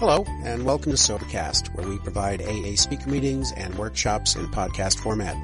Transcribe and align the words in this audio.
Hello, 0.00 0.24
and 0.44 0.64
welcome 0.64 0.92
to 0.92 0.96
Sobercast, 0.96 1.74
where 1.74 1.86
we 1.86 1.98
provide 1.98 2.40
AA 2.40 2.74
speaker 2.74 3.10
meetings 3.10 3.52
and 3.52 3.74
workshops 3.74 4.34
in 4.34 4.46
podcast 4.46 4.98
format. 4.98 5.36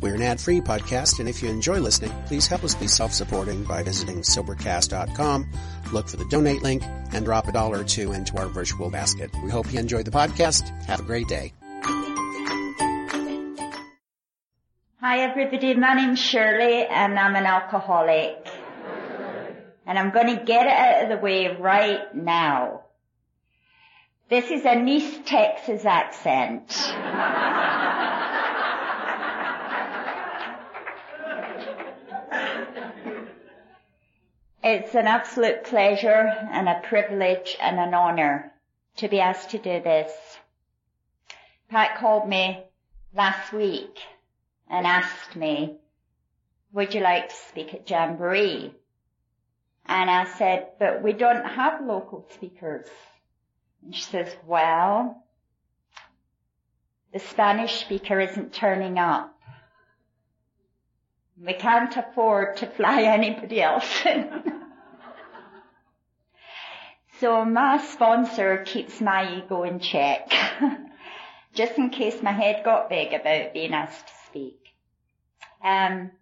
We're 0.00 0.14
an 0.14 0.22
ad-free 0.22 0.62
podcast, 0.62 1.20
and 1.20 1.28
if 1.28 1.42
you 1.42 1.50
enjoy 1.50 1.78
listening, 1.78 2.10
please 2.24 2.46
help 2.46 2.64
us 2.64 2.74
be 2.74 2.86
self-supporting 2.86 3.64
by 3.64 3.82
visiting 3.82 4.22
Sobercast.com, 4.22 5.46
look 5.92 6.08
for 6.08 6.16
the 6.16 6.24
donate 6.30 6.62
link, 6.62 6.82
and 7.12 7.26
drop 7.26 7.48
a 7.48 7.52
dollar 7.52 7.80
or 7.80 7.84
two 7.84 8.12
into 8.12 8.38
our 8.38 8.46
virtual 8.46 8.88
basket. 8.88 9.30
We 9.44 9.50
hope 9.50 9.70
you 9.70 9.78
enjoy 9.78 10.04
the 10.04 10.10
podcast. 10.10 10.70
Have 10.86 11.00
a 11.00 11.02
great 11.02 11.28
day. 11.28 11.52
Hi 15.00 15.18
everybody, 15.18 15.74
my 15.74 15.92
name's 15.92 16.18
Shirley 16.18 16.86
and 16.86 17.18
I'm 17.18 17.36
an 17.36 17.44
alcoholic. 17.44 18.48
And 19.84 19.98
I'm 19.98 20.12
going 20.12 20.38
to 20.38 20.42
get 20.42 20.64
it 20.64 20.72
out 20.72 21.02
of 21.02 21.08
the 21.10 21.22
way 21.22 21.54
right 21.60 22.14
now. 22.14 22.81
This 24.32 24.50
is 24.50 24.64
a 24.64 24.82
East 24.82 25.26
Texas 25.26 25.84
accent. 25.84 26.70
it's 34.64 34.94
an 34.94 35.06
absolute 35.06 35.64
pleasure 35.64 36.32
and 36.50 36.66
a 36.66 36.80
privilege 36.82 37.58
and 37.60 37.78
an 37.78 37.92
honor 37.92 38.54
to 38.96 39.08
be 39.08 39.20
asked 39.20 39.50
to 39.50 39.58
do 39.58 39.82
this. 39.82 40.10
Pat 41.68 41.98
called 41.98 42.26
me 42.26 42.64
last 43.14 43.52
week 43.52 43.98
and 44.66 44.86
asked 44.86 45.36
me, 45.36 45.76
would 46.72 46.94
you 46.94 47.02
like 47.02 47.28
to 47.28 47.34
speak 47.34 47.74
at 47.74 47.90
Jamboree? 47.90 48.74
And 49.84 50.10
I 50.10 50.24
said, 50.24 50.68
but 50.78 51.02
we 51.02 51.12
don't 51.12 51.44
have 51.44 51.84
local 51.84 52.26
speakers. 52.30 52.88
And 53.84 53.94
she 53.94 54.02
says, 54.02 54.34
well, 54.46 55.24
the 57.12 57.18
Spanish 57.18 57.80
speaker 57.80 58.20
isn't 58.20 58.52
turning 58.52 58.98
up. 58.98 59.38
We 61.44 61.54
can't 61.54 61.94
afford 61.96 62.58
to 62.58 62.66
fly 62.66 63.02
anybody 63.02 63.60
else 63.60 64.06
in. 64.06 64.30
so 67.20 67.44
my 67.44 67.78
sponsor 67.78 68.62
keeps 68.64 69.00
my 69.00 69.38
ego 69.38 69.64
in 69.64 69.80
check, 69.80 70.32
just 71.54 71.76
in 71.78 71.90
case 71.90 72.22
my 72.22 72.32
head 72.32 72.64
got 72.64 72.88
big 72.88 73.12
about 73.12 73.52
being 73.52 73.74
asked 73.74 74.06
to 74.06 74.12
speak. 74.26 74.58
Um, 75.64 76.12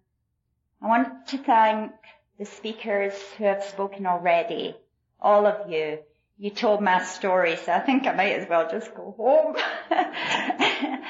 I 0.81 0.87
want 0.87 1.27
to 1.27 1.37
thank 1.37 1.91
the 2.39 2.45
speakers 2.45 3.13
who 3.37 3.43
have 3.43 3.63
spoken 3.63 4.07
already, 4.07 4.75
all 5.19 5.45
of 5.45 5.69
you. 5.69 5.99
You 6.41 6.49
told 6.49 6.81
my 6.81 7.03
story, 7.03 7.55
so 7.55 7.71
I 7.71 7.81
think 7.81 8.07
I 8.07 8.13
might 8.13 8.31
as 8.31 8.49
well 8.49 8.67
just 8.67 8.95
go 8.95 9.13
home. 9.15 9.55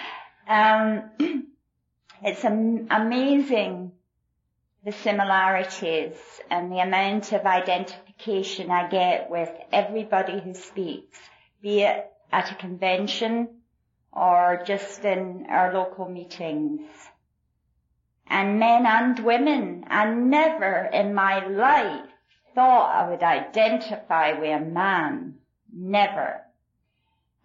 um, 0.45 1.09
it's 2.21 2.43
am- 2.43 2.87
amazing 2.91 3.93
the 4.83 4.91
similarities 4.91 6.17
and 6.49 6.69
the 6.69 6.79
amount 6.79 7.31
of 7.31 7.45
identification 7.45 8.71
I 8.71 8.89
get 8.89 9.29
with 9.29 9.49
everybody 9.71 10.41
who 10.41 10.53
speaks, 10.53 11.17
be 11.61 11.83
it 11.83 12.11
at 12.29 12.51
a 12.51 12.55
convention 12.55 13.61
or 14.11 14.61
just 14.67 15.05
in 15.05 15.45
our 15.49 15.73
local 15.73 16.09
meetings 16.09 16.81
and 18.27 18.59
men 18.59 18.85
and 18.85 19.17
women. 19.19 19.85
I 19.87 20.13
never 20.13 20.89
in 20.91 21.13
my 21.13 21.47
life 21.47 22.10
thought 22.53 22.95
I 22.95 23.09
would 23.09 23.23
identify 23.23 24.33
with 24.33 24.61
a 24.61 24.63
man. 24.63 25.35
Never. 25.73 26.41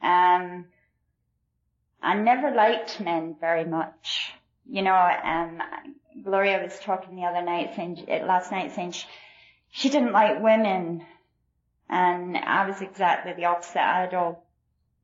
Um, 0.02 0.66
I 2.02 2.14
never 2.14 2.50
liked 2.50 3.00
men 3.00 3.36
very 3.40 3.64
much. 3.64 4.32
You 4.68 4.82
know, 4.82 4.94
um, 4.94 5.62
Gloria 6.22 6.62
was 6.62 6.78
talking 6.80 7.16
the 7.16 7.24
other 7.24 7.42
night 7.42 7.74
saying, 7.76 8.04
last 8.08 8.50
night 8.50 8.74
saying 8.74 8.92
she, 8.92 9.06
she 9.70 9.88
didn't 9.88 10.12
like 10.12 10.42
women. 10.42 11.04
And 11.88 12.36
I 12.36 12.68
was 12.68 12.80
exactly 12.80 13.32
the 13.32 13.46
opposite. 13.46 13.78
I 13.78 14.00
had 14.02 14.14
all, 14.14 14.44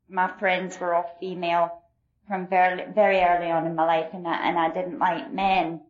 my 0.08 0.30
friends 0.38 0.78
were 0.80 0.94
all 0.94 1.16
female 1.20 1.82
from 2.26 2.48
very, 2.48 2.90
very 2.92 3.20
early 3.20 3.50
on 3.50 3.66
in 3.66 3.74
my 3.74 3.86
life 3.86 4.10
and 4.12 4.26
I, 4.26 4.48
and 4.48 4.58
I 4.58 4.72
didn't 4.72 4.98
like 4.98 5.32
men. 5.32 5.80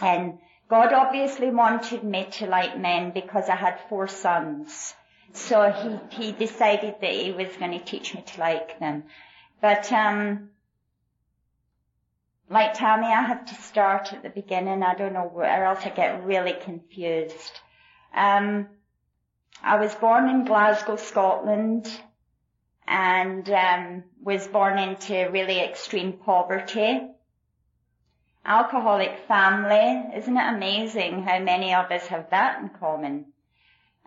And 0.00 0.38
God 0.68 0.92
obviously 0.92 1.50
wanted 1.50 2.04
me 2.04 2.26
to 2.32 2.46
like 2.46 2.78
men 2.78 3.12
because 3.12 3.48
I 3.48 3.56
had 3.56 3.80
four 3.88 4.06
sons. 4.06 4.94
So 5.32 5.70
he, 5.70 6.22
he 6.22 6.32
decided 6.32 6.96
that 7.00 7.10
he 7.10 7.32
was 7.32 7.48
going 7.56 7.72
to 7.72 7.84
teach 7.84 8.14
me 8.14 8.22
to 8.22 8.40
like 8.40 8.78
them. 8.78 9.04
But, 9.60 9.90
um, 9.92 10.50
like 12.50 12.74
Tammy, 12.74 13.06
I 13.06 13.22
have 13.22 13.46
to 13.46 13.54
start 13.54 14.12
at 14.12 14.22
the 14.22 14.30
beginning. 14.30 14.82
I 14.82 14.94
don't 14.94 15.12
know 15.12 15.30
where 15.32 15.64
else 15.64 15.80
I 15.84 15.90
get 15.90 16.24
really 16.24 16.54
confused. 16.54 17.60
Um, 18.14 18.68
I 19.62 19.78
was 19.78 19.94
born 19.94 20.28
in 20.28 20.44
Glasgow, 20.44 20.96
Scotland 20.96 21.90
and 22.88 23.48
um, 23.50 24.04
was 24.22 24.48
born 24.48 24.78
into 24.78 25.28
really 25.30 25.60
extreme 25.60 26.14
poverty. 26.14 27.02
Alcoholic 28.48 29.18
family, 29.28 30.16
isn't 30.16 30.36
it 30.36 30.54
amazing 30.54 31.22
how 31.22 31.38
many 31.38 31.74
of 31.74 31.92
us 31.92 32.06
have 32.06 32.30
that 32.30 32.62
in 32.62 32.70
common? 32.70 33.26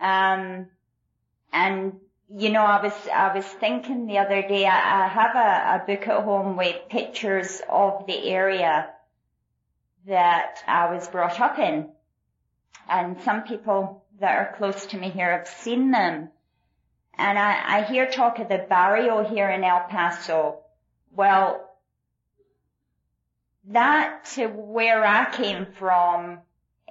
Um, 0.00 0.66
and 1.52 2.00
you 2.28 2.50
know, 2.50 2.64
I 2.64 2.82
was 2.82 2.92
I 3.08 3.32
was 3.36 3.44
thinking 3.44 4.06
the 4.06 4.18
other 4.18 4.42
day. 4.42 4.66
I, 4.66 5.04
I 5.04 5.06
have 5.06 5.36
a, 5.36 5.82
a 5.82 5.86
book 5.86 6.08
at 6.08 6.24
home 6.24 6.56
with 6.56 6.88
pictures 6.88 7.62
of 7.68 8.06
the 8.08 8.30
area 8.30 8.90
that 10.08 10.58
I 10.66 10.92
was 10.92 11.06
brought 11.06 11.38
up 11.40 11.60
in, 11.60 11.90
and 12.88 13.20
some 13.22 13.42
people 13.42 14.04
that 14.18 14.36
are 14.36 14.54
close 14.56 14.86
to 14.86 14.96
me 14.96 15.10
here 15.10 15.38
have 15.38 15.46
seen 15.46 15.92
them. 15.92 16.30
And 17.16 17.38
I, 17.38 17.78
I 17.78 17.82
hear 17.82 18.10
talk 18.10 18.40
of 18.40 18.48
the 18.48 18.66
barrio 18.68 19.22
here 19.22 19.50
in 19.50 19.62
El 19.62 19.86
Paso. 19.88 20.60
Well, 21.14 21.71
that 23.68 24.24
to 24.34 24.46
where 24.46 25.04
I 25.04 25.30
came 25.30 25.66
from 25.78 26.38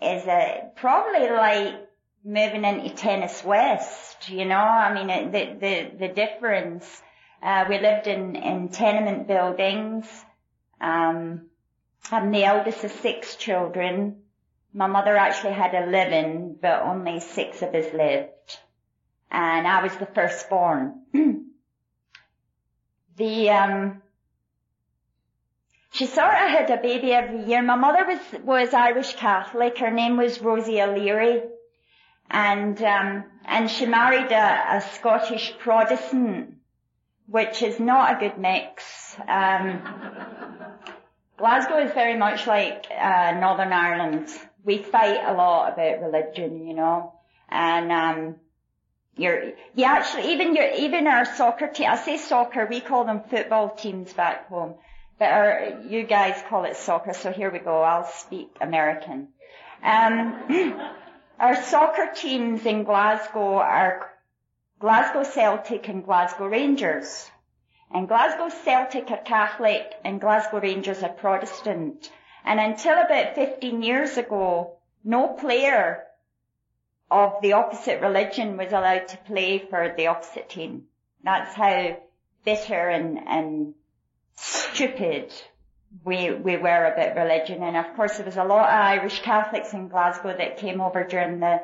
is 0.01 0.25
a, 0.25 0.71
probably 0.75 1.29
like 1.29 1.75
moving 2.23 2.63
into 2.63 2.89
Tennis 2.89 3.43
West, 3.43 4.29
you 4.29 4.45
know, 4.45 4.55
I 4.55 4.93
mean, 4.93 5.31
the, 5.31 5.57
the, 5.59 6.07
the 6.07 6.13
difference, 6.13 7.01
uh, 7.41 7.65
we 7.67 7.79
lived 7.79 8.07
in, 8.07 8.35
in 8.35 8.69
tenement 8.69 9.27
buildings, 9.27 10.07
um, 10.79 11.47
I'm 12.11 12.31
the 12.31 12.43
eldest 12.43 12.83
of 12.83 12.91
six 12.91 13.35
children. 13.35 14.23
My 14.73 14.87
mother 14.87 15.15
actually 15.15 15.53
had 15.53 15.75
eleven, 15.75 16.57
but 16.59 16.81
only 16.81 17.19
six 17.19 17.61
of 17.61 17.75
us 17.75 17.93
lived 17.93 18.57
and 19.31 19.65
I 19.65 19.81
was 19.81 19.95
the 19.95 20.05
firstborn. 20.05 21.01
the 23.15 23.49
um, 23.49 24.01
she 26.01 26.07
sort 26.07 26.33
of 26.33 26.49
had 26.49 26.67
a 26.71 26.77
baby 26.77 27.13
every 27.13 27.45
year. 27.45 27.61
My 27.61 27.75
mother 27.75 28.03
was 28.07 28.41
was 28.43 28.73
Irish 28.73 29.13
Catholic. 29.17 29.77
Her 29.77 29.91
name 29.91 30.17
was 30.17 30.41
Rosie 30.41 30.81
O'Leary, 30.81 31.43
and 32.31 32.81
um, 32.81 33.25
and 33.45 33.69
she 33.69 33.85
married 33.85 34.31
a, 34.31 34.77
a 34.77 34.81
Scottish 34.81 35.53
Protestant, 35.59 36.55
which 37.27 37.61
is 37.61 37.79
not 37.79 38.15
a 38.15 38.19
good 38.19 38.39
mix. 38.39 39.15
Um, 39.27 39.83
Glasgow 41.37 41.77
is 41.85 41.91
very 41.93 42.17
much 42.17 42.47
like 42.47 42.87
uh, 42.89 43.37
Northern 43.39 43.71
Ireland. 43.71 44.29
We 44.63 44.79
fight 44.79 45.21
a 45.23 45.33
lot 45.33 45.73
about 45.73 46.01
religion, 46.01 46.65
you 46.65 46.73
know, 46.73 47.13
and 47.47 47.91
um, 47.91 48.35
your, 49.17 49.51
you 49.75 49.85
actually, 49.85 50.33
even 50.33 50.55
your, 50.55 50.71
even 50.71 51.05
our 51.05 51.25
soccer 51.25 51.67
team, 51.67 51.87
I 51.89 51.97
say 51.97 52.17
soccer, 52.17 52.65
we 52.65 52.79
call 52.79 53.05
them 53.05 53.21
football 53.29 53.69
teams 53.69 54.13
back 54.13 54.47
home, 54.47 54.75
but 55.21 55.29
our, 55.29 55.83
you 55.87 56.01
guys 56.01 56.41
call 56.49 56.63
it 56.63 56.75
soccer, 56.75 57.13
so 57.13 57.31
here 57.31 57.51
we 57.51 57.59
go, 57.59 57.83
I'll 57.83 58.09
speak 58.09 58.57
American. 58.59 59.27
Um, 59.83 60.33
our 61.39 61.61
soccer 61.61 62.09
teams 62.15 62.65
in 62.65 62.85
Glasgow 62.85 63.57
are 63.57 64.09
Glasgow 64.79 65.21
Celtic 65.21 65.87
and 65.89 66.03
Glasgow 66.03 66.47
Rangers. 66.47 67.29
And 67.93 68.07
Glasgow 68.07 68.49
Celtic 68.63 69.11
are 69.11 69.17
Catholic 69.17 69.93
and 70.03 70.19
Glasgow 70.19 70.59
Rangers 70.59 71.03
are 71.03 71.13
Protestant. 71.13 72.11
And 72.43 72.59
until 72.59 72.93
about 72.93 73.35
15 73.35 73.83
years 73.83 74.17
ago, 74.17 74.77
no 75.03 75.27
player 75.27 76.01
of 77.11 77.35
the 77.43 77.53
opposite 77.53 78.01
religion 78.01 78.57
was 78.57 78.71
allowed 78.71 79.07
to 79.09 79.17
play 79.17 79.59
for 79.59 79.93
the 79.95 80.07
opposite 80.07 80.49
team. 80.49 80.85
That's 81.23 81.53
how 81.53 81.99
bitter 82.43 82.89
and, 82.89 83.19
and 83.27 83.75
stupid 84.35 85.31
we, 86.03 86.31
we 86.31 86.57
were 86.57 86.85
about 86.85 87.15
religion. 87.15 87.63
And 87.63 87.77
of 87.77 87.95
course 87.95 88.17
there 88.17 88.25
was 88.25 88.37
a 88.37 88.43
lot 88.43 88.69
of 88.69 88.73
Irish 88.73 89.21
Catholics 89.21 89.73
in 89.73 89.89
Glasgow 89.89 90.35
that 90.37 90.57
came 90.57 90.81
over 90.81 91.03
during 91.03 91.39
the 91.39 91.61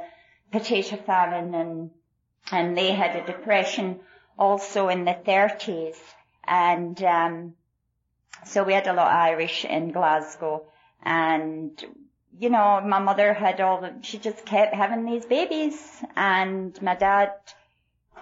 potato 0.51 0.97
famine 0.97 1.53
and, 1.55 1.91
and 2.51 2.77
they 2.77 2.91
had 2.91 3.15
a 3.15 3.25
depression 3.25 3.99
also 4.37 4.89
in 4.89 5.05
the 5.05 5.17
30s. 5.25 5.97
And, 6.45 7.01
um, 7.03 7.53
so 8.45 8.63
we 8.63 8.73
had 8.73 8.87
a 8.87 8.93
lot 8.93 9.07
of 9.07 9.13
Irish 9.13 9.65
in 9.65 9.91
Glasgow 9.91 10.65
and, 11.03 11.83
you 12.37 12.49
know, 12.49 12.81
my 12.81 12.99
mother 12.99 13.33
had 13.33 13.59
all 13.59 13.81
the, 13.81 13.93
she 14.01 14.17
just 14.17 14.45
kept 14.45 14.73
having 14.73 15.05
these 15.05 15.25
babies 15.25 15.75
and 16.15 16.79
my 16.81 16.95
dad 16.95 17.31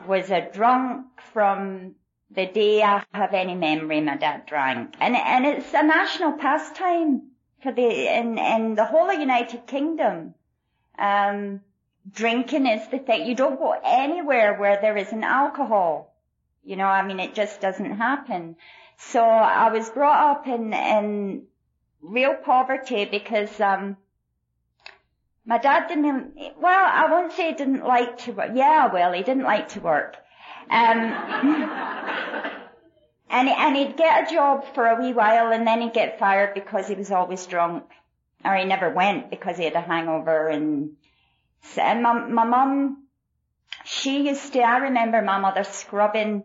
was 0.07 0.29
a 0.31 0.49
drunk 0.51 1.07
from 1.33 1.95
the 2.31 2.45
day 2.47 2.81
I 2.81 3.03
have 3.13 3.33
any 3.33 3.55
memory 3.55 4.01
my 4.01 4.17
dad 4.17 4.45
drank. 4.45 4.95
And, 4.99 5.15
and 5.15 5.45
it's 5.45 5.73
a 5.73 5.83
national 5.83 6.33
pastime 6.33 7.29
for 7.61 7.71
the, 7.71 8.17
in, 8.17 8.37
in 8.37 8.75
the 8.75 8.85
whole 8.85 9.09
of 9.09 9.19
United 9.19 9.67
Kingdom. 9.67 10.33
Um, 10.97 11.61
drinking 12.11 12.67
is 12.67 12.87
the 12.89 12.99
thing. 12.99 13.25
You 13.27 13.35
don't 13.35 13.59
go 13.59 13.75
anywhere 13.83 14.57
where 14.57 14.79
there 14.81 14.97
isn't 14.97 15.23
alcohol. 15.23 16.13
You 16.63 16.75
know, 16.75 16.87
I 16.87 17.05
mean, 17.05 17.19
it 17.19 17.35
just 17.35 17.61
doesn't 17.61 17.97
happen. 17.97 18.55
So 18.97 19.21
I 19.21 19.71
was 19.71 19.89
brought 19.89 20.37
up 20.37 20.47
in, 20.47 20.73
in 20.73 21.43
real 22.01 22.35
poverty 22.35 23.05
because, 23.05 23.59
um, 23.59 23.97
my 25.45 25.59
dad 25.59 25.87
didn't, 25.87 26.33
well, 26.59 26.89
I 26.91 27.11
won't 27.11 27.31
say 27.33 27.49
he 27.49 27.53
didn't 27.53 27.85
like 27.85 28.17
to 28.19 28.31
work. 28.31 28.51
Yeah, 28.55 28.91
well, 28.91 29.13
he 29.13 29.21
didn't 29.21 29.43
like 29.43 29.69
to 29.69 29.79
work. 29.79 30.15
Um, 30.69 31.11
and, 33.29 33.49
and 33.49 33.75
he'd 33.75 33.97
get 33.97 34.27
a 34.27 34.33
job 34.33 34.65
for 34.73 34.87
a 34.87 35.01
wee 35.01 35.13
while 35.13 35.51
and 35.51 35.65
then 35.65 35.81
he'd 35.81 35.93
get 35.93 36.19
fired 36.19 36.53
because 36.53 36.87
he 36.87 36.95
was 36.95 37.11
always 37.11 37.45
drunk. 37.45 37.83
Or 38.43 38.55
he 38.55 38.65
never 38.65 38.89
went 38.89 39.29
because 39.29 39.57
he 39.57 39.63
had 39.63 39.73
a 39.73 39.81
hangover 39.81 40.49
and, 40.49 40.91
and 41.77 42.03
my, 42.03 42.13
my 42.13 42.45
mum, 42.45 43.07
she 43.83 44.27
used 44.27 44.53
to, 44.53 44.59
I 44.59 44.77
remember 44.77 45.21
my 45.21 45.39
mother 45.39 45.63
scrubbing 45.63 46.43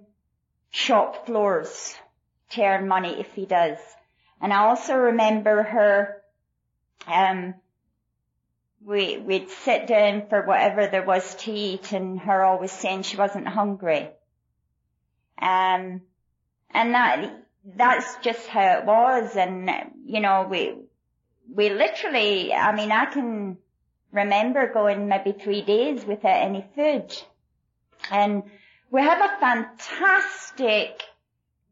shop 0.70 1.26
floors 1.26 1.94
to 2.50 2.62
earn 2.62 2.88
money 2.88 3.20
if 3.20 3.32
he 3.34 3.46
does. 3.46 3.78
And 4.40 4.52
I 4.52 4.64
also 4.64 4.94
remember 4.94 5.62
her, 5.62 6.22
um, 7.06 7.54
we, 8.84 9.18
we'd 9.18 9.50
sit 9.50 9.86
down 9.86 10.26
for 10.28 10.42
whatever 10.42 10.86
there 10.86 11.04
was 11.04 11.34
to 11.36 11.52
eat 11.52 11.92
and 11.92 12.18
her 12.20 12.44
always 12.44 12.72
saying 12.72 13.02
she 13.02 13.16
wasn't 13.16 13.46
hungry. 13.46 14.08
Um, 15.40 16.02
and 16.70 16.94
that, 16.94 17.44
that's 17.64 18.16
just 18.22 18.46
how 18.46 18.78
it 18.78 18.84
was. 18.84 19.36
And, 19.36 19.70
you 20.04 20.20
know, 20.20 20.46
we, 20.50 20.74
we 21.52 21.70
literally, 21.70 22.52
I 22.52 22.74
mean, 22.74 22.92
I 22.92 23.06
can 23.06 23.58
remember 24.12 24.72
going 24.72 25.08
maybe 25.08 25.32
three 25.32 25.62
days 25.62 26.04
without 26.04 26.42
any 26.42 26.64
food. 26.74 27.14
And 28.10 28.44
we 28.90 29.02
have 29.02 29.20
a 29.20 29.40
fantastic 29.40 31.02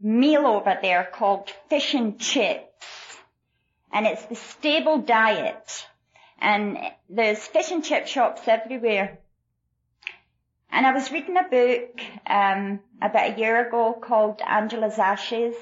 meal 0.00 0.46
over 0.46 0.78
there 0.80 1.08
called 1.12 1.50
fish 1.68 1.94
and 1.94 2.18
chips. 2.18 3.16
And 3.92 4.06
it's 4.06 4.24
the 4.26 4.36
stable 4.36 4.98
diet. 4.98 5.86
And 6.40 6.78
there's 7.08 7.44
fish 7.46 7.70
and 7.70 7.84
chip 7.84 8.06
shops 8.06 8.46
everywhere. 8.46 9.18
And 10.70 10.86
I 10.86 10.92
was 10.92 11.10
reading 11.10 11.36
a 11.36 11.48
book 11.48 12.00
um, 12.26 12.80
about 13.02 13.32
a 13.32 13.38
year 13.38 13.66
ago 13.66 13.98
called 14.00 14.40
Angela's 14.46 14.98
Ashes. 14.98 15.56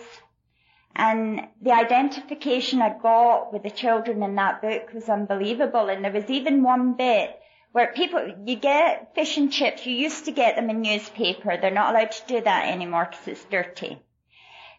And 0.94 1.48
the 1.60 1.72
identification 1.72 2.82
I 2.82 2.98
got 2.98 3.52
with 3.52 3.62
the 3.62 3.70
children 3.70 4.22
in 4.22 4.34
that 4.36 4.62
book 4.62 4.92
was 4.92 5.08
unbelievable. 5.08 5.88
And 5.88 6.04
there 6.04 6.12
was 6.12 6.28
even 6.28 6.62
one 6.62 6.94
bit 6.94 7.38
where 7.72 7.92
people, 7.92 8.34
you 8.44 8.56
get 8.56 9.14
fish 9.14 9.36
and 9.36 9.52
chips, 9.52 9.86
you 9.86 9.94
used 9.94 10.24
to 10.24 10.32
get 10.32 10.56
them 10.56 10.70
in 10.70 10.80
newspaper. 10.80 11.56
They're 11.56 11.70
not 11.70 11.94
allowed 11.94 12.12
to 12.12 12.26
do 12.26 12.40
that 12.40 12.72
anymore 12.72 13.08
because 13.10 13.28
it's 13.28 13.44
dirty. 13.44 13.98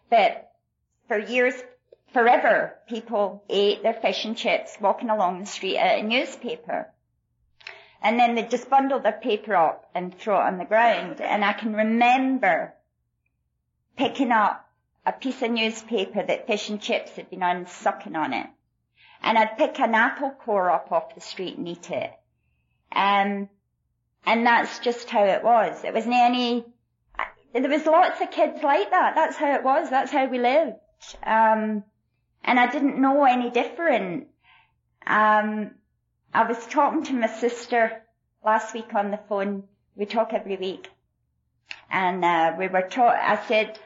But 0.09 0.51
for 1.07 1.19
years, 1.19 1.53
forever, 2.17 2.73
people 2.89 3.43
ate 3.47 3.83
their 3.83 3.93
fish 3.93 4.25
and 4.25 4.35
chips 4.35 4.75
walking 4.81 5.11
along 5.11 5.39
the 5.39 5.45
street 5.45 5.77
at 5.77 5.99
a 5.99 6.03
newspaper. 6.03 6.91
And 8.01 8.19
then 8.19 8.33
they 8.33 8.41
just 8.41 8.71
bundle 8.71 8.99
their 8.99 9.19
paper 9.21 9.55
up 9.55 9.87
and 9.93 10.17
throw 10.17 10.39
it 10.39 10.45
on 10.45 10.57
the 10.57 10.65
ground. 10.65 11.21
And 11.21 11.45
I 11.45 11.53
can 11.53 11.75
remember 11.75 12.73
picking 13.97 14.31
up 14.31 14.67
a 15.05 15.11
piece 15.11 15.43
of 15.43 15.51
newspaper 15.51 16.23
that 16.25 16.47
fish 16.47 16.69
and 16.69 16.81
chips 16.81 17.11
had 17.11 17.29
been 17.29 17.43
on 17.43 17.67
sucking 17.67 18.15
on 18.15 18.33
it. 18.33 18.47
And 19.21 19.37
I'd 19.37 19.55
pick 19.59 19.79
an 19.79 19.93
apple 19.93 20.31
core 20.31 20.71
up 20.71 20.91
off 20.91 21.13
the 21.13 21.21
street 21.21 21.55
and 21.55 21.67
eat 21.67 21.91
it. 21.91 22.11
Um, 22.91 23.47
and 24.25 24.47
that's 24.47 24.79
just 24.79 25.07
how 25.07 25.23
it 25.25 25.43
was. 25.43 25.83
It 25.83 25.93
wasn't 25.93 26.15
any, 26.15 26.65
there 27.53 27.69
was 27.69 27.85
lots 27.85 28.19
of 28.21 28.31
kids 28.31 28.63
like 28.63 28.89
that. 28.89 29.13
That's 29.13 29.37
how 29.37 29.53
it 29.53 29.63
was. 29.63 29.91
That's 29.91 30.11
how 30.11 30.25
we 30.27 30.39
lived. 30.39 30.77
Um, 31.23 31.83
and 32.47 32.57
I 32.57 32.71
didn't 32.71 32.99
know 32.99 33.25
any 33.25 33.49
different. 33.49 34.27
Um, 35.05 35.71
I 36.33 36.47
was 36.47 36.65
talking 36.67 37.03
to 37.03 37.13
my 37.13 37.27
sister 37.27 38.01
last 38.43 38.73
week 38.73 38.95
on 38.95 39.11
the 39.11 39.19
phone. 39.29 39.63
We 39.95 40.05
talk 40.05 40.33
every 40.33 40.55
week. 40.55 40.89
And, 41.91 42.23
uh, 42.23 42.55
we 42.57 42.67
were 42.69 42.81
talking, 42.81 43.19
I 43.21 43.45
said, 43.47 43.77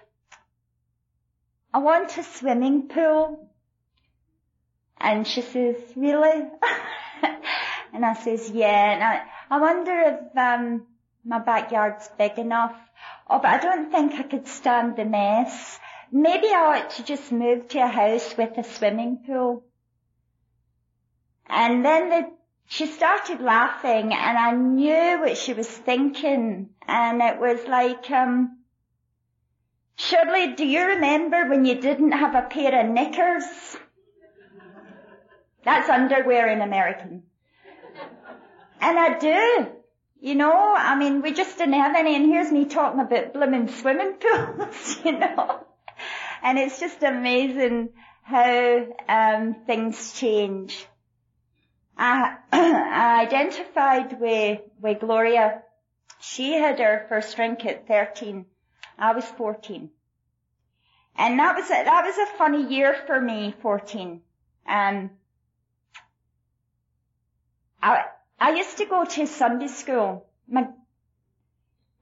I 1.74 1.80
want 1.80 2.18
a 2.18 2.24
swimming 2.24 2.88
pool. 2.88 3.50
And 5.00 5.28
she 5.28 5.42
says, 5.42 5.78
really? 5.96 6.48
and 7.94 8.06
I 8.06 8.14
says, 8.14 8.52
yeah. 8.52 8.94
And 8.94 9.04
I, 9.04 9.22
I 9.50 9.60
wonder 9.60 10.00
if, 10.00 10.38
um, 10.38 10.86
my 11.26 11.40
backyard's 11.40 12.10
big 12.18 12.38
enough. 12.38 12.76
Oh, 13.28 13.40
but 13.40 13.50
I 13.50 13.58
don't 13.58 13.92
think 13.92 14.14
I 14.14 14.24
could 14.24 14.48
stand 14.48 14.98
the 14.98 15.06
mess. 15.06 15.80
Maybe 16.12 16.48
I 16.48 16.78
ought 16.78 16.90
to 16.92 17.04
just 17.04 17.32
move 17.32 17.70
to 17.70 17.80
a 17.80 17.88
house 17.88 18.36
with 18.38 18.58
a 18.58 18.64
swimming 18.64 19.24
pool. 19.26 19.64
And 21.48 21.86
then 21.86 22.10
the, 22.10 22.32
she 22.68 22.86
started 22.86 23.40
laughing 23.40 24.14
and 24.14 24.38
I 24.38 24.52
knew 24.52 25.22
what 25.22 25.38
she 25.38 25.54
was 25.54 25.70
thinking 25.70 26.70
and 26.86 27.22
it 27.22 27.40
was 27.40 27.66
like, 27.66 28.12
um, 28.12 28.58
Shirley, 29.96 30.54
do 30.56 30.66
you 30.66 30.84
remember 30.84 31.48
when 31.48 31.64
you 31.64 31.76
didn't 31.76 32.12
have 32.12 32.36
a 32.36 32.48
pair 32.48 32.84
of 32.84 32.92
knickers? 32.92 33.78
That's 35.64 35.90
underwear 35.90 36.50
in 36.50 36.62
American. 36.62 37.24
And 38.82 39.00
I 39.00 39.18
do. 39.18 39.68
You 40.20 40.36
know, 40.36 40.74
I 40.76 40.96
mean, 40.98 41.22
we 41.22 41.34
just 41.34 41.58
didn't 41.58 41.74
have 41.74 41.96
any 41.96 42.16
and 42.16 42.26
here's 42.26 42.52
me 42.52 42.66
talking 42.66 43.00
about 43.00 43.34
blooming 43.34 43.70
swimming 43.70 44.14
pools, 44.20 44.98
you 45.06 45.18
know. 45.18 45.66
And 46.44 46.58
it's 46.58 46.80
just 46.80 47.04
amazing 47.04 47.90
how, 48.24 48.88
um, 49.08 49.56
things 49.66 50.14
change. 50.14 50.88
I, 51.98 52.38
I 52.52 53.22
identified 53.22 54.20
with, 54.20 54.62
with 54.80 55.00
Gloria. 55.00 55.62
She 56.20 56.54
had 56.54 56.80
her 56.80 57.06
first 57.10 57.36
drink 57.36 57.66
at 57.66 57.88
13. 57.88 58.46
I 58.98 59.14
was 59.14 59.26
14. 59.26 59.90
And 61.16 61.40
that 61.40 61.56
was 61.56 61.66
a, 61.66 61.84
that 61.84 62.06
was 62.06 62.18
a 62.18 62.38
funny 62.38 62.74
year 62.74 62.96
for 63.06 63.20
me, 63.20 63.54
14. 63.62 64.22
Um, 64.68 65.12
I, 67.82 68.06
I 68.40 68.52
used 68.56 68.78
to 68.78 68.86
go 68.86 69.06
to 69.06 69.28
Sunday 69.28 69.68
school. 69.68 70.28
My, 70.48 70.68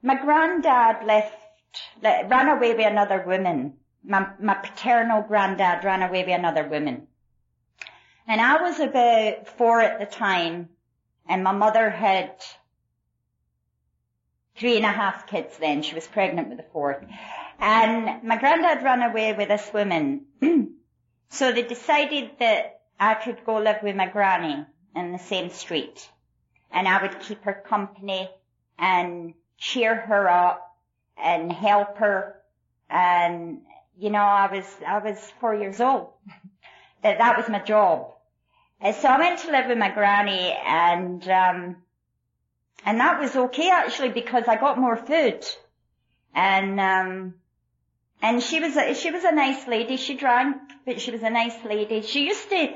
my 0.02 0.20
granddad 0.20 1.04
left, 1.06 1.34
ran 2.02 2.48
away 2.48 2.74
with 2.74 2.86
another 2.86 3.24
woman. 3.26 3.79
My, 4.02 4.28
my 4.40 4.54
paternal 4.54 5.22
granddad 5.22 5.84
ran 5.84 6.02
away 6.02 6.24
with 6.24 6.34
another 6.34 6.66
woman. 6.66 7.06
And 8.26 8.40
I 8.40 8.62
was 8.62 8.80
about 8.80 9.48
four 9.48 9.80
at 9.80 9.98
the 9.98 10.06
time 10.06 10.68
and 11.30 11.44
my 11.44 11.52
mother 11.52 11.88
had 11.88 12.32
three 14.56 14.76
and 14.76 14.84
a 14.84 14.88
half 14.88 15.28
kids 15.28 15.56
then. 15.58 15.82
She 15.82 15.94
was 15.94 16.06
pregnant 16.06 16.48
with 16.48 16.58
the 16.58 16.66
fourth. 16.72 17.04
And 17.60 18.24
my 18.24 18.36
granddad 18.36 18.82
ran 18.82 19.02
away 19.02 19.32
with 19.32 19.48
this 19.48 19.70
woman. 19.72 20.26
so 21.28 21.52
they 21.52 21.62
decided 21.62 22.32
that 22.40 22.80
I 22.98 23.14
could 23.14 23.44
go 23.46 23.58
live 23.58 23.82
with 23.82 23.94
my 23.94 24.06
granny 24.08 24.66
in 24.96 25.12
the 25.12 25.18
same 25.18 25.50
street. 25.50 26.08
And 26.72 26.88
I 26.88 27.00
would 27.00 27.20
keep 27.20 27.44
her 27.44 27.62
company 27.66 28.28
and 28.76 29.34
cheer 29.56 29.94
her 29.94 30.28
up 30.28 30.76
and 31.16 31.52
help 31.52 31.98
her. 31.98 32.36
And, 32.88 33.60
you 34.00 34.08
know, 34.08 34.18
I 34.18 34.50
was, 34.50 34.64
I 34.86 34.98
was 34.98 35.18
four 35.40 35.54
years 35.54 35.78
old. 35.78 36.08
that, 37.02 37.18
that 37.18 37.36
was 37.36 37.48
my 37.48 37.58
job. 37.58 38.12
And 38.80 38.96
so 38.96 39.08
I 39.08 39.18
went 39.18 39.40
to 39.40 39.50
live 39.50 39.66
with 39.68 39.76
my 39.76 39.90
granny 39.90 40.56
and, 40.66 41.22
um, 41.28 41.76
and 42.86 42.98
that 42.98 43.20
was 43.20 43.36
okay 43.36 43.68
actually 43.68 44.08
because 44.08 44.44
I 44.48 44.56
got 44.56 44.78
more 44.78 44.96
food. 44.96 45.44
And, 46.34 46.80
um, 46.80 47.34
and 48.22 48.42
she 48.42 48.60
was 48.60 48.74
a, 48.74 48.94
she 48.94 49.10
was 49.10 49.24
a 49.24 49.32
nice 49.32 49.66
lady. 49.66 49.98
She 49.98 50.16
drank, 50.16 50.56
but 50.86 50.98
she 50.98 51.10
was 51.10 51.22
a 51.22 51.28
nice 51.28 51.62
lady. 51.62 52.00
She 52.00 52.24
used 52.26 52.48
to, 52.48 52.72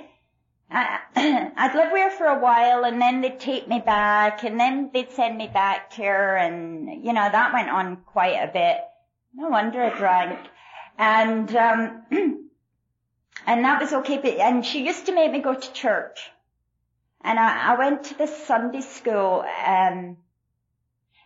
I, 0.70 0.98
I'd 1.56 1.74
live 1.74 1.90
with 1.90 2.02
her 2.02 2.10
for 2.18 2.26
a 2.26 2.38
while 2.38 2.84
and 2.84 3.00
then 3.00 3.22
they'd 3.22 3.40
take 3.40 3.66
me 3.66 3.80
back 3.80 4.44
and 4.44 4.60
then 4.60 4.90
they'd 4.92 5.10
send 5.12 5.38
me 5.38 5.48
back 5.48 5.88
to 5.92 6.02
her 6.02 6.36
and, 6.36 7.02
you 7.02 7.14
know, 7.14 7.28
that 7.30 7.54
went 7.54 7.70
on 7.70 7.96
quite 8.04 8.36
a 8.36 8.52
bit. 8.52 8.76
No 9.34 9.48
wonder 9.48 9.82
I 9.82 9.96
drank. 9.96 10.38
And, 10.98 11.54
um, 11.56 12.02
and 13.46 13.64
that 13.64 13.80
was 13.80 13.92
okay, 13.92 14.18
but, 14.18 14.34
and 14.38 14.64
she 14.64 14.86
used 14.86 15.06
to 15.06 15.14
make 15.14 15.32
me 15.32 15.40
go 15.40 15.54
to 15.54 15.72
church. 15.72 16.30
And 17.22 17.38
I, 17.38 17.72
I 17.72 17.78
went 17.78 18.04
to 18.04 18.18
this 18.18 18.46
Sunday 18.46 18.82
school, 18.82 19.44
um, 19.66 20.18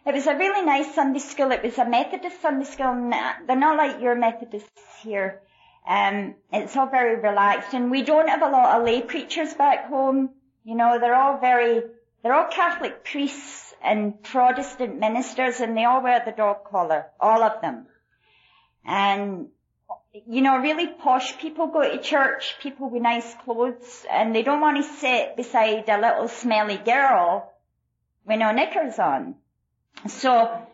it 0.08 0.14
was 0.14 0.26
a 0.26 0.36
really 0.36 0.64
nice 0.64 0.94
Sunday 0.94 1.18
school. 1.18 1.50
It 1.50 1.62
was 1.62 1.76
a 1.76 1.84
Methodist 1.84 2.40
Sunday 2.40 2.64
school. 2.64 3.10
They're 3.46 3.56
not 3.56 3.76
like 3.76 4.00
your 4.00 4.14
Methodists 4.14 5.02
here. 5.02 5.42
Um, 5.86 6.34
it's 6.50 6.74
all 6.76 6.86
very 6.86 7.16
relaxed 7.16 7.74
and 7.74 7.90
we 7.90 8.02
don't 8.02 8.28
have 8.28 8.40
a 8.40 8.48
lot 8.48 8.78
of 8.78 8.86
lay 8.86 9.02
preachers 9.02 9.52
back 9.52 9.88
home. 9.88 10.30
You 10.64 10.76
know, 10.76 10.98
they're 10.98 11.14
all 11.14 11.38
very, 11.38 11.82
they're 12.22 12.34
all 12.34 12.50
Catholic 12.50 13.04
priests 13.04 13.74
and 13.82 14.22
Protestant 14.22 14.98
ministers 14.98 15.60
and 15.60 15.76
they 15.76 15.84
all 15.84 16.02
wear 16.02 16.22
the 16.24 16.32
dog 16.32 16.64
collar, 16.64 17.06
all 17.20 17.42
of 17.42 17.60
them. 17.60 17.86
And, 18.86 19.48
you 20.26 20.42
know, 20.42 20.56
really 20.58 20.86
posh 20.86 21.38
people 21.38 21.68
go 21.68 21.82
to 21.82 21.98
church, 21.98 22.56
people 22.60 22.90
with 22.90 23.02
nice 23.02 23.34
clothes 23.44 24.04
and 24.10 24.34
they 24.34 24.42
don't 24.42 24.60
want 24.60 24.76
to 24.76 24.82
sit 24.82 25.36
beside 25.36 25.88
a 25.88 26.00
little 26.00 26.28
smelly 26.28 26.76
girl 26.76 27.52
with 28.26 28.38
no 28.38 28.52
knickers 28.52 28.98
on. 28.98 29.36
So, 30.06 30.66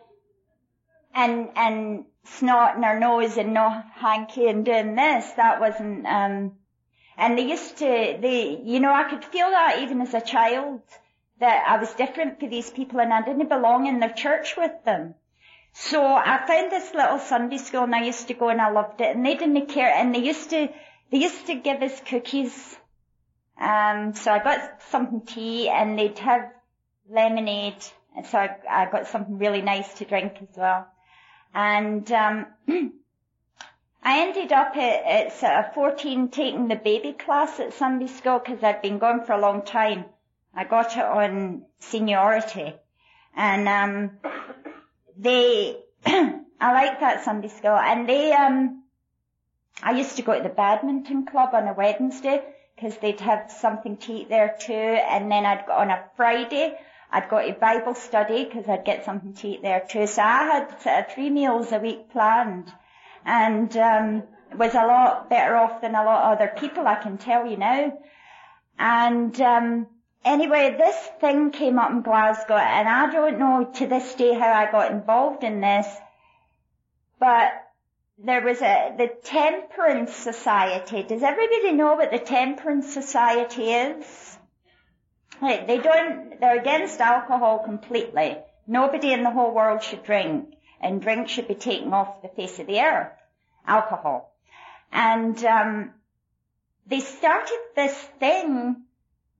and, 1.14 1.48
and 1.56 2.04
snorting 2.24 2.82
her 2.82 2.98
nose 2.98 3.36
and 3.36 3.54
no 3.54 3.82
hanky 3.94 4.48
and 4.48 4.64
doing 4.64 4.94
this. 4.94 5.30
That 5.32 5.60
wasn't, 5.60 6.06
um, 6.06 6.52
and 7.16 7.38
they 7.38 7.46
used 7.46 7.78
to, 7.78 8.18
they, 8.20 8.60
you 8.62 8.80
know, 8.80 8.92
I 8.92 9.08
could 9.08 9.24
feel 9.24 9.50
that 9.50 9.80
even 9.82 10.00
as 10.00 10.14
a 10.14 10.20
child, 10.20 10.80
that 11.40 11.64
I 11.68 11.78
was 11.78 11.92
different 11.94 12.40
for 12.40 12.48
these 12.48 12.70
people 12.70 13.00
and 13.00 13.12
I 13.12 13.22
didn't 13.22 13.48
belong 13.48 13.86
in 13.86 14.00
their 14.00 14.12
church 14.12 14.56
with 14.56 14.72
them. 14.84 15.14
So 15.76 16.06
I 16.06 16.46
found 16.46 16.70
this 16.70 16.94
little 16.94 17.18
Sunday 17.18 17.58
school 17.58 17.82
and 17.82 17.94
I 17.94 18.04
used 18.04 18.28
to 18.28 18.34
go 18.34 18.48
and 18.48 18.60
I 18.60 18.70
loved 18.70 19.00
it 19.00 19.16
and 19.16 19.26
they 19.26 19.34
didn't 19.34 19.66
care 19.66 19.92
and 19.92 20.14
they 20.14 20.20
used 20.20 20.50
to, 20.50 20.68
they 21.10 21.18
used 21.18 21.46
to 21.46 21.56
give 21.56 21.82
us 21.82 22.00
cookies. 22.08 22.76
Um, 23.60 24.14
so 24.14 24.30
I 24.30 24.38
got 24.38 24.82
something 24.90 25.22
tea 25.22 25.68
and 25.68 25.98
they'd 25.98 26.18
have 26.20 26.52
lemonade 27.10 27.82
and 28.16 28.24
so 28.24 28.38
I, 28.38 28.56
I 28.70 28.90
got 28.90 29.08
something 29.08 29.36
really 29.36 29.62
nice 29.62 29.92
to 29.94 30.04
drink 30.04 30.34
as 30.40 30.56
well. 30.56 30.86
And 31.52 32.10
um, 32.12 32.46
I 34.02 34.20
ended 34.20 34.52
up 34.52 34.76
at, 34.76 35.42
at 35.42 35.74
14 35.74 36.28
taking 36.28 36.68
the 36.68 36.76
baby 36.76 37.14
class 37.14 37.58
at 37.58 37.74
Sunday 37.74 38.06
school 38.06 38.38
because 38.38 38.62
I'd 38.62 38.80
been 38.80 38.98
going 38.98 39.24
for 39.24 39.32
a 39.32 39.40
long 39.40 39.62
time. 39.62 40.04
I 40.54 40.62
got 40.62 40.96
it 40.96 41.04
on 41.04 41.64
seniority. 41.80 42.74
And 43.36 43.68
um, 43.68 44.10
they, 45.16 45.76
I 46.06 46.42
liked 46.60 47.00
that 47.00 47.24
Sunday 47.24 47.48
school. 47.48 47.76
And 47.76 48.08
they, 48.08 48.32
um, 48.32 48.82
I 49.82 49.92
used 49.92 50.16
to 50.16 50.22
go 50.22 50.36
to 50.36 50.42
the 50.42 50.48
badminton 50.48 51.26
club 51.26 51.50
on 51.52 51.68
a 51.68 51.72
Wednesday 51.72 52.42
because 52.74 52.96
they'd 52.98 53.20
have 53.20 53.50
something 53.50 53.96
to 53.98 54.12
eat 54.12 54.28
there 54.28 54.56
too. 54.58 54.72
And 54.72 55.30
then 55.30 55.46
I'd 55.46 55.66
go 55.66 55.72
on 55.72 55.90
a 55.90 56.04
Friday. 56.16 56.78
I'd 57.10 57.28
go 57.28 57.44
to 57.44 57.52
Bible 57.54 57.94
study 57.94 58.44
because 58.44 58.68
I'd 58.68 58.84
get 58.84 59.04
something 59.04 59.34
to 59.34 59.48
eat 59.48 59.62
there 59.62 59.84
too. 59.88 60.06
So 60.06 60.22
I 60.22 60.44
had 60.44 60.86
uh, 60.86 61.02
three 61.14 61.30
meals 61.30 61.70
a 61.70 61.78
week 61.78 62.10
planned 62.10 62.72
and 63.24 63.74
um, 63.76 64.22
was 64.56 64.74
a 64.74 64.86
lot 64.86 65.30
better 65.30 65.56
off 65.56 65.80
than 65.80 65.94
a 65.94 66.04
lot 66.04 66.24
of 66.24 66.38
other 66.38 66.52
people, 66.56 66.86
I 66.86 66.96
can 66.96 67.18
tell 67.18 67.46
you 67.46 67.56
now. 67.56 67.98
And 68.78 69.40
um, 69.40 69.86
anyway, 70.24 70.74
this 70.78 70.96
thing 71.20 71.50
came 71.50 71.78
up 71.78 71.90
in 71.90 72.02
Glasgow 72.02 72.56
and 72.56 72.88
I 72.88 73.10
don't 73.12 73.38
know 73.38 73.70
to 73.76 73.86
this 73.86 74.14
day 74.14 74.34
how 74.34 74.52
I 74.52 74.70
got 74.70 74.92
involved 74.92 75.44
in 75.44 75.60
this, 75.60 75.86
but 77.18 77.52
there 78.18 78.42
was 78.42 78.60
a, 78.62 78.94
the 78.96 79.08
Temperance 79.24 80.14
Society. 80.14 81.02
Does 81.02 81.22
everybody 81.22 81.72
know 81.72 81.94
what 81.94 82.10
the 82.10 82.18
Temperance 82.18 82.92
Society 82.92 83.72
is? 83.72 84.38
They 85.40 85.80
don't, 85.82 86.40
they're 86.40 86.60
against 86.60 87.00
alcohol 87.00 87.58
completely. 87.64 88.38
Nobody 88.66 89.12
in 89.12 89.24
the 89.24 89.30
whole 89.30 89.52
world 89.52 89.82
should 89.82 90.04
drink, 90.04 90.54
and 90.80 91.02
drink 91.02 91.28
should 91.28 91.48
be 91.48 91.54
taken 91.54 91.92
off 91.92 92.22
the 92.22 92.28
face 92.28 92.58
of 92.60 92.66
the 92.66 92.80
earth. 92.80 93.12
Alcohol. 93.66 94.32
And, 94.92 95.44
um, 95.44 95.90
they 96.86 97.00
started 97.00 97.58
this 97.74 97.94
thing 98.20 98.84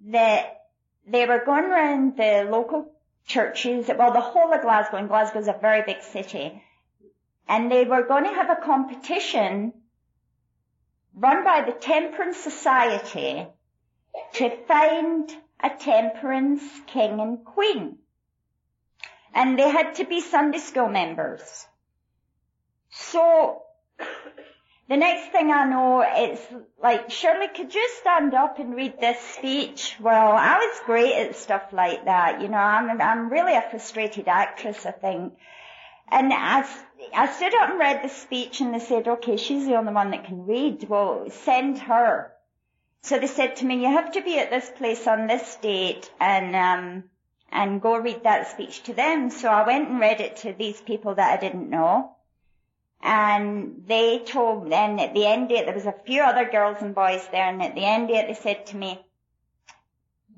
that 0.07 0.64
they 1.07 1.27
were 1.27 1.43
going 1.45 1.65
around 1.65 2.17
the 2.17 2.49
local 2.51 2.93
churches, 3.27 3.91
well, 3.97 4.13
the 4.13 4.21
whole 4.21 4.53
of 4.53 4.63
Glasgow, 4.63 4.99
and 4.99 5.09
Glasgow 5.09 5.41
is 5.41 5.49
a 5.49 5.57
very 5.61 5.83
big 5.83 6.03
city, 6.03 6.63
and 7.49 7.71
they 7.71 7.85
were 7.85 8.07
going 8.07 8.25
to 8.25 8.35
have 8.35 8.51
a 8.51 8.57
competition 8.57 9.73
run 11.15 11.45
by 11.45 11.63
the 11.63 11.73
Temperance 11.73 12.39
Society 12.39 13.47
to 14.35 14.51
find 14.67 15.31
a 15.61 15.71
temperance 15.71 16.63
king 16.87 17.21
and 17.21 17.45
queen. 17.45 17.99
And 19.35 19.59
they 19.59 19.69
had 19.69 19.97
to 19.97 20.05
be 20.05 20.21
Sunday 20.21 20.59
school 20.59 20.89
members. 20.89 21.67
So, 22.91 23.63
the 24.89 24.97
next 24.99 25.33
thing 25.33 25.51
I 25.51 25.65
know, 25.65 26.05
it's 26.07 26.43
like, 26.83 27.11
Shirley, 27.11 27.49
could 27.49 27.75
you 27.75 27.89
stand 28.01 28.35
up 28.35 28.59
and 28.59 28.75
read 28.77 29.01
this 29.01 29.19
speech? 29.19 29.97
Well, 29.99 30.33
I 30.33 30.59
was 30.59 30.81
great 30.85 31.15
at 31.15 31.37
stuff 31.37 31.73
like 31.73 32.05
that. 32.05 32.43
You 32.43 32.49
know, 32.49 32.59
I'm, 32.59 33.01
I'm 33.01 33.31
really 33.31 33.55
a 33.55 33.63
frustrated 33.63 34.29
actress, 34.29 34.85
I 34.85 34.91
think. 34.91 35.35
And 36.11 36.33
I, 36.35 36.69
I 37.15 37.33
stood 37.33 37.55
up 37.55 37.71
and 37.71 37.79
read 37.79 38.05
the 38.05 38.11
speech 38.11 38.61
and 38.61 38.75
they 38.75 38.79
said, 38.79 39.09
okay, 39.09 39.39
she's 39.39 39.65
the 39.65 39.77
only 39.77 39.95
one 39.95 40.11
that 40.11 40.27
can 40.27 40.45
read. 40.45 40.87
Well, 40.87 41.31
send 41.31 41.79
her. 41.79 42.33
So 43.01 43.19
they 43.19 43.27
said 43.27 43.57
to 43.57 43.67
me, 43.67 43.81
you 43.81 43.91
have 43.91 44.13
to 44.13 44.23
be 44.23 44.39
at 44.39 44.51
this 44.51 44.71
place 44.77 45.07
on 45.07 45.27
this 45.27 45.57
date 45.63 46.11
and, 46.21 46.55
um, 46.55 47.05
and 47.51 47.81
go 47.81 47.97
read 47.97 48.25
that 48.25 48.51
speech 48.51 48.83
to 48.83 48.93
them. 48.93 49.31
So 49.31 49.49
I 49.49 49.67
went 49.67 49.89
and 49.89 49.99
read 49.99 50.21
it 50.21 50.37
to 50.39 50.53
these 50.53 50.81
people 50.81 51.15
that 51.15 51.39
I 51.39 51.41
didn't 51.41 51.71
know. 51.71 52.14
And 53.07 53.85
they 53.87 54.21
told, 54.21 54.73
then 54.73 54.99
at 54.99 55.13
the 55.13 55.27
end 55.27 55.53
it, 55.53 55.67
there 55.67 55.75
was 55.75 55.85
a 55.85 55.95
few 56.07 56.23
other 56.23 56.51
girls 56.51 56.79
and 56.81 56.95
boys 56.95 57.29
there, 57.31 57.47
and 57.47 57.63
at 57.63 57.75
the 57.75 57.85
end 57.85 58.11
it, 58.11 58.27
they 58.27 58.35
said 58.35 58.65
to 58.67 58.77
me, 58.77 58.99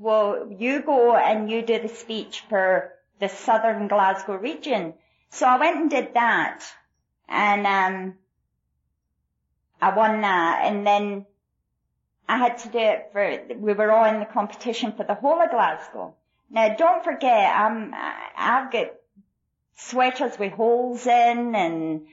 well, 0.00 0.48
you 0.50 0.82
go 0.82 1.14
and 1.14 1.48
you 1.48 1.62
do 1.62 1.80
the 1.80 1.88
speech 1.88 2.42
for 2.48 2.92
the 3.20 3.28
southern 3.28 3.86
Glasgow 3.86 4.34
region. 4.34 4.94
So 5.30 5.46
I 5.46 5.58
went 5.58 5.76
and 5.76 5.90
did 5.90 6.14
that, 6.14 6.64
and 7.28 7.66
um, 7.68 8.14
I 9.80 9.96
won 9.96 10.22
that, 10.22 10.62
and 10.64 10.84
then 10.84 11.24
I 12.28 12.38
had 12.38 12.58
to 12.58 12.68
do 12.68 12.78
it 12.78 13.10
for, 13.12 13.42
we 13.58 13.74
were 13.74 13.92
all 13.92 14.12
in 14.12 14.18
the 14.18 14.26
competition 14.26 14.92
for 14.96 15.04
the 15.04 15.14
whole 15.14 15.40
of 15.40 15.50
Glasgow. 15.50 16.16
Now 16.50 16.74
don't 16.74 17.04
forget, 17.04 17.54
I'm, 17.56 17.94
I've 18.36 18.72
got 18.72 18.88
sweaters 19.76 20.36
with 20.36 20.52
holes 20.52 21.06
in 21.06 21.54
and 21.54 22.06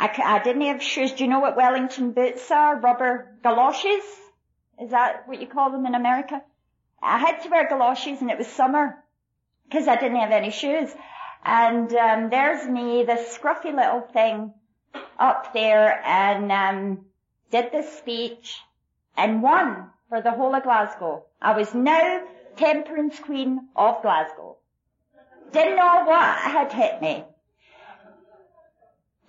I, 0.00 0.38
I 0.38 0.42
didn't 0.42 0.62
have 0.62 0.82
shoes. 0.82 1.12
Do 1.12 1.24
you 1.24 1.28
know 1.28 1.40
what 1.40 1.58
Wellington 1.58 2.12
boots 2.12 2.50
are? 2.50 2.80
Rubber 2.80 3.36
galoshes? 3.42 4.02
Is 4.80 4.92
that 4.92 5.28
what 5.28 5.42
you 5.42 5.46
call 5.46 5.70
them 5.70 5.84
in 5.84 5.94
America? 5.94 6.40
I 7.02 7.18
had 7.18 7.42
to 7.42 7.50
wear 7.50 7.68
galoshes 7.68 8.22
and 8.22 8.30
it 8.30 8.38
was 8.38 8.46
summer 8.46 9.04
because 9.68 9.88
I 9.88 9.96
didn't 9.96 10.20
have 10.20 10.30
any 10.30 10.50
shoes. 10.50 10.88
And 11.44 11.92
um, 11.92 12.30
there's 12.30 12.66
me, 12.66 13.04
this 13.04 13.36
scruffy 13.36 13.74
little 13.74 14.00
thing 14.00 14.54
up 15.18 15.52
there 15.52 16.02
and 16.02 16.50
um, 16.50 17.04
did 17.50 17.70
this 17.70 17.98
speech 17.98 18.58
and 19.18 19.42
won 19.42 19.90
for 20.08 20.22
the 20.22 20.30
whole 20.30 20.54
of 20.54 20.62
Glasgow. 20.62 21.24
I 21.42 21.54
was 21.54 21.74
now 21.74 22.22
temperance 22.56 23.18
queen 23.18 23.68
of 23.76 24.00
Glasgow. 24.00 24.56
Didn't 25.52 25.76
know 25.76 26.04
what 26.06 26.38
had 26.38 26.72
hit 26.72 27.02
me. 27.02 27.24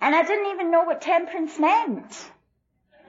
And 0.02 0.16
I 0.16 0.24
didn't 0.24 0.50
even 0.50 0.72
know 0.72 0.82
what 0.82 1.00
temperance 1.00 1.60
meant. 1.60 2.30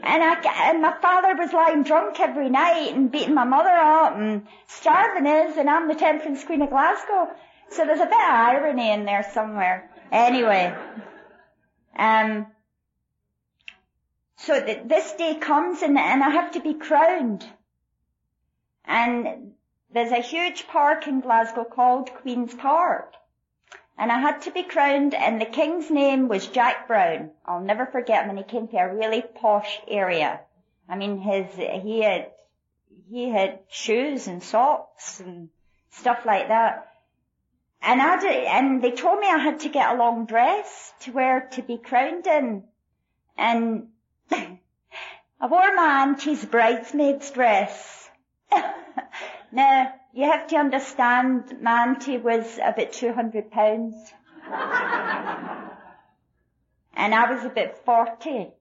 And 0.04 0.24
I, 0.24 0.70
and 0.70 0.80
my 0.80 0.94
father 1.02 1.36
was 1.36 1.52
lying 1.52 1.82
drunk 1.82 2.20
every 2.20 2.52
night 2.52 2.94
and 2.94 3.12
beating 3.12 3.34
my 3.34 3.46
mother 3.46 3.70
up 3.70 4.16
and 4.16 4.46
starving 4.68 5.26
us 5.26 5.58
and 5.58 5.68
I'm 5.68 5.88
the 5.88 5.96
temperance 5.96 6.44
queen 6.44 6.62
of 6.62 6.70
Glasgow. 6.70 7.30
So 7.70 7.84
there's 7.84 8.00
a 8.00 8.06
bit 8.06 8.14
of 8.14 8.20
irony 8.20 8.92
in 8.92 9.06
there 9.06 9.26
somewhere. 9.34 9.90
Anyway, 10.12 10.76
um, 11.98 12.46
so 14.36 14.60
this 14.60 15.14
day 15.14 15.34
comes 15.34 15.82
and, 15.82 15.98
and 15.98 16.24
I 16.24 16.30
have 16.30 16.52
to 16.52 16.60
be 16.60 16.76
crowned. 16.76 17.44
And 18.86 19.54
there's 19.92 20.12
a 20.12 20.22
huge 20.22 20.68
park 20.68 21.08
in 21.08 21.22
Glasgow 21.22 21.64
called 21.64 22.14
Queen's 22.14 22.54
Park. 22.54 23.16
And 23.98 24.12
I 24.12 24.20
had 24.20 24.42
to 24.44 24.52
be 24.52 24.64
crowned 24.64 25.14
and 25.14 25.40
the 25.40 25.46
king's 25.46 25.90
name 25.92 26.28
was 26.28 26.48
Jack 26.48 26.88
Brown. 26.88 27.32
I'll 27.46 27.62
never 27.62 27.86
forget 27.86 28.28
when 28.28 28.38
he 28.38 28.44
came 28.44 28.68
to 28.68 28.78
a 28.78 28.94
really 28.94 29.22
posh 29.22 29.80
area. 29.88 30.42
I 30.90 30.98
mean 30.98 31.20
his, 31.20 31.48
he 31.56 32.02
had 32.02 32.32
he 33.10 33.30
had 33.30 33.60
shoes 33.70 34.28
and 34.28 34.42
socks 34.42 35.20
and 35.20 35.50
stuff 35.92 36.26
like 36.26 36.48
that. 36.48 36.90
And 37.82 38.02
I 38.02 38.20
did, 38.20 38.46
and 38.46 38.82
they 38.82 38.92
told 38.92 39.20
me 39.20 39.28
I 39.28 39.38
had 39.38 39.60
to 39.62 39.70
get 39.70 39.94
a 39.94 39.98
long 39.98 40.26
dress 40.26 40.94
to 41.02 41.12
wear 41.12 41.50
to 41.52 41.62
be 41.62 41.78
crowned 41.78 42.26
in. 42.26 42.64
And 43.38 43.90
I 44.32 45.48
wore 45.48 45.76
my 45.76 46.04
auntie's 46.04 46.46
bridesmaid's 46.46 47.30
dress. 47.32 48.10
now, 49.52 49.94
you 50.14 50.26
have 50.26 50.48
to 50.48 50.56
understand, 50.58 51.58
my 51.62 51.84
auntie 51.84 52.18
was 52.18 52.60
about 52.64 52.94
200 52.94 53.52
pounds. 53.52 53.96
and 56.94 57.16
I 57.16 57.32
was 57.32 57.44
about 57.44 57.84
40. 57.84 58.52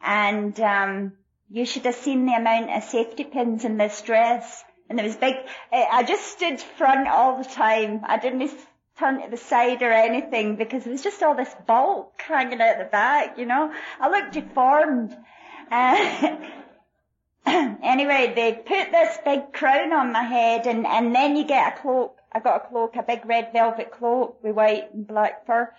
And, 0.00 0.58
um, 0.60 1.12
you 1.50 1.66
should 1.66 1.84
have 1.84 1.94
seen 1.94 2.26
the 2.26 2.32
amount 2.32 2.70
of 2.70 2.82
safety 2.84 3.24
pins 3.24 3.64
in 3.64 3.76
this 3.76 4.00
dress. 4.02 4.64
And 4.88 4.98
there 4.98 5.06
was 5.06 5.16
big, 5.16 5.36
I 5.72 6.02
just 6.02 6.26
stood 6.26 6.60
front 6.60 7.08
all 7.08 7.42
the 7.42 7.48
time. 7.48 8.00
I 8.04 8.18
didn't 8.18 8.50
turn 8.98 9.22
to 9.22 9.30
the 9.30 9.36
side 9.36 9.82
or 9.82 9.92
anything 9.92 10.56
because 10.56 10.86
it 10.86 10.90
was 10.90 11.02
just 11.02 11.22
all 11.22 11.34
this 11.34 11.54
bulk 11.66 12.20
hanging 12.26 12.60
out 12.60 12.78
the 12.78 12.84
back, 12.84 13.38
you 13.38 13.46
know. 13.46 13.72
I 14.00 14.08
looked 14.08 14.32
deformed. 14.32 15.16
Uh, 15.70 16.36
anyway, 17.82 18.32
they 18.34 18.52
put 18.52 18.90
this 18.90 19.18
big 19.24 19.52
crown 19.52 19.92
on 19.92 20.12
my 20.12 20.22
head 20.22 20.66
and, 20.66 20.86
and 20.86 21.14
then 21.14 21.36
you 21.36 21.44
get 21.44 21.74
a 21.74 21.80
cloak. 21.80 22.18
I 22.32 22.40
got 22.40 22.64
a 22.64 22.68
cloak, 22.68 22.96
a 22.96 23.02
big 23.02 23.24
red 23.26 23.52
velvet 23.52 23.92
cloak 23.92 24.42
with 24.42 24.56
white 24.56 24.92
and 24.92 25.06
black 25.06 25.46
fur. 25.46 25.72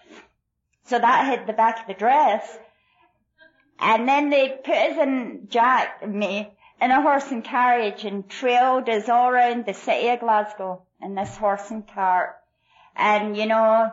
So 0.86 1.00
that 1.00 1.28
hid 1.28 1.48
the 1.48 1.54
back 1.54 1.82
of 1.82 1.88
the 1.88 1.94
dress. 1.94 2.58
And 3.80 4.08
then 4.08 4.30
they 4.30 4.50
put 4.64 4.76
us 4.76 4.98
in 4.98 5.48
Jack 5.50 6.00
and 6.02 6.14
me 6.14 6.50
in 6.82 6.92
a 6.92 7.02
horse 7.02 7.30
and 7.32 7.44
carriage 7.44 8.06
and 8.06 8.30
trailed 8.30 8.88
us 8.88 9.10
all 9.10 9.30
around 9.30 9.66
the 9.66 9.74
city 9.74 10.08
of 10.10 10.22
Glasgow 10.22 10.84
in 11.02 11.16
this 11.16 11.36
horse 11.36 11.72
and 11.72 11.86
cart. 11.88 12.38
And 12.96 13.36
you 13.36 13.48
know, 13.48 13.92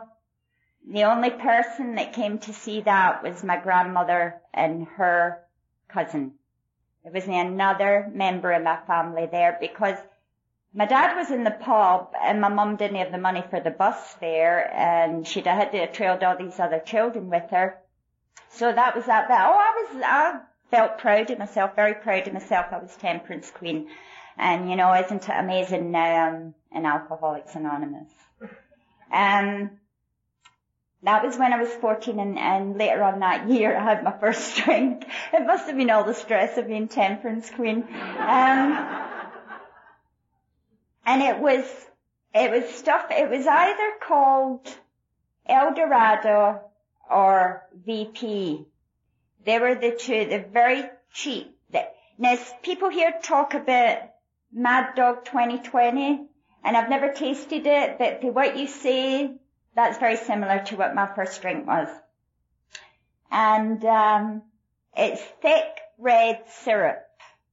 the 0.89 1.03
only 1.03 1.31
person 1.31 1.95
that 1.95 2.13
came 2.13 2.39
to 2.39 2.53
see 2.53 2.81
that 2.81 3.23
was 3.23 3.43
my 3.43 3.57
grandmother 3.57 4.41
and 4.53 4.87
her 4.95 5.43
cousin. 5.89 6.33
There 7.03 7.11
wasn't 7.11 7.35
another 7.35 8.09
member 8.13 8.51
of 8.51 8.63
my 8.63 8.77
family 8.87 9.27
there 9.29 9.57
because 9.59 9.97
my 10.73 10.85
dad 10.85 11.15
was 11.15 11.29
in 11.31 11.43
the 11.43 11.51
pub 11.51 12.13
and 12.21 12.41
my 12.41 12.47
mum 12.47 12.77
didn't 12.77 12.97
have 12.97 13.11
the 13.11 13.17
money 13.17 13.43
for 13.49 13.59
the 13.59 13.69
bus 13.69 14.13
fare 14.13 14.73
and 14.73 15.27
she'd 15.27 15.45
had 15.45 15.71
to 15.71 15.91
trailed 15.91 16.23
all 16.23 16.37
these 16.37 16.59
other 16.59 16.79
children 16.79 17.29
with 17.29 17.49
her. 17.51 17.77
So 18.49 18.71
that 18.71 18.95
was 18.95 19.05
that. 19.05 19.27
But 19.27 19.39
oh, 19.39 19.57
I 19.57 19.83
was, 19.93 20.03
I 20.05 20.39
felt 20.71 20.97
proud 20.97 21.29
of 21.29 21.39
myself, 21.39 21.75
very 21.75 21.93
proud 21.93 22.27
of 22.27 22.33
myself. 22.33 22.67
I 22.71 22.79
was 22.79 22.95
temperance 22.95 23.51
queen. 23.51 23.89
And 24.37 24.69
you 24.69 24.75
know, 24.75 24.93
isn't 24.93 25.27
it 25.27 25.35
amazing 25.35 25.91
now 25.91 26.27
I'm 26.27 26.55
in 26.71 26.85
Alcoholics 26.85 27.55
Anonymous? 27.55 28.09
Um, 29.11 29.71
that 31.03 31.23
was 31.23 31.37
when 31.37 31.51
I 31.53 31.61
was 31.61 31.69
14 31.69 32.19
and, 32.19 32.39
and 32.39 32.77
later 32.77 33.03
on 33.03 33.19
that 33.19 33.49
year 33.49 33.75
I 33.77 33.83
had 33.83 34.03
my 34.03 34.17
first 34.17 34.57
drink. 34.63 35.05
It 35.33 35.45
must 35.45 35.67
have 35.67 35.77
been 35.77 35.89
all 35.89 36.03
the 36.03 36.13
stress 36.13 36.57
of 36.57 36.67
being 36.67 36.87
temperance 36.87 37.49
queen. 37.49 37.83
Um, 37.83 39.07
and 41.05 41.21
it 41.21 41.39
was, 41.39 41.65
it 42.33 42.51
was 42.51 42.69
stuff, 42.73 43.07
it 43.11 43.29
was 43.29 43.45
either 43.45 43.91
called 44.01 44.67
El 45.45 45.73
Dorado 45.73 46.61
or 47.11 47.67
VP. 47.85 48.65
They 49.45 49.59
were 49.59 49.75
the 49.75 49.91
two, 49.91 50.25
they're 50.25 50.47
very 50.51 50.83
cheap. 51.13 51.53
Now 52.17 52.37
people 52.61 52.89
here 52.89 53.11
talk 53.23 53.55
about 53.55 53.97
Mad 54.51 54.95
Dog 54.95 55.25
2020 55.25 56.27
and 56.63 56.77
I've 56.77 56.89
never 56.89 57.11
tasted 57.11 57.65
it, 57.65 57.97
but 57.97 58.23
what 58.23 58.57
you 58.57 58.67
say, 58.67 59.31
that's 59.75 59.97
very 59.97 60.17
similar 60.17 60.63
to 60.65 60.75
what 60.75 60.95
my 60.95 61.07
first 61.15 61.41
drink 61.41 61.65
was. 61.67 61.87
And, 63.31 63.83
um, 63.85 64.43
it's 64.95 65.21
thick 65.41 65.79
red 65.97 66.43
syrup. 66.49 67.03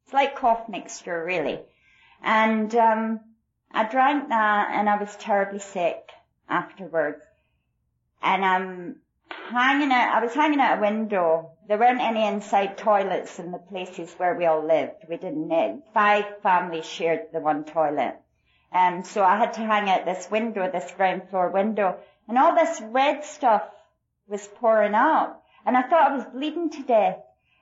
It's 0.04 0.12
like 0.12 0.36
cough 0.36 0.68
mixture 0.68 1.24
really. 1.24 1.60
And, 2.22 2.74
um, 2.74 3.20
I 3.72 3.84
drank 3.84 4.28
that 4.28 4.70
and 4.72 4.88
I 4.88 4.98
was 4.98 5.14
terribly 5.16 5.60
sick 5.60 6.10
afterwards. 6.48 7.22
And 8.22 8.44
I'm 8.44 8.96
hanging 9.30 9.92
out, 9.92 10.16
I 10.16 10.24
was 10.24 10.34
hanging 10.34 10.60
out 10.60 10.78
a 10.78 10.80
window. 10.80 11.52
There 11.68 11.78
weren't 11.78 12.00
any 12.00 12.26
inside 12.26 12.76
toilets 12.76 13.38
in 13.38 13.52
the 13.52 13.58
places 13.58 14.12
where 14.14 14.34
we 14.34 14.44
all 14.46 14.66
lived. 14.66 15.04
We 15.08 15.16
didn't, 15.16 15.84
five 15.94 16.24
families 16.42 16.84
shared 16.84 17.28
the 17.32 17.40
one 17.40 17.64
toilet. 17.64 18.16
And 18.72 19.06
so 19.06 19.22
I 19.22 19.36
had 19.36 19.54
to 19.54 19.60
hang 19.60 19.88
out 19.88 20.04
this 20.04 20.30
window, 20.30 20.70
this 20.70 20.90
ground 20.96 21.22
floor 21.30 21.50
window. 21.50 21.98
And 22.28 22.38
all 22.38 22.54
this 22.54 22.80
red 22.80 23.24
stuff 23.24 23.62
was 24.28 24.46
pouring 24.56 24.94
out. 24.94 25.40
And 25.66 25.76
I 25.76 25.82
thought 25.82 26.10
I 26.10 26.16
was 26.16 26.24
bleeding 26.32 26.70
to 26.70 26.82
death. 26.82 27.18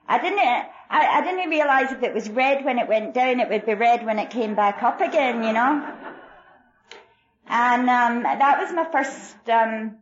I 0.07 0.19
didn't, 0.19 0.39
I, 0.39 0.67
I 0.89 1.21
didn't 1.23 1.49
realize 1.49 1.91
if 1.91 2.03
it 2.03 2.13
was 2.13 2.29
red 2.29 2.65
when 2.65 2.79
it 2.79 2.87
went 2.87 3.13
down, 3.13 3.39
it 3.39 3.49
would 3.49 3.65
be 3.65 3.73
red 3.73 4.05
when 4.05 4.19
it 4.19 4.29
came 4.29 4.55
back 4.55 4.81
up 4.81 5.01
again, 5.01 5.43
you 5.43 5.53
know. 5.53 5.93
And 7.47 7.89
um, 7.89 8.23
that 8.23 8.59
was 8.59 8.71
my 8.71 8.85
first 8.91 9.49
um, 9.49 9.97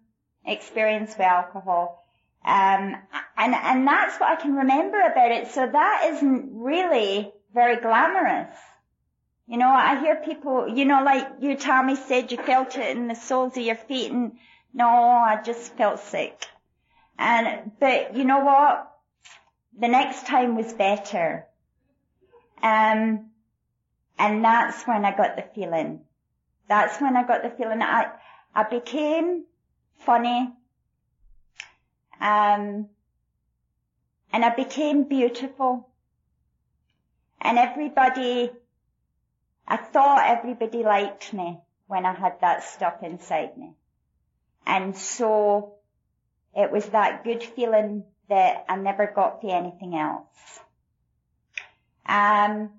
experience 0.45 1.11
with 1.11 1.27
alcohol. 1.27 2.03
Um, 2.45 2.95
and 3.37 3.53
and 3.53 3.87
that's 3.87 4.19
what 4.19 4.29
I 4.29 4.41
can 4.41 4.55
remember 4.55 4.99
about 4.99 5.31
it. 5.31 5.47
So 5.51 5.67
that 5.67 6.09
isn't 6.13 6.49
really 6.53 7.31
very 7.53 7.77
glamorous. 7.77 8.55
You 9.47 9.57
know, 9.57 9.69
I 9.69 9.99
hear 9.99 10.17
people, 10.17 10.67
you 10.67 10.83
know, 10.83 11.03
like 11.03 11.25
you, 11.39 11.55
Tommy, 11.55 11.95
said 11.95 12.31
you 12.31 12.37
felt 12.37 12.77
it 12.77 12.97
in 12.97 13.07
the 13.07 13.15
soles 13.15 13.55
of 13.55 13.63
your 13.63 13.75
feet, 13.75 14.11
and 14.11 14.33
no, 14.73 14.87
I 14.87 15.41
just 15.41 15.73
felt 15.77 16.01
sick. 16.01 16.45
And 17.17 17.71
but 17.79 18.15
you 18.15 18.25
know 18.25 18.39
what? 18.39 18.91
The 19.79 19.87
next 19.87 20.27
time 20.27 20.55
was 20.55 20.73
better. 20.73 21.45
Um, 22.61 23.29
and 24.19 24.43
that's 24.43 24.85
when 24.85 25.05
I 25.05 25.15
got 25.15 25.35
the 25.35 25.45
feeling. 25.55 26.01
That's 26.67 26.99
when 26.99 27.15
I 27.15 27.25
got 27.25 27.43
the 27.43 27.49
feeling 27.49 27.81
I, 27.81 28.11
I 28.53 28.63
became 28.63 29.45
funny. 29.99 30.51
Um, 32.19 32.89
and 34.33 34.43
I 34.43 34.53
became 34.55 35.03
beautiful. 35.03 35.87
And 37.39 37.57
everybody, 37.57 38.51
I 39.67 39.77
thought 39.77 40.27
everybody 40.27 40.83
liked 40.83 41.33
me 41.33 41.59
when 41.87 42.05
I 42.05 42.13
had 42.13 42.39
that 42.41 42.63
stuff 42.63 43.03
inside 43.03 43.57
me. 43.57 43.73
And 44.65 44.95
so 44.97 45.75
it 46.55 46.71
was 46.71 46.85
that 46.87 47.23
good 47.23 47.43
feeling 47.43 48.03
that 48.29 48.65
I 48.69 48.75
never 48.75 49.11
got 49.13 49.41
to 49.41 49.47
anything 49.47 49.95
else. 49.95 50.59
Um, 52.05 52.71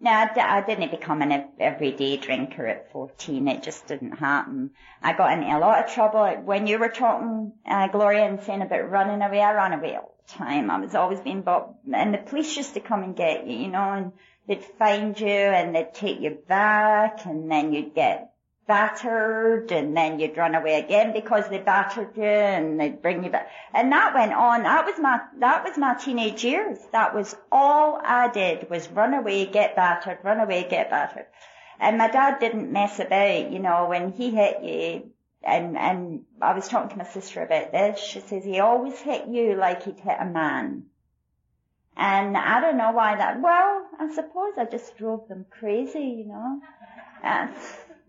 no, 0.00 0.10
I, 0.10 0.62
didn't 0.66 0.90
become 0.90 1.22
an 1.22 1.48
everyday 1.58 2.16
drinker 2.16 2.66
at 2.66 2.92
14. 2.92 3.48
It 3.48 3.62
just 3.62 3.86
didn't 3.86 4.18
happen. 4.18 4.70
I 5.02 5.14
got 5.14 5.32
into 5.32 5.46
a 5.46 5.58
lot 5.58 5.84
of 5.84 5.90
trouble. 5.92 6.26
When 6.44 6.66
you 6.66 6.78
were 6.78 6.88
talking, 6.88 7.52
uh, 7.66 7.88
Gloria, 7.88 8.24
and 8.24 8.42
saying 8.42 8.62
about 8.62 8.90
running 8.90 9.22
away, 9.22 9.40
I 9.40 9.54
ran 9.54 9.72
away 9.72 9.96
all 9.96 10.14
the 10.26 10.32
time. 10.32 10.70
I 10.70 10.78
was 10.78 10.94
always 10.94 11.20
being 11.20 11.42
bought, 11.42 11.74
and 11.90 12.12
the 12.12 12.18
police 12.18 12.56
used 12.56 12.74
to 12.74 12.80
come 12.80 13.02
and 13.02 13.16
get 13.16 13.46
you, 13.46 13.56
you 13.56 13.68
know, 13.68 13.92
and 13.92 14.12
they'd 14.46 14.64
find 14.64 15.18
you 15.18 15.26
and 15.26 15.74
they'd 15.74 15.94
take 15.94 16.20
you 16.20 16.30
back 16.30 17.26
and 17.26 17.50
then 17.50 17.72
you'd 17.72 17.94
get 17.94 18.32
battered 18.66 19.70
and 19.72 19.96
then 19.96 20.18
you'd 20.18 20.36
run 20.36 20.54
away 20.54 20.78
again 20.78 21.12
because 21.12 21.48
they 21.48 21.58
battered 21.58 22.16
you 22.16 22.22
and 22.22 22.80
they'd 22.80 23.02
bring 23.02 23.24
you 23.24 23.30
back. 23.30 23.50
And 23.72 23.92
that 23.92 24.14
went 24.14 24.32
on. 24.32 24.62
That 24.62 24.86
was 24.86 24.98
my, 24.98 25.20
that 25.40 25.64
was 25.64 25.76
my 25.76 25.94
teenage 25.94 26.44
years. 26.44 26.78
That 26.92 27.14
was 27.14 27.36
all 27.52 28.00
I 28.02 28.28
did 28.28 28.70
was 28.70 28.90
run 28.90 29.14
away, 29.14 29.46
get 29.46 29.76
battered, 29.76 30.18
run 30.22 30.40
away, 30.40 30.66
get 30.68 30.90
battered. 30.90 31.26
And 31.78 31.98
my 31.98 32.08
dad 32.08 32.38
didn't 32.38 32.72
mess 32.72 33.00
about, 33.00 33.52
you 33.52 33.58
know, 33.58 33.86
when 33.88 34.12
he 34.12 34.30
hit 34.30 34.62
you, 34.62 35.10
and, 35.42 35.76
and 35.76 36.24
I 36.40 36.54
was 36.54 36.68
talking 36.68 36.90
to 36.90 36.96
my 36.96 37.04
sister 37.04 37.42
about 37.42 37.72
this, 37.72 37.98
she 37.98 38.20
says 38.20 38.44
he 38.44 38.60
always 38.60 38.98
hit 38.98 39.26
you 39.28 39.56
like 39.56 39.82
he'd 39.82 40.00
hit 40.00 40.16
a 40.18 40.24
man. 40.24 40.84
And 41.96 42.36
I 42.36 42.60
don't 42.60 42.76
know 42.76 42.92
why 42.92 43.16
that, 43.16 43.40
well, 43.40 43.73
I 43.98 44.12
suppose 44.14 44.54
I 44.58 44.64
just 44.64 44.96
drove 44.96 45.28
them 45.28 45.46
crazy, 45.50 46.00
you 46.00 46.26
know. 46.26 46.60
Uh, 47.22 47.48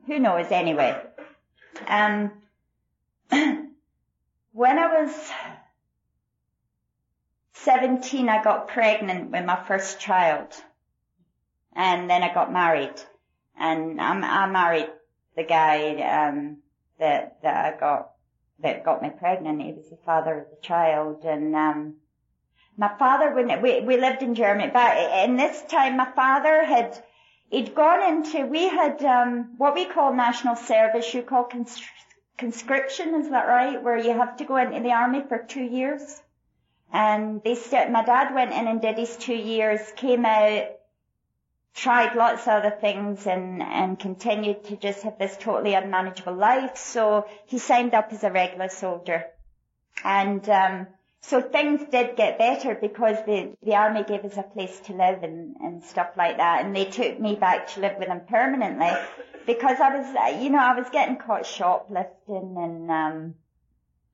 who 0.08 0.20
knows 0.20 0.52
anyway. 0.52 1.00
Um, 1.88 2.32
when 3.30 4.80
I 4.80 5.04
was 5.04 5.32
17, 7.54 8.30
I 8.30 8.44
got 8.44 8.68
pregnant 8.68 9.32
with 9.32 9.46
my 9.46 9.62
first 9.64 10.00
child. 10.00 10.54
And 11.74 12.10
then 12.10 12.24
I 12.24 12.34
got 12.34 12.52
married. 12.52 13.02
And 13.58 14.00
I'm, 14.00 14.24
I 14.24 14.48
married 14.48 14.90
the 15.36 15.44
guy, 15.44 15.96
um, 16.02 16.58
that, 17.00 17.42
that 17.42 17.74
I 17.74 17.80
got, 17.80 18.12
that 18.60 18.86
got 18.86 19.02
me 19.02 19.10
pregnant. 19.10 19.62
He 19.62 19.74
was 19.74 19.90
the 19.90 19.98
father 20.06 20.40
of 20.40 20.50
the 20.50 20.62
child. 20.62 21.24
And, 21.26 21.56
um, 21.56 21.96
My 22.78 22.92
father, 23.00 23.34
when 23.34 23.62
we, 23.62 23.82
we 23.82 23.98
lived 23.98 24.22
in 24.22 24.36
Germany, 24.36 24.70
but 24.74 25.24
in 25.24 25.38
this 25.38 25.62
time 25.64 25.96
my 25.96 26.12
father 26.12 26.64
had, 26.66 27.02
he'd 27.50 27.74
gone 27.74 28.04
into, 28.04 28.46
we 28.46 28.68
had, 28.68 29.04
um, 29.04 29.56
what 29.58 29.76
we 29.76 29.86
call 29.86 30.14
national 30.14 30.58
service, 30.58 31.14
you 31.14 31.22
call 31.22 31.46
cons- 31.46 31.82
conscription, 32.38 33.16
is 33.16 33.30
that 33.30 33.48
right? 33.48 33.82
Where 33.82 33.98
you 33.98 34.12
have 34.12 34.38
to 34.38 34.46
go 34.46 34.58
into 34.58 34.82
the 34.82 34.92
army 34.92 35.24
for 35.28 35.38
two 35.38 35.64
years. 35.64 36.22
And 36.92 37.42
they 37.44 37.56
said, 37.56 37.92
my 37.92 38.04
dad 38.04 38.36
went 38.36 38.52
in 38.52 38.68
and 38.68 38.82
did 38.82 38.98
his 38.98 39.16
two 39.16 39.36
years, 39.36 39.80
came 39.96 40.26
out, 40.26 40.68
tried 41.74 42.16
lots 42.16 42.44
of 42.44 42.64
other 42.64 42.72
things 42.72 43.26
and, 43.26 43.62
and 43.62 44.00
continued 44.00 44.66
to 44.66 44.76
just 44.76 45.04
have 45.04 45.18
this 45.18 45.38
totally 45.38 45.76
unmanageable 45.76 46.36
life. 46.36 46.78
So 46.78 47.26
he 47.46 47.58
signed 47.58 47.94
up 47.94 48.12
as 48.12 48.24
a 48.24 48.32
regular 48.32 48.70
soldier. 48.70 49.26
And, 50.04 50.48
um, 50.50 50.88
so 51.28 51.42
things 51.42 51.82
did 51.90 52.16
get 52.16 52.38
better 52.38 52.76
because 52.80 53.18
the, 53.26 53.56
the 53.64 53.74
army 53.74 54.04
gave 54.04 54.24
us 54.26 54.38
a 54.38 54.44
place 54.44 54.80
to 54.82 54.94
live 54.94 55.24
and, 55.24 55.56
and 55.60 55.84
stuff 55.84 56.10
like 56.16 56.38
that. 56.38 56.64
And 56.64 56.76
they 56.76 56.86
took 56.86 57.20
me 57.20 57.36
back 57.36 57.68
to 57.74 57.80
live 57.80 57.98
with 57.98 58.10
them 58.10 58.22
permanently 58.30 58.92
because 59.48 59.80
I 59.80 59.98
was, 59.98 60.42
you 60.44 60.52
know, 60.52 60.60
I 60.60 60.80
was 60.80 60.88
getting 60.92 61.18
caught 61.18 61.48
shoplifting 61.48 62.56
and, 62.58 62.92
um, 62.92 63.36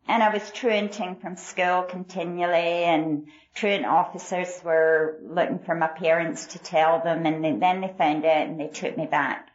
and 0.07 0.23
I 0.23 0.33
was 0.33 0.51
truanting 0.51 1.17
from 1.17 1.35
school 1.35 1.83
continually 1.83 2.85
and 2.85 3.27
truant 3.55 3.85
officers 3.85 4.61
were 4.63 5.19
looking 5.21 5.59
for 5.59 5.75
my 5.75 5.87
parents 5.87 6.45
to 6.47 6.59
tell 6.59 7.03
them 7.03 7.25
and 7.25 7.61
then 7.61 7.81
they 7.81 7.93
found 7.97 8.23
out 8.23 8.47
and 8.47 8.57
they 8.57 8.69
took 8.69 8.97
me 8.97 9.05
back 9.05 9.49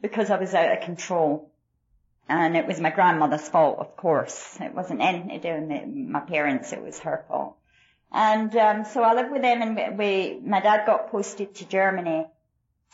because 0.00 0.30
I 0.30 0.38
was 0.38 0.54
out 0.54 0.70
of 0.70 0.84
control. 0.84 1.51
And 2.28 2.56
it 2.56 2.66
was 2.66 2.80
my 2.80 2.90
grandmother's 2.90 3.48
fault, 3.48 3.78
of 3.78 3.96
course. 3.96 4.56
It 4.60 4.74
wasn't 4.74 5.00
anything 5.00 5.28
to 5.28 5.38
do 5.38 5.66
with 5.66 5.86
my 5.86 6.20
parents, 6.20 6.72
it 6.72 6.82
was 6.82 7.00
her 7.00 7.24
fault. 7.28 7.56
And 8.12 8.54
um, 8.56 8.84
so 8.84 9.02
I 9.02 9.14
lived 9.14 9.32
with 9.32 9.42
them 9.42 9.62
and 9.62 9.98
we, 9.98 10.38
my 10.44 10.60
dad 10.60 10.86
got 10.86 11.10
posted 11.10 11.54
to 11.56 11.68
Germany. 11.68 12.26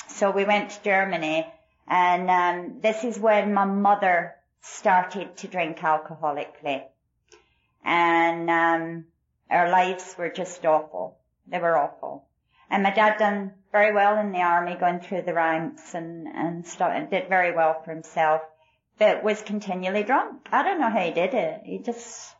So 0.08 0.30
we 0.30 0.44
went 0.44 0.70
to 0.70 0.82
Germany 0.82 1.46
and 1.88 2.30
um, 2.30 2.80
this 2.80 3.02
is 3.04 3.18
when 3.18 3.54
my 3.54 3.64
mother 3.64 4.34
started 4.60 5.36
to 5.38 5.48
drink 5.48 5.78
alcoholically. 5.78 6.84
And 7.84 8.50
um, 8.50 9.04
our 9.50 9.70
lives 9.70 10.14
were 10.18 10.28
just 10.28 10.64
awful. 10.66 11.18
They 11.46 11.58
were 11.58 11.76
awful. 11.76 12.26
And 12.70 12.82
my 12.82 12.90
dad 12.90 13.18
done 13.18 13.52
very 13.72 13.94
well 13.94 14.18
in 14.18 14.32
the 14.32 14.42
army, 14.42 14.74
going 14.74 15.00
through 15.00 15.22
the 15.22 15.32
ranks 15.32 15.94
and, 15.94 16.28
and 16.28 16.66
started, 16.66 17.10
did 17.10 17.28
very 17.28 17.54
well 17.54 17.80
for 17.82 17.92
himself, 17.92 18.42
but 18.98 19.22
was 19.22 19.40
continually 19.42 20.02
drunk. 20.02 20.48
I 20.50 20.62
don't 20.62 20.80
know 20.80 20.90
how 20.90 21.00
he 21.00 21.12
did 21.12 21.34
it. 21.34 21.62
He 21.64 21.78
just, 21.78 22.34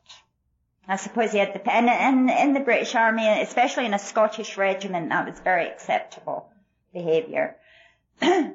I 0.86 0.96
suppose 0.96 1.32
he 1.32 1.38
had 1.38 1.54
the, 1.54 1.72
and 1.72 2.30
in 2.30 2.52
the 2.52 2.60
British 2.60 2.94
army, 2.94 3.26
especially 3.42 3.86
in 3.86 3.94
a 3.94 3.98
Scottish 3.98 4.56
regiment, 4.56 5.10
that 5.10 5.26
was 5.26 5.38
very 5.40 5.68
acceptable 5.68 6.48
behaviour. 6.92 7.56
anyway, 8.20 8.54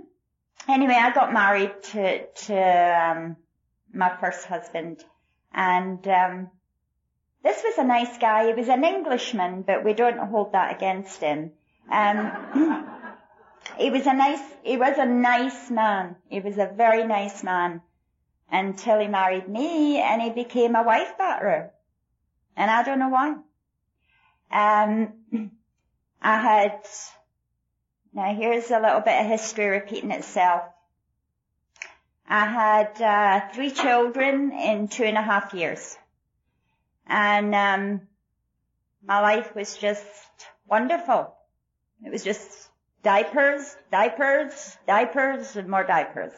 I 0.68 1.12
got 1.14 1.32
married 1.32 1.72
to, 1.92 2.26
to, 2.28 2.58
um, 2.58 3.38
my 3.94 4.16
first 4.18 4.46
husband 4.46 5.04
and, 5.54 6.06
um, 6.08 6.50
this 7.44 7.62
was 7.62 7.78
a 7.78 7.84
nice 7.84 8.18
guy. 8.20 8.48
He 8.48 8.54
was 8.54 8.70
an 8.70 8.86
Englishman, 8.86 9.64
but 9.64 9.84
we 9.84 9.94
don't 9.94 10.18
hold 10.18 10.54
that 10.54 10.74
against 10.76 11.20
him. 11.20 11.52
Um, 11.92 12.88
he 13.78 13.90
was 13.90 14.08
a 14.08 14.14
nice, 14.14 14.40
he 14.64 14.78
was 14.78 14.98
a 14.98 15.06
nice 15.06 15.70
man. 15.70 16.16
He 16.30 16.40
was 16.40 16.58
a 16.58 16.72
very 16.74 17.06
nice 17.06 17.44
man 17.44 17.82
until 18.52 19.00
he 19.00 19.08
married 19.08 19.48
me 19.48 20.00
and 20.00 20.22
he 20.22 20.30
became 20.30 20.76
a 20.76 20.84
wife 20.84 21.18
batterer. 21.20 21.70
And 22.56 22.70
I 22.70 22.84
don't 22.84 23.00
know 23.00 23.10
why. 23.10 23.36
Um, 24.52 25.14
I 26.22 26.38
had, 26.38 26.80
now 28.14 28.34
here's 28.34 28.70
a 28.72 28.80
little 28.80 29.02
bit 29.02 29.20
of 29.20 29.28
history 29.28 29.68
repeating 29.68 30.12
itself. 30.12 30.64
I 32.28 32.46
had 32.46 33.02
uh, 33.02 33.50
three 33.54 33.72
children 33.72 34.52
in 34.52 34.88
two 34.88 35.04
and 35.04 35.18
a 35.18 35.22
half 35.22 35.54
years. 35.54 35.98
And 37.06 37.54
um, 37.54 38.02
my 39.06 39.20
life 39.20 39.54
was 39.56 39.78
just 39.78 40.06
wonderful. 40.68 41.36
It 42.06 42.12
was 42.12 42.24
just 42.24 42.70
diapers, 43.04 43.76
diapers, 43.92 44.78
diapers, 44.88 45.56
and 45.56 45.68
more 45.68 45.84
diapers. 45.84 46.34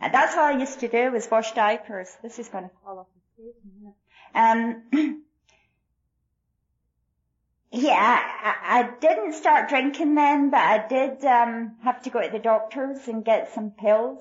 And 0.00 0.12
that's 0.12 0.36
all 0.36 0.44
I 0.44 0.58
used 0.58 0.80
to 0.80 0.88
do 0.88 1.10
was 1.10 1.30
wash 1.30 1.52
diapers. 1.52 2.14
This 2.22 2.38
is 2.38 2.48
going 2.48 2.64
to 2.64 2.70
fall 2.84 2.98
off 2.98 3.06
the 3.36 3.52
minute. 3.80 3.94
Um, 4.34 5.22
yeah, 7.72 8.20
I, 8.42 8.80
I, 8.80 8.90
didn't 9.00 9.32
start 9.32 9.68
drinking 9.68 10.14
then, 10.14 10.50
but 10.50 10.60
I 10.60 10.86
did 10.86 11.24
um, 11.24 11.76
have 11.82 12.02
to 12.02 12.10
go 12.10 12.20
to 12.20 12.28
the 12.30 12.38
doctors 12.38 13.08
and 13.08 13.24
get 13.24 13.54
some 13.54 13.70
pills. 13.70 14.20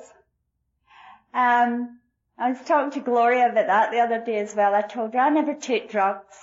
Um, 1.34 2.00
I 2.38 2.52
was 2.52 2.62
talking 2.66 2.92
to 2.92 3.06
Gloria 3.06 3.50
about 3.50 3.68
that 3.68 3.92
the 3.92 4.00
other 4.00 4.24
day 4.24 4.40
as 4.40 4.56
well. 4.56 4.74
I 4.74 4.82
told 4.82 5.14
her 5.14 5.20
I 5.20 5.30
never 5.30 5.54
took 5.54 5.90
drugs. 5.90 6.38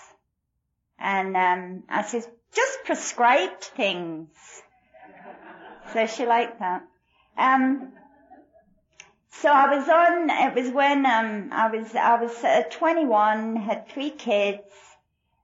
And 0.98 1.36
um, 1.36 1.82
I 1.88 2.02
said, 2.02 2.26
just 2.54 2.84
prescribed 2.84 3.64
things. 3.64 4.28
So 5.92 6.06
she 6.06 6.26
liked 6.26 6.60
that. 6.60 6.84
Um, 7.36 7.92
so 9.40 9.48
I 9.50 9.74
was 9.74 9.88
on, 9.88 10.30
it 10.30 10.54
was 10.54 10.72
when 10.72 11.06
um, 11.06 11.48
I 11.52 11.68
was, 11.68 11.94
I 11.94 12.22
was 12.22 12.44
uh, 12.44 12.64
21, 12.70 13.56
had 13.56 13.88
three 13.88 14.10
kids, 14.10 14.62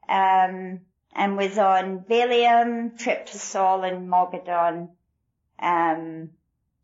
um, 0.08 0.80
and 1.14 1.36
was 1.36 1.56
on 1.56 2.00
Valium, 2.00 2.98
Tryptizol 2.98 3.90
and 3.90 4.08
Mogadon, 4.08 4.90
um, 5.58 6.30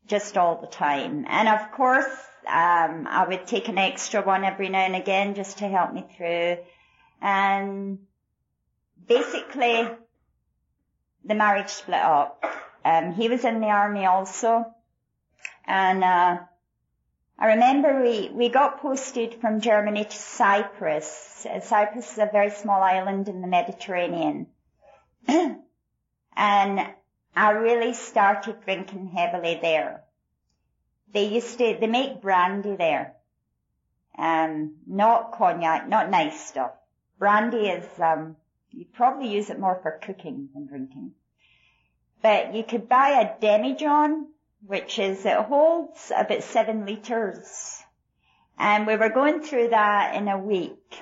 just 0.07 0.39
all 0.39 0.61
the 0.61 0.67
time. 0.67 1.27
And 1.29 1.49
of 1.49 1.73
course, 1.73 2.11
um, 2.47 3.07
I 3.07 3.27
would 3.29 3.47
take 3.47 3.69
an 3.69 3.79
extra 3.79 4.23
one 4.23 4.43
every 4.43 4.71
now 4.71 4.81
and 4.85 4.97
again 4.97 5.35
just 5.35 5.59
to 5.59 5.69
help 5.69 5.93
me 5.93 6.07
through. 6.17 6.57
And 7.21 7.99
basically, 9.07 9.89
the 11.25 11.35
marriage 11.35 11.69
split 11.69 12.01
up. 12.01 12.45
Um, 12.85 13.13
he 13.13 13.29
was 13.29 13.45
in 13.45 13.61
the 13.61 13.69
army 13.69 14.07
also. 14.07 14.67
And, 15.67 16.03
uh, 16.03 16.39
I 17.39 17.47
remember 17.47 18.03
we, 18.03 18.31
we 18.33 18.49
got 18.49 18.81
posted 18.81 19.35
from 19.35 19.61
Germany 19.61 20.05
to 20.05 20.17
Cyprus. 20.17 21.47
Cyprus 21.63 22.13
is 22.13 22.19
a 22.19 22.29
very 22.31 22.51
small 22.51 22.83
island 22.83 23.29
in 23.29 23.41
the 23.41 23.49
Mediterranean. 23.49 24.47
and 25.29 25.61
I 26.37 27.51
really 27.51 27.93
started 27.95 28.61
drinking 28.61 29.09
heavily 29.09 29.59
there. 29.61 30.05
They 31.13 31.27
used 31.27 31.59
to, 31.59 31.77
they 31.81 31.87
make 31.89 32.23
brandy 32.23 32.77
there. 32.77 33.15
Um, 34.17 34.77
not 34.87 35.33
cognac, 35.33 35.89
not 35.89 36.11
nice 36.11 36.41
stuff. 36.41 36.71
Brandy 37.19 37.69
is, 37.69 37.87
um, 37.99 38.37
you 38.71 38.85
probably 38.93 39.29
use 39.29 39.51
it 39.51 39.59
more 39.59 39.79
for 39.83 39.99
cooking 40.03 40.51
than 40.55 40.67
drinking. 40.67 41.13
But 42.23 42.55
you 42.55 42.63
could 42.63 42.89
buy 42.89 43.21
a 43.21 43.41
demijohn, 43.45 44.27
which 44.67 44.99
is, 44.99 45.25
it 45.27 45.37
holds 45.37 46.13
about 46.17 46.43
seven 46.43 46.87
litres. 46.87 47.83
And 48.59 48.87
we 48.87 48.97
were 48.97 49.11
going 49.11 49.43
through 49.43 49.69
that 49.71 50.15
in 50.15 50.29
a 50.29 50.39
week, 50.39 50.99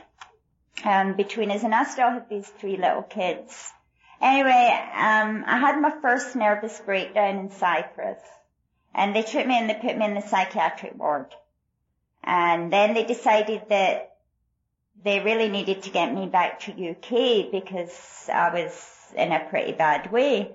um, 0.85 1.15
between 1.17 1.51
us, 1.51 1.63
and 1.63 1.75
I 1.75 1.85
still 1.85 2.11
had 2.11 2.29
these 2.29 2.49
three 2.49 2.77
little 2.77 3.03
kids. 3.03 3.73
Anyway, 4.21 4.81
um, 4.95 5.45
I 5.47 5.59
had 5.59 5.81
my 5.81 5.93
first 6.01 6.35
nervous 6.37 6.81
breakdown 6.81 7.39
in 7.39 7.51
Cyprus. 7.51 8.21
And 8.95 9.17
they 9.17 9.23
took 9.23 9.47
me 9.47 9.59
and 9.59 9.69
they 9.69 9.75
put 9.75 9.97
me 9.97 10.05
in 10.05 10.15
the 10.15 10.21
psychiatric 10.21 10.99
ward. 10.99 11.35
And 12.23 12.73
then 12.73 12.95
they 12.95 13.05
decided 13.05 13.63
that 13.69 14.17
they 15.03 15.21
really 15.21 15.49
needed 15.49 15.83
to 15.83 15.91
get 15.91 16.15
me 16.15 16.27
back 16.27 16.61
to 16.61 16.91
UK 16.91 17.51
because 17.51 18.29
I 18.33 18.53
was 18.53 19.13
in 19.17 19.33
a 19.33 19.47
pretty 19.49 19.73
bad 19.73 20.13
way. 20.13 20.53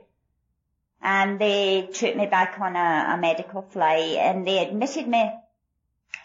And 1.01 1.39
they 1.39 1.89
took 1.93 2.15
me 2.15 2.25
back 2.25 2.59
on 2.59 2.75
a, 2.75 3.13
a 3.13 3.17
medical 3.17 3.61
flight 3.61 4.17
and 4.17 4.47
they 4.47 4.59
admitted 4.59 5.07
me 5.07 5.31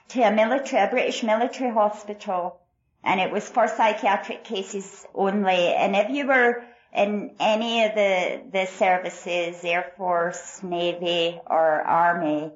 to 0.08 0.22
a 0.22 0.32
military, 0.32 0.82
a 0.86 0.90
British 0.90 1.22
military 1.22 1.72
hospital 1.72 2.58
and 3.04 3.20
it 3.20 3.30
was 3.30 3.48
for 3.48 3.68
psychiatric 3.68 4.44
cases 4.44 5.06
only. 5.14 5.74
And 5.74 5.96
if 5.96 6.10
you 6.10 6.26
were 6.26 6.62
in 6.94 7.34
any 7.40 7.84
of 7.84 7.94
the, 7.94 8.42
the 8.52 8.66
services, 8.66 9.64
Air 9.64 9.92
Force, 9.96 10.62
Navy 10.62 11.40
or 11.46 11.82
Army, 11.82 12.52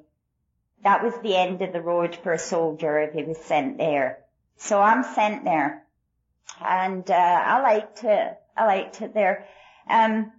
that 0.83 1.03
was 1.03 1.13
the 1.21 1.35
end 1.35 1.61
of 1.61 1.73
the 1.73 1.81
road 1.81 2.15
for 2.15 2.33
a 2.33 2.39
soldier 2.39 2.99
if 2.99 3.13
he 3.13 3.23
was 3.23 3.37
sent 3.39 3.77
there. 3.77 4.19
So 4.57 4.81
I'm 4.81 5.03
sent 5.03 5.43
there. 5.43 5.83
And, 6.63 7.09
uh, 7.09 7.13
I 7.13 7.61
liked 7.61 8.03
it. 8.03 8.37
I 8.55 8.65
liked 8.65 9.01
it 9.01 9.13
there. 9.13 9.45
Um, 9.89 10.31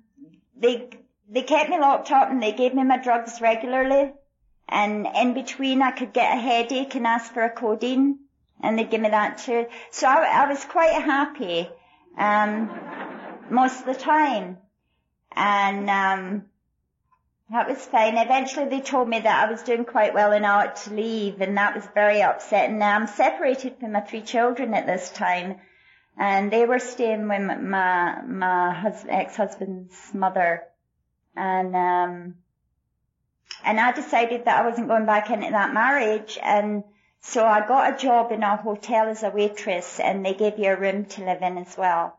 they, 0.56 0.88
they 1.30 1.42
kept 1.42 1.70
me 1.70 1.78
locked 1.78 2.10
up 2.10 2.30
and 2.30 2.42
they 2.42 2.52
gave 2.52 2.74
me 2.74 2.84
my 2.84 2.98
drugs 2.98 3.40
regularly. 3.40 4.12
And 4.68 5.06
in 5.14 5.34
between 5.34 5.82
I 5.82 5.90
could 5.90 6.12
get 6.12 6.36
a 6.36 6.40
headache 6.40 6.94
and 6.94 7.06
ask 7.06 7.32
for 7.32 7.42
a 7.42 7.50
codeine 7.50 8.18
and 8.62 8.78
they'd 8.78 8.90
give 8.90 9.00
me 9.00 9.10
that 9.10 9.38
too. 9.38 9.66
So 9.90 10.06
I, 10.06 10.44
I 10.44 10.48
was 10.48 10.64
quite 10.64 10.92
happy. 10.92 11.68
Um, 12.16 12.70
most 13.50 13.80
of 13.80 13.86
the 13.86 13.94
time. 13.94 14.58
And, 15.32 15.88
um, 15.88 16.44
that 17.50 17.68
was 17.68 17.78
fine. 17.78 18.18
Eventually 18.18 18.68
they 18.68 18.80
told 18.80 19.08
me 19.08 19.20
that 19.20 19.48
I 19.48 19.50
was 19.50 19.62
doing 19.62 19.86
quite 19.86 20.12
well 20.12 20.32
and 20.32 20.44
I 20.44 20.66
ought 20.66 20.76
to 20.76 20.94
leave 20.94 21.40
and 21.40 21.56
that 21.56 21.74
was 21.74 21.86
very 21.94 22.20
upsetting. 22.20 22.78
Now 22.78 22.94
I'm 22.94 23.06
separated 23.06 23.76
from 23.78 23.92
my 23.92 24.00
three 24.00 24.20
children 24.20 24.74
at 24.74 24.86
this 24.86 25.10
time 25.10 25.56
and 26.18 26.50
they 26.50 26.66
were 26.66 26.78
staying 26.78 27.26
with 27.26 27.60
my, 27.62 28.20
my 28.22 28.74
hus- 28.74 29.06
ex-husband's 29.08 30.10
mother 30.12 30.64
and, 31.38 31.76
um, 31.76 32.34
and 33.64 33.80
I 33.80 33.92
decided 33.92 34.44
that 34.44 34.60
I 34.60 34.68
wasn't 34.68 34.88
going 34.88 35.06
back 35.06 35.30
into 35.30 35.50
that 35.50 35.72
marriage. 35.72 36.38
And 36.42 36.84
so 37.20 37.44
I 37.44 37.66
got 37.66 37.94
a 37.94 37.96
job 37.96 38.32
in 38.32 38.42
a 38.42 38.56
hotel 38.56 39.08
as 39.08 39.22
a 39.22 39.30
waitress 39.30 40.00
and 40.00 40.24
they 40.24 40.34
gave 40.34 40.58
you 40.58 40.72
a 40.72 40.76
room 40.76 41.04
to 41.06 41.24
live 41.24 41.42
in 41.42 41.58
as 41.58 41.76
well. 41.76 42.18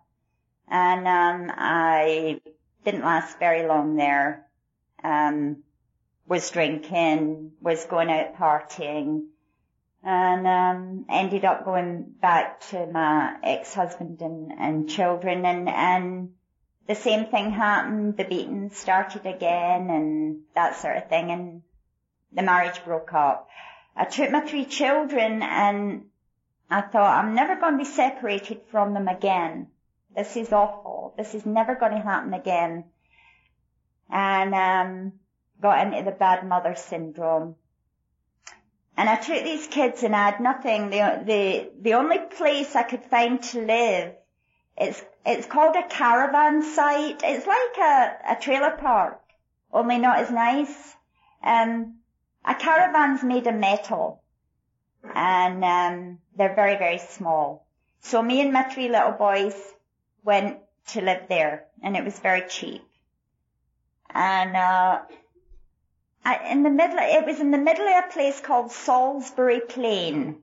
And, 0.68 1.08
um, 1.08 1.56
I 1.58 2.42
didn't 2.86 3.04
last 3.04 3.40
very 3.40 3.68
long 3.68 3.96
there. 3.96 4.46
Um, 5.04 5.64
was 6.30 6.52
drinking, 6.52 7.52
was 7.60 7.86
going 7.86 8.12
out 8.12 8.36
partying, 8.36 9.26
and 10.04 10.48
um, 10.48 11.06
ended 11.10 11.44
up 11.44 11.66
going 11.66 12.14
back 12.22 12.62
to 12.70 12.86
my 12.86 13.36
ex-husband 13.44 14.22
and, 14.22 14.52
and 14.58 14.90
children, 14.90 15.44
and 15.46 15.68
and 15.68 16.30
the 16.90 16.96
same 16.96 17.28
thing 17.28 17.52
happened. 17.52 18.18
The 18.18 18.24
beating 18.24 18.72
started 18.72 19.28
again, 19.28 19.92
and 19.92 20.42
that 20.56 20.76
sort 20.76 20.98
of 20.98 21.08
thing, 21.08 21.30
and 21.30 21.62
the 22.34 22.42
marriage 22.42 22.84
broke 22.84 23.14
up. 23.14 23.48
I 23.96 24.06
took 24.06 24.32
my 24.32 24.40
three 24.42 24.66
children, 24.66 25.44
and 25.44 26.06
I 26.70 26.82
thought 26.82 27.24
I'm 27.24 27.36
never 27.36 27.56
going 27.56 27.74
to 27.74 27.86
be 27.86 27.86
separated 27.86 28.62
from 28.72 28.96
them 28.96 29.08
again. 29.08 29.68
This 30.16 30.36
is 30.36 30.52
awful. 30.52 31.14
This 31.16 31.36
is 31.36 31.46
never 31.46 31.76
going 31.76 31.92
to 31.92 32.02
happen 32.02 32.34
again 32.34 32.86
and 34.10 34.56
um, 34.56 35.14
got 35.62 35.86
into 35.86 36.04
the 36.04 36.18
bad 36.18 36.48
mother 36.48 36.74
syndrome. 36.76 37.56
And 38.98 39.08
I 39.08 39.16
took 39.16 39.44
these 39.44 39.68
kids 39.68 40.02
and 40.02 40.16
I 40.16 40.32
had 40.32 40.42
nothing. 40.42 40.90
The, 40.90 41.22
the, 41.24 41.72
the 41.80 41.94
only 41.94 42.18
place 42.18 42.76
I 42.76 42.84
could 42.84 43.06
find 43.06 43.42
to 43.44 43.62
live, 43.66 44.14
it's, 44.76 45.04
it's 45.26 45.48
called 45.48 45.76
a 45.76 45.88
caravan 45.88 46.64
site. 46.64 47.22
It's 47.24 47.48
like 47.48 47.78
a, 47.78 48.18
a 48.32 48.38
trailer 48.40 48.72
park, 48.72 49.22
only 49.72 49.98
not 49.98 50.20
as 50.20 50.32
nice. 50.32 50.96
Um, 51.44 51.96
a 52.46 52.56
caravan's 52.56 53.24
made 53.24 53.48
of 53.48 53.56
metal 53.56 54.22
and, 55.16 55.64
um, 55.64 56.20
they're 56.36 56.56
very, 56.56 56.78
very 56.78 56.98
small. 56.98 57.66
So 58.02 58.22
me 58.22 58.42
and 58.42 58.54
my 58.54 58.64
three 58.64 58.90
little 58.90 59.12
boys 59.12 59.56
went 60.24 60.60
to 60.88 61.02
live 61.02 61.28
there 61.30 61.66
and 61.84 61.96
it 61.96 62.04
was 62.04 62.20
very 62.20 62.48
cheap 62.48 62.84
and 64.12 64.56
uh, 64.56 65.02
in 66.50 66.64
the 66.64 66.70
middle, 66.70 66.98
it 67.00 67.26
was 67.26 67.40
in 67.40 67.52
the 67.52 67.58
middle 67.58 67.88
of 67.88 68.06
a 68.06 68.12
place 68.12 68.40
called 68.40 68.72
Salisbury 68.72 69.62
Plain, 69.62 70.42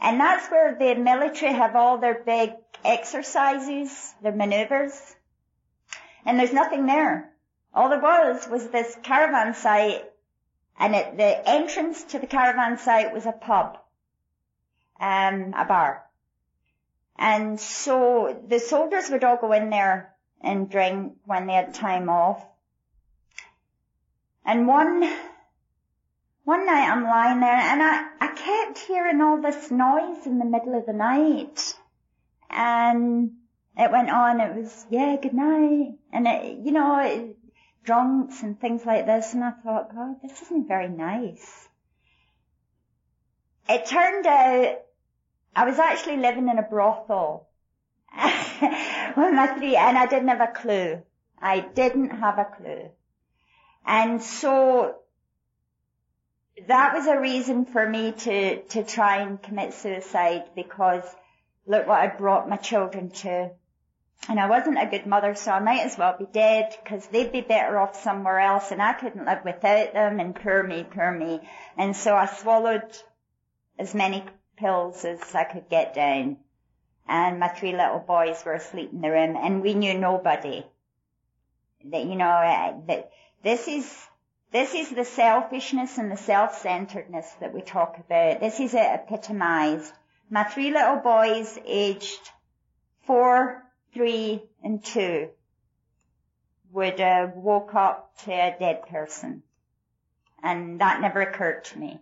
and 0.00 0.20
that's 0.20 0.50
where 0.50 0.74
the 0.74 0.94
military 0.94 1.52
have 1.52 1.76
all 1.76 1.98
their 1.98 2.22
big 2.24 2.52
exercises, 2.84 4.14
their 4.22 4.32
manoeuvres, 4.32 5.16
and 6.24 6.38
there's 6.38 6.52
nothing 6.52 6.86
there. 6.86 7.32
All 7.72 7.88
there 7.88 8.00
was 8.00 8.48
was 8.48 8.68
this 8.68 8.96
caravan 9.02 9.54
site, 9.54 10.04
and 10.78 10.94
at 10.94 11.16
the 11.16 11.48
entrance 11.48 12.04
to 12.04 12.18
the 12.18 12.26
caravan 12.26 12.78
site 12.78 13.12
was 13.12 13.26
a 13.26 13.32
pub, 13.32 13.78
um, 14.98 15.54
a 15.56 15.64
bar. 15.64 16.06
And 17.18 17.58
so 17.58 18.42
the 18.46 18.58
soldiers 18.58 19.10
would 19.10 19.24
all 19.24 19.38
go 19.38 19.52
in 19.52 19.70
there 19.70 20.14
and 20.40 20.70
drink 20.70 21.16
when 21.24 21.46
they 21.46 21.54
had 21.54 21.74
time 21.74 22.08
off. 22.08 22.44
And 24.44 24.68
one, 24.68 25.02
one 26.44 26.66
night 26.66 26.88
I'm 26.88 27.04
lying 27.04 27.40
there 27.40 27.50
and 27.50 27.82
I, 27.82 28.08
I 28.20 28.28
kept 28.28 28.78
hearing 28.78 29.20
all 29.20 29.40
this 29.40 29.70
noise 29.70 30.26
in 30.26 30.38
the 30.38 30.44
middle 30.44 30.78
of 30.78 30.86
the 30.86 30.92
night. 30.92 31.74
And 32.50 33.32
it 33.76 33.90
went 33.90 34.10
on, 34.10 34.40
it 34.40 34.54
was, 34.54 34.86
yeah, 34.90 35.16
good 35.20 35.34
night. 35.34 35.94
And 36.12 36.26
it, 36.26 36.58
you 36.64 36.72
know, 36.72 36.98
it, 37.00 37.36
drunks 37.86 38.42
and 38.42 38.60
things 38.60 38.84
like 38.84 39.06
this. 39.06 39.32
And 39.32 39.42
I 39.42 39.52
thought, 39.52 39.94
God, 39.94 40.16
this 40.22 40.42
isn't 40.42 40.68
very 40.68 40.88
nice. 40.88 41.68
It 43.68 43.86
turned 43.86 44.26
out 44.26 44.80
I 45.54 45.64
was 45.64 45.78
actually 45.78 46.18
living 46.18 46.48
in 46.48 46.58
a 46.58 46.62
brothel 46.62 47.48
with 48.14 49.34
my 49.34 49.54
three, 49.56 49.76
and 49.76 49.96
I 49.96 50.06
didn't 50.06 50.28
have 50.28 50.40
a 50.40 50.52
clue. 50.52 51.02
I 51.40 51.60
didn't 51.60 52.10
have 52.10 52.38
a 52.38 52.44
clue. 52.44 52.90
And 53.86 54.22
so 54.22 54.96
that 56.66 56.94
was 56.94 57.06
a 57.06 57.20
reason 57.20 57.64
for 57.64 57.88
me 57.88 58.12
to, 58.12 58.62
to 58.62 58.84
try 58.84 59.18
and 59.18 59.42
commit 59.42 59.74
suicide 59.74 60.44
because 60.54 61.04
look 61.66 61.86
what 61.86 62.00
I 62.00 62.06
brought 62.06 62.48
my 62.48 62.56
children 62.56 63.10
to. 63.10 63.50
And 64.28 64.40
I 64.40 64.48
wasn't 64.48 64.80
a 64.80 64.86
good 64.86 65.06
mother, 65.06 65.34
so 65.34 65.52
I 65.52 65.60
might 65.60 65.84
as 65.84 65.98
well 65.98 66.16
be 66.18 66.26
dead 66.32 66.74
because 66.82 67.06
they'd 67.06 67.32
be 67.32 67.42
better 67.42 67.78
off 67.78 68.02
somewhere 68.02 68.40
else 68.40 68.72
and 68.72 68.82
I 68.82 68.92
couldn't 68.94 69.26
live 69.26 69.44
without 69.44 69.92
them 69.92 70.18
and 70.20 70.34
poor 70.34 70.62
me, 70.62 70.84
poor 70.84 71.12
me. 71.12 71.40
And 71.76 71.94
so 71.94 72.14
I 72.14 72.26
swallowed 72.26 72.96
as 73.78 73.94
many 73.94 74.24
pills 74.56 75.04
as 75.04 75.34
I 75.34 75.44
could 75.44 75.68
get 75.68 75.94
down. 75.94 76.38
And 77.06 77.38
my 77.38 77.48
three 77.48 77.72
little 77.72 78.00
boys 78.00 78.42
were 78.44 78.54
asleep 78.54 78.90
in 78.92 79.00
the 79.00 79.10
room 79.10 79.36
and 79.36 79.62
we 79.62 79.74
knew 79.74 79.94
nobody. 79.94 80.64
That, 81.84 82.04
you 82.04 82.16
know, 82.16 82.40
eh, 82.40 82.72
that 82.88 83.12
this 83.44 83.68
is, 83.68 84.08
this 84.50 84.74
is 84.74 84.90
the 84.90 85.04
selfishness 85.04 85.98
and 85.98 86.10
the 86.10 86.16
self-centeredness 86.16 87.30
that 87.40 87.54
we 87.54 87.60
talk 87.60 87.98
about. 87.98 88.40
This 88.40 88.58
is 88.58 88.74
it 88.74 88.90
epitomized. 88.92 89.92
My 90.28 90.42
three 90.42 90.72
little 90.72 90.96
boys 90.96 91.56
aged 91.64 92.30
four, 93.06 93.62
three, 93.94 94.42
and 94.62 94.84
two 94.84 95.28
would 96.72 97.00
uh, 97.00 97.28
woke 97.34 97.74
up 97.74 98.12
to 98.24 98.32
a 98.32 98.56
dead 98.58 98.86
person. 98.88 99.42
And 100.42 100.80
that 100.80 101.00
never 101.00 101.20
occurred 101.20 101.64
to 101.66 101.78
me. 101.78 102.00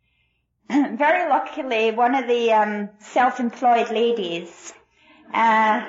Very 0.70 1.28
luckily, 1.28 1.90
one 1.90 2.14
of 2.14 2.28
the 2.28 2.52
um, 2.52 2.90
self-employed 3.00 3.90
ladies 3.90 4.72
uh, 5.34 5.84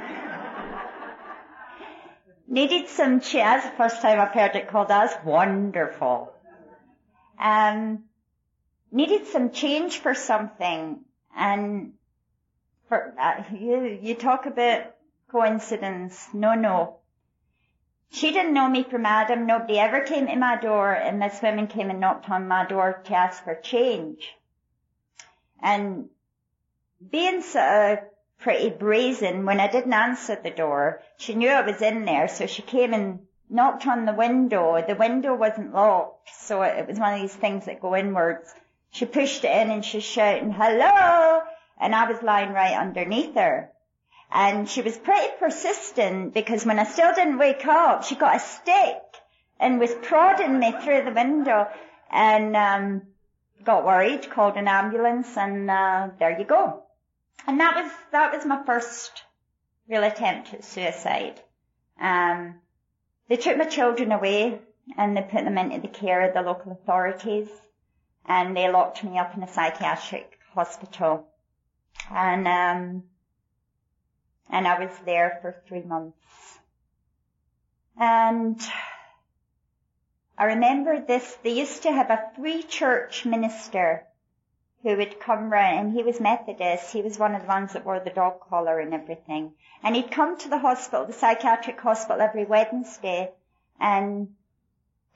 needed 2.48 2.88
some 2.88 3.22
chairs. 3.22 3.64
First 3.78 4.02
time 4.02 4.20
I've 4.20 4.34
heard 4.34 4.56
it 4.56 4.70
called 4.70 4.90
as 4.90 5.16
wonderful. 5.24 6.34
Um, 7.40 8.06
needed 8.92 9.28
some 9.28 9.52
change 9.52 10.00
for 10.00 10.16
something, 10.16 11.02
and 11.39 11.93
for 12.89 13.13
uh, 13.19 13.43
you, 13.54 13.97
you 14.02 14.13
talk 14.15 14.45
about 14.45 14.95
coincidence. 15.32 16.28
No, 16.34 16.54
no. 16.54 16.97
She 18.12 18.32
didn't 18.32 18.54
know 18.54 18.67
me 18.67 18.84
from 18.84 19.06
Adam. 19.06 19.45
Nobody 19.45 19.80
ever 19.80 20.02
came 20.02 20.28
to 20.28 20.36
my 20.36 20.60
door, 20.60 20.91
and 20.91 21.21
this 21.21 21.41
woman 21.41 21.67
came 21.67 21.89
and 21.89 21.99
knocked 21.99 22.30
on 22.30 22.47
my 22.47 22.65
door 22.65 23.02
to 23.06 23.13
ask 23.13 23.43
for 23.43 23.56
change. 23.56 24.36
And 25.62 26.10
being 27.12 27.41
so 27.41 27.99
pretty 28.39 28.69
brazen. 28.69 29.45
When 29.45 29.60
I 29.60 29.67
didn't 29.67 29.93
answer 29.93 30.36
the 30.41 30.49
door, 30.49 31.02
she 31.17 31.36
knew 31.36 31.49
I 31.49 31.62
was 31.62 31.82
in 31.82 32.06
there, 32.06 32.28
so 32.28 32.47
she 32.47 32.62
came 32.62 32.93
and 32.93 33.19
knocked 33.49 33.86
on 33.86 34.06
the 34.06 34.13
window. 34.13 34.84
The 34.86 34.95
window 34.95 35.36
wasn't 35.36 35.73
locked, 35.73 36.30
so 36.34 36.63
it 36.63 36.88
was 36.88 36.99
one 36.99 37.13
of 37.13 37.21
these 37.21 37.36
things 37.36 37.65
that 37.65 37.82
go 37.82 37.95
inwards. 37.95 38.54
She 38.91 39.06
pushed 39.06 39.43
it 39.43 39.52
in 39.52 39.69
and 39.69 39.86
she's 39.86 40.04
shouting, 40.04 40.52
hello! 40.52 41.41
And 41.80 41.93
I 41.93 42.10
was 42.12 42.23
lying 42.23 42.54
right 42.54 42.75
underneath 42.75 43.36
her. 43.36 43.71
And 44.32 44.69
she 44.69 44.82
was 44.82 44.97
pretty 44.97 45.28
persistent 45.39 46.34
because 46.34 46.65
when 46.65 46.80
I 46.80 46.84
still 46.84 47.13
didn't 47.13 47.38
wake 47.38 47.65
up, 47.65 48.04
she 48.04 48.15
got 48.15 48.36
a 48.36 48.39
stick 48.39 49.02
and 49.60 49.80
was 49.80 49.93
prodding 49.93 50.60
me 50.60 50.71
through 50.71 51.04
the 51.04 51.12
window 51.12 51.67
and, 52.12 52.56
um, 52.56 53.02
got 53.63 53.86
worried, 53.86 54.30
called 54.30 54.56
an 54.56 54.67
ambulance 54.67 55.38
and, 55.38 55.69
uh, 55.69 56.10
there 56.17 56.38
you 56.38 56.45
go. 56.45 56.84
And 57.47 57.60
that 57.60 57.75
was, 57.75 57.91
that 58.12 58.32
was 58.34 58.45
my 58.45 58.63
first 58.63 59.23
real 59.88 60.04
attempt 60.04 60.54
at 60.54 60.63
suicide. 60.63 61.41
Um, 61.99 62.60
they 63.28 63.38
took 63.38 63.58
my 63.58 63.65
children 63.65 64.12
away 64.12 64.62
and 64.97 65.15
they 65.15 65.21
put 65.21 65.43
them 65.43 65.58
into 65.58 65.80
the 65.80 65.88
care 65.88 66.21
of 66.21 66.34
the 66.34 66.41
local 66.41 66.71
authorities 66.71 67.49
and 68.30 68.56
they 68.56 68.72
locked 68.72 69.04
me 69.04 69.18
up 69.18 69.36
in 69.36 69.42
a 69.42 69.52
psychiatric 69.52 70.39
hospital. 70.54 71.28
And, 72.12 72.48
um, 72.48 73.04
and 74.50 74.68
I 74.68 74.80
was 74.80 74.96
there 75.04 75.39
for 75.42 75.56
three 75.68 75.82
months. 75.82 76.60
And 77.98 78.62
I 80.38 80.46
remember 80.46 81.02
this, 81.02 81.38
they 81.44 81.58
used 81.60 81.84
to 81.84 81.92
have 81.92 82.12
a 82.12 82.30
free 82.36 82.63
church 82.63 83.26
minister 83.26 84.06
who 84.84 84.96
would 84.96 85.20
come 85.20 85.52
round, 85.52 85.80
and 85.80 85.94
he 85.94 86.04
was 86.04 86.22
Methodist. 86.22 86.94
He 86.94 87.02
was 87.02 87.20
one 87.20 87.36
of 87.36 87.42
the 87.42 87.48
ones 87.48 87.74
that 87.74 87.84
wore 87.84 88.00
the 88.00 88.12
dog 88.12 88.39
collar 88.48 88.80
and 88.80 88.94
everything. 88.94 89.54
And 89.84 89.96
he'd 89.96 90.12
come 90.12 90.38
to 90.38 90.50
the 90.50 90.60
hospital, 90.60 91.06
the 91.06 91.13
psychiatric 91.13 91.82
hospital 91.82 92.22
every 92.22 92.46
Wednesday 92.46 93.32
and 93.80 94.30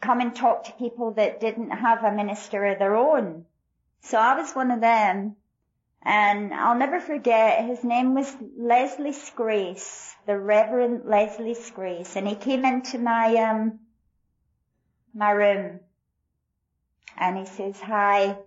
come 0.04 0.20
and 0.20 0.36
talk 0.36 0.66
to 0.66 0.72
people 0.74 1.14
that 1.14 1.40
didn't 1.40 1.72
have 1.72 2.04
a 2.04 2.12
minister 2.12 2.66
of 2.66 2.78
their 2.78 2.96
own. 2.96 3.46
So 4.02 4.18
I 4.18 4.40
was 4.40 4.52
one 4.54 4.70
of 4.72 4.82
them. 4.82 5.38
And 6.06 6.54
I'll 6.54 6.78
never 6.78 7.00
forget, 7.00 7.64
his 7.66 7.82
name 7.84 8.14
was 8.14 8.36
Leslie 8.58 9.14
Scrace, 9.14 10.14
the 10.26 10.38
Reverend 10.38 11.06
Leslie 11.06 11.54
Scrace. 11.54 12.18
And 12.18 12.28
he 12.28 12.36
came 12.36 12.66
into 12.66 13.00
my, 13.00 13.34
um, 13.36 13.80
my 15.14 15.32
room. 15.32 15.80
And 17.18 17.38
he 17.38 17.46
says, 17.46 17.80
hi, 17.80 18.38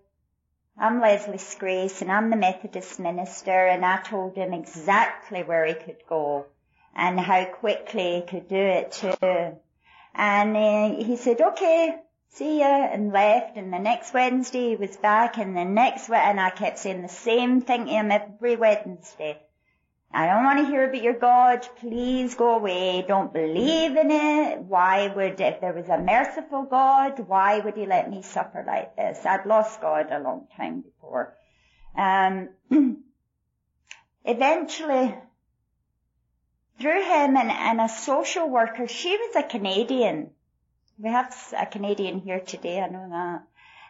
I'm 0.78 1.00
Leslie 1.00 1.38
Scrace 1.38 2.02
and 2.02 2.12
I'm 2.12 2.28
the 2.28 2.36
Methodist 2.36 3.00
minister 3.00 3.66
and 3.66 3.82
I 3.82 4.02
told 4.02 4.36
him 4.36 4.52
exactly 4.52 5.42
where 5.42 5.64
he 5.64 5.72
could 5.72 6.02
go 6.06 6.44
and 6.94 7.18
how 7.18 7.46
quickly 7.46 8.16
he 8.16 8.20
could 8.20 8.48
do 8.48 8.56
it 8.56 8.92
too. 8.92 9.56
And 10.16 10.96
he 11.04 11.16
said, 11.16 11.40
okay, 11.40 11.94
see 12.30 12.60
ya, 12.60 12.88
and 12.90 13.12
left. 13.12 13.56
And 13.56 13.72
the 13.72 13.78
next 13.78 14.14
Wednesday 14.14 14.70
he 14.70 14.76
was 14.76 14.96
back 14.96 15.36
and 15.36 15.56
the 15.56 15.64
next, 15.64 16.08
and 16.10 16.40
I 16.40 16.50
kept 16.50 16.78
saying 16.78 17.02
the 17.02 17.08
same 17.08 17.60
thing 17.60 17.84
to 17.84 17.92
him 17.92 18.10
every 18.10 18.56
Wednesday. 18.56 19.38
I 20.12 20.26
don't 20.26 20.44
want 20.44 20.60
to 20.60 20.66
hear 20.66 20.88
about 20.88 21.02
your 21.02 21.18
God. 21.18 21.68
Please 21.80 22.34
go 22.34 22.56
away. 22.56 23.04
Don't 23.06 23.34
believe 23.34 23.96
in 23.96 24.10
it. 24.10 24.60
Why 24.60 25.08
would, 25.08 25.38
if 25.38 25.60
there 25.60 25.74
was 25.74 25.88
a 25.90 25.98
merciful 25.98 26.62
God, 26.62 27.18
why 27.28 27.58
would 27.58 27.76
he 27.76 27.84
let 27.84 28.08
me 28.10 28.22
suffer 28.22 28.64
like 28.66 28.96
this? 28.96 29.26
I'd 29.26 29.44
lost 29.44 29.82
God 29.82 30.10
a 30.10 30.20
long 30.20 30.46
time 30.56 30.80
before. 30.80 31.36
Um, 31.94 32.48
eventually, 34.24 35.14
through 36.80 37.02
him 37.02 37.36
and, 37.36 37.80
a 37.80 37.88
social 37.88 38.48
worker, 38.48 38.86
she 38.86 39.16
was 39.16 39.36
a 39.36 39.42
Canadian. 39.42 40.30
We 40.98 41.10
have 41.10 41.34
a 41.56 41.66
Canadian 41.66 42.20
here 42.20 42.40
today, 42.40 42.80
I 42.80 42.88
know 42.88 43.08
that. 43.10 43.42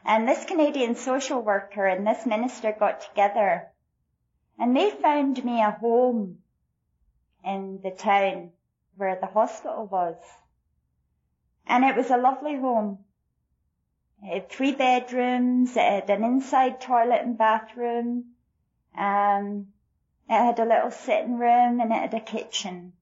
And 0.05 0.29
this 0.29 0.44
Canadian 0.44 0.94
social 0.94 1.40
worker 1.40 1.87
and 1.87 2.07
this 2.07 2.27
minister 2.27 2.75
got 2.79 3.01
together 3.01 3.68
and 4.59 4.77
they 4.77 4.90
found 4.90 5.44
me 5.44 5.61
a 5.61 5.70
home 5.70 6.38
in 7.44 7.81
the 7.83 7.90
town 7.90 8.53
where 8.96 9.16
the 9.20 9.27
hospital 9.27 9.87
was. 9.87 10.16
And 11.66 11.85
it 11.85 11.96
was 11.96 12.11
a 12.11 12.16
lovely 12.16 12.57
home. 12.57 12.99
It 14.22 14.33
had 14.33 14.51
three 14.51 14.72
bedrooms, 14.72 15.77
it 15.77 15.83
had 15.83 16.11
an 16.11 16.25
inside 16.25 16.81
toilet 16.81 17.20
and 17.22 17.37
bathroom, 17.37 18.33
um, 18.96 19.66
it 20.29 20.33
had 20.33 20.59
a 20.59 20.65
little 20.65 20.91
sitting 20.91 21.39
room 21.39 21.81
and 21.81 21.93
it 21.93 21.95
had 21.95 22.15
a 22.15 22.21
kitchen. 22.21 22.93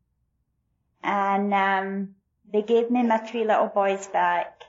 And, 1.02 1.52
um, 1.52 2.14
they 2.52 2.62
gave 2.62 2.90
me 2.90 3.02
my 3.02 3.18
three 3.18 3.44
little 3.44 3.66
boys 3.66 4.06
back 4.08 4.62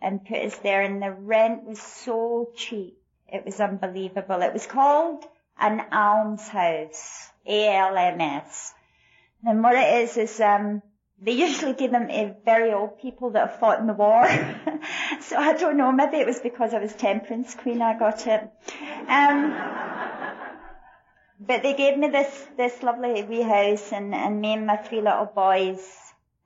and 0.00 0.24
put 0.24 0.38
us 0.38 0.56
there 0.58 0.82
and 0.82 1.02
the 1.02 1.12
rent 1.12 1.64
was 1.64 1.80
so 1.80 2.50
cheap. 2.56 2.98
It 3.28 3.44
was 3.44 3.60
unbelievable. 3.60 4.42
It 4.42 4.52
was 4.52 4.66
called 4.66 5.24
an 5.58 5.80
almshouse, 5.92 7.30
A-L-M-S. 7.46 8.74
And 9.44 9.62
what 9.62 9.76
it 9.76 10.02
is 10.02 10.16
is, 10.16 10.40
um, 10.40 10.82
they 11.22 11.32
usually 11.32 11.74
give 11.74 11.90
them 11.90 12.08
to 12.08 12.34
very 12.44 12.72
old 12.72 12.98
people 12.98 13.30
that 13.30 13.48
have 13.48 13.60
fought 13.60 13.78
in 13.78 13.86
the 13.86 13.92
war. 13.92 14.26
so 15.20 15.36
I 15.36 15.52
don't 15.52 15.76
know, 15.76 15.92
maybe 15.92 16.16
it 16.16 16.26
was 16.26 16.40
because 16.40 16.72
I 16.72 16.78
was 16.78 16.94
temperance 16.94 17.54
queen 17.54 17.82
I 17.82 17.98
got 17.98 18.26
it. 18.26 18.40
Um, 19.06 19.52
but 21.40 21.62
they 21.62 21.74
gave 21.74 21.98
me 21.98 22.08
this, 22.08 22.46
this 22.56 22.82
lovely 22.82 23.22
wee 23.24 23.42
house 23.42 23.92
and, 23.92 24.14
and 24.14 24.40
me 24.40 24.52
and 24.52 24.66
my 24.66 24.76
three 24.76 25.00
little 25.00 25.26
boys, 25.26 25.80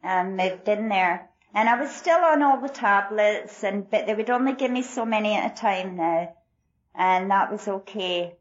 um, 0.02 0.36
moved 0.36 0.68
in 0.68 0.88
there. 0.88 1.28
And 1.52 1.68
I 1.68 1.80
was 1.80 1.90
still 1.90 2.18
on 2.18 2.42
all 2.42 2.60
the 2.60 2.68
tablets 2.68 3.62
and, 3.64 3.90
but 3.90 4.06
they 4.06 4.14
would 4.14 4.30
only 4.30 4.54
give 4.54 4.70
me 4.70 4.82
so 4.82 5.04
many 5.04 5.34
at 5.34 5.52
a 5.52 5.54
time 5.54 5.96
now. 5.96 6.34
And 6.94 7.30
that 7.30 7.50
was 7.50 7.66
okay 7.66 8.36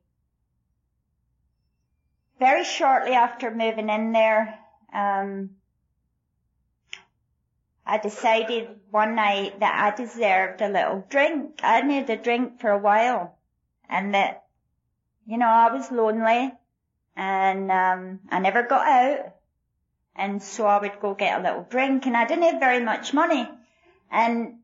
very 2.43 2.65
shortly 2.65 3.13
after 3.13 3.49
moving 3.49 3.89
in 3.89 4.11
there, 4.11 4.59
um, 4.93 5.51
I 7.85 7.97
decided 7.97 8.67
one 8.91 9.15
night 9.15 9.61
that 9.61 9.93
I 9.93 9.95
deserved 9.95 10.61
a 10.61 10.67
little 10.67 11.05
drink. 11.09 11.61
I 11.63 11.81
needed 11.81 12.09
a 12.09 12.21
drink 12.21 12.59
for 12.59 12.69
a 12.69 12.77
while 12.77 13.37
and 13.89 14.13
that, 14.13 14.42
you 15.25 15.37
know, 15.37 15.47
I 15.47 15.73
was 15.73 15.91
lonely 15.91 16.53
and, 17.15 17.71
um, 17.71 18.19
I 18.29 18.39
never 18.39 18.63
got 18.63 18.87
out. 18.87 19.35
And 20.15 20.43
so 20.43 20.67
I 20.67 20.79
would 20.79 20.99
go 20.99 21.15
get 21.15 21.39
a 21.39 21.43
little 21.43 21.67
drink 21.69 22.05
and 22.05 22.15
I 22.15 22.25
didn't 22.25 22.43
have 22.43 22.59
very 22.59 22.83
much 22.83 23.13
money. 23.13 23.49
And 24.11 24.59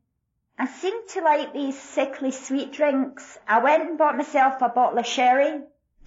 I 0.58 0.66
seemed 0.66 1.08
to 1.10 1.22
like 1.22 1.52
these 1.52 1.78
sickly 1.78 2.30
sweet 2.30 2.72
drinks. 2.72 3.38
I 3.48 3.58
went 3.60 3.88
and 3.88 3.98
bought 3.98 4.16
myself 4.16 4.60
a 4.60 4.68
bottle 4.68 4.98
of 4.98 5.06
sherry. 5.06 5.62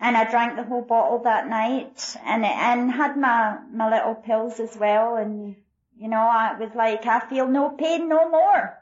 and 0.00 0.16
I 0.16 0.30
drank 0.30 0.56
the 0.56 0.64
whole 0.64 0.82
bottle 0.82 1.20
that 1.24 1.48
night 1.48 2.16
and 2.24 2.44
and 2.44 2.90
had 2.90 3.16
my 3.16 3.58
my 3.72 3.90
little 3.90 4.14
pills 4.14 4.60
as 4.60 4.76
well 4.76 5.16
and 5.16 5.56
you 5.98 6.08
know 6.08 6.20
I 6.20 6.56
was 6.58 6.70
like 6.74 7.06
I 7.06 7.20
feel 7.20 7.48
no 7.48 7.70
pain 7.70 8.08
no 8.08 8.28
more 8.28 8.78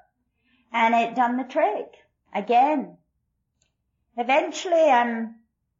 and 0.72 0.94
it 0.94 1.14
done 1.14 1.36
the 1.36 1.44
trick 1.44 1.94
again 2.34 2.98
eventually 4.16 4.90
um 4.90 5.34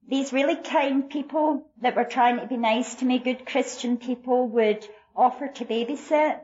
these 0.09 0.33
really 0.33 0.57
kind 0.57 1.11
people 1.11 1.69
that 1.83 1.97
were 1.97 2.05
trying 2.05 2.39
to 2.39 2.47
be 2.47 2.57
nice 2.57 2.95
to 2.97 3.05
me 3.05 3.19
good 3.19 3.45
Christian 3.47 3.97
people 3.97 4.49
would 4.49 4.87
offer 5.15 5.49
to 5.49 5.65
babysit 5.65 6.41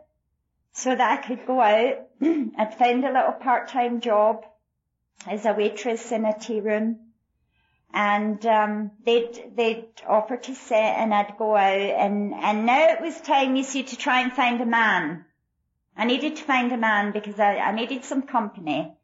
so 0.73 0.95
that 0.95 1.19
I 1.19 1.27
could 1.27 1.47
go 1.47 1.61
out 1.61 2.09
I'd 2.23 2.77
a 3.05 3.13
little 3.13 3.39
part-time 3.41 4.01
job 4.01 4.45
as 5.27 5.47
a 5.47 5.53
waitress 5.53 6.11
in 6.11 6.25
a 6.25 6.39
tea 6.39 6.61
room 6.61 7.13
and 7.95 8.45
um, 8.47 8.91
they'd 9.05 9.53
they'd 9.55 9.87
offer 10.09 10.37
to 10.37 10.55
sit 10.55 10.77
and 10.77 11.13
I'd 11.13 11.37
go 11.39 11.55
out 11.55 11.81
and 11.81 12.33
and 12.33 12.67
now 12.67 12.89
it 12.89 13.01
was 13.01 13.21
time 13.21 13.57
you 13.57 13.63
see 13.63 13.83
to 13.83 13.97
try 13.97 14.23
and 14.23 14.33
find 14.33 14.61
a 14.61 14.67
man. 14.67 15.25
I 15.97 16.07
needed 16.07 16.37
to 16.37 16.45
find 16.45 16.73
a 16.73 16.79
man 16.79 17.13
because 17.13 17.39
I, 17.39 17.57
I 17.57 17.73
needed 17.73 18.05
some 18.05 18.23
company, 18.23 18.95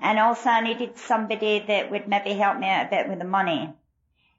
and 0.00 0.18
also 0.18 0.48
I 0.48 0.60
needed 0.60 0.98
somebody 0.98 1.64
that 1.66 1.90
would 1.90 2.08
maybe 2.08 2.32
help 2.32 2.58
me 2.58 2.68
out 2.68 2.86
a 2.86 2.90
bit 2.90 3.08
with 3.08 3.18
the 3.18 3.24
money, 3.24 3.72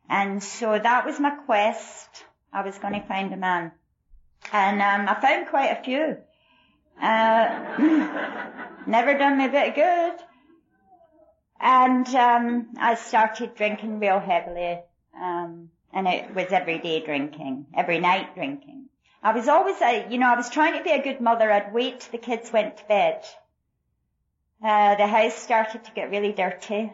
and 0.10 0.42
so 0.44 0.78
that 0.78 1.06
was 1.06 1.20
my 1.20 1.32
quest. 1.32 2.26
I 2.52 2.64
was 2.64 2.78
going 2.78 2.94
to 2.94 3.08
find 3.08 3.34
a 3.34 3.38
man, 3.38 3.72
and 4.52 4.82
um, 4.82 5.08
I 5.08 5.20
found 5.20 5.48
quite 5.48 5.78
a 5.78 5.84
few. 5.84 6.18
Uh, 7.02 8.68
never 8.88 9.18
done 9.18 9.38
me 9.38 9.46
a 9.46 9.50
bit 9.50 9.70
of 9.70 9.76
good. 9.76 10.26
And 11.62 12.08
um, 12.16 12.68
I 12.78 12.96
started 12.96 13.56
drinking 13.56 14.00
real 14.00 14.20
heavily, 14.20 14.80
um, 15.20 15.70
and 15.94 16.08
it 16.08 16.34
was 16.34 16.48
everyday 16.52 17.02
drinking, 17.02 17.68
every 17.74 18.00
night 18.00 18.34
drinking. 18.36 18.86
I 19.22 19.34
was 19.34 19.50
always, 19.50 19.82
a, 19.82 20.08
you 20.10 20.18
know, 20.18 20.32
I 20.32 20.38
was 20.38 20.50
trying 20.50 20.78
to 20.78 20.84
be 20.84 20.92
a 20.92 21.04
good 21.04 21.20
mother. 21.20 21.52
I'd 21.52 21.74
wait 21.74 22.00
till 22.00 22.14
the 22.14 22.26
kids 22.26 22.54
went 22.54 22.78
to 22.78 22.86
bed. 22.86 23.26
Uh, 24.64 24.96
the 24.96 25.08
house 25.08 25.36
started 25.36 25.86
to 25.86 25.92
get 25.92 26.12
really 26.12 26.34
dirty, 26.34 26.92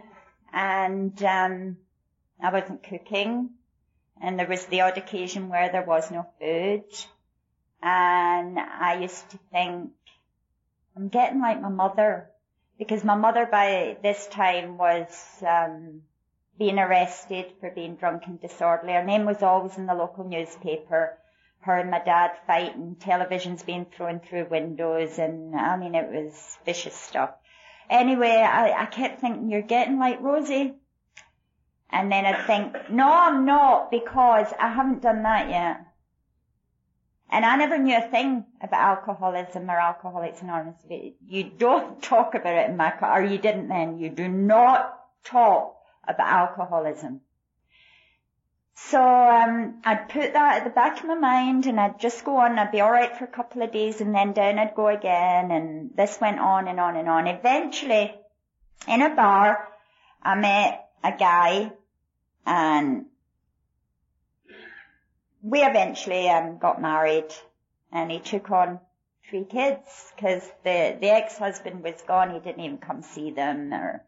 and 0.53 1.21
um, 1.23 1.77
I 2.41 2.51
wasn't 2.51 2.83
cooking, 2.83 3.49
and 4.21 4.37
there 4.37 4.47
was 4.47 4.65
the 4.65 4.81
odd 4.81 4.97
occasion 4.97 5.49
where 5.49 5.71
there 5.71 5.85
was 5.85 6.11
no 6.11 6.27
food, 6.39 6.85
and 7.81 8.59
I 8.59 8.99
used 9.01 9.29
to 9.31 9.39
think, 9.51 9.91
I'm 10.95 11.07
getting 11.07 11.41
like 11.41 11.59
my 11.59 11.69
mother 11.69 12.29
because 12.77 13.03
my 13.03 13.15
mother 13.15 13.45
by 13.45 13.97
this 14.03 14.27
time 14.27 14.77
was 14.77 15.43
um, 15.45 16.01
being 16.57 16.77
arrested 16.77 17.45
for 17.59 17.71
being 17.71 17.95
drunk 17.95 18.23
and 18.27 18.39
disorderly. 18.39 18.93
Her 18.93 19.03
name 19.03 19.25
was 19.25 19.41
always 19.41 19.77
in 19.77 19.87
the 19.87 19.95
local 19.95 20.27
newspaper. 20.27 21.17
Her 21.61 21.77
and 21.77 21.89
my 21.89 21.99
dad 21.99 22.33
fighting, 22.45 22.97
televisions 22.99 23.65
being 23.65 23.85
thrown 23.85 24.19
through 24.19 24.49
windows, 24.49 25.17
and 25.17 25.55
I 25.55 25.77
mean 25.77 25.95
it 25.95 26.11
was 26.11 26.57
vicious 26.63 26.93
stuff. 26.93 27.31
Anyway, 27.89 28.29
I, 28.29 28.83
I 28.83 28.85
kept 28.85 29.21
thinking, 29.21 29.49
you're 29.49 29.61
getting 29.61 29.99
like 29.99 30.21
Rosie. 30.21 30.73
And 31.89 32.11
then 32.11 32.25
I'd 32.25 32.45
think, 32.45 32.89
no, 32.89 33.09
I'm 33.09 33.45
not, 33.45 33.91
because 33.91 34.47
I 34.59 34.69
haven't 34.69 35.01
done 35.01 35.23
that 35.23 35.49
yet. 35.49 35.85
And 37.29 37.45
I 37.45 37.55
never 37.55 37.77
knew 37.77 37.97
a 37.97 38.09
thing 38.09 38.45
about 38.61 38.97
alcoholism 38.97 39.69
or 39.69 39.79
Alcoholics 39.79 40.41
Anonymous. 40.41 40.75
You 41.27 41.43
don't 41.43 42.01
talk 42.11 42.35
about 42.35 42.53
it 42.53 42.69
in 42.69 42.77
my, 42.77 42.91
car 42.91 43.21
or 43.21 43.25
you 43.25 43.37
didn't 43.37 43.67
then. 43.67 43.99
You 43.99 44.09
do 44.09 44.27
not 44.27 44.99
talk 45.23 45.75
about 46.07 46.27
alcoholism. 46.27 47.21
So 48.75 49.01
um, 49.01 49.81
I'd 49.83 50.09
put 50.09 50.33
that 50.33 50.57
at 50.57 50.63
the 50.63 50.69
back 50.69 50.99
of 50.99 51.05
my 51.05 51.15
mind, 51.15 51.65
and 51.65 51.79
I'd 51.79 51.99
just 51.99 52.25
go 52.25 52.37
on. 52.37 52.59
I'd 52.59 52.71
be 52.71 52.81
all 52.81 52.91
right 52.91 53.15
for 53.17 53.23
a 53.23 53.27
couple 53.27 53.61
of 53.61 53.71
days, 53.71 54.01
and 54.01 54.13
then 54.13 54.33
down 54.33 54.59
I'd 54.59 54.75
go 54.75 54.87
again. 54.87 55.51
And 55.51 55.91
this 55.95 56.19
went 56.19 56.39
on 56.39 56.67
and 56.67 56.79
on 56.79 56.95
and 56.97 57.07
on. 57.07 57.27
Eventually, 57.27 58.13
in 58.87 59.01
a 59.01 59.15
bar, 59.15 59.67
I 60.21 60.35
met 60.35 60.89
a 61.03 61.11
guy 61.11 61.71
and 62.45 63.05
we 65.41 65.59
eventually 65.59 66.27
um, 66.29 66.57
got 66.57 66.81
married 66.81 67.33
and 67.91 68.11
he 68.11 68.19
took 68.19 68.49
on 68.49 68.79
three 69.29 69.45
kids 69.45 70.11
because 70.15 70.43
the, 70.63 70.97
the 70.99 71.09
ex-husband 71.09 71.83
was 71.83 72.01
gone. 72.07 72.31
He 72.31 72.39
didn't 72.39 72.63
even 72.63 72.77
come 72.79 73.03
see 73.03 73.31
them 73.31 73.73
or 73.73 74.03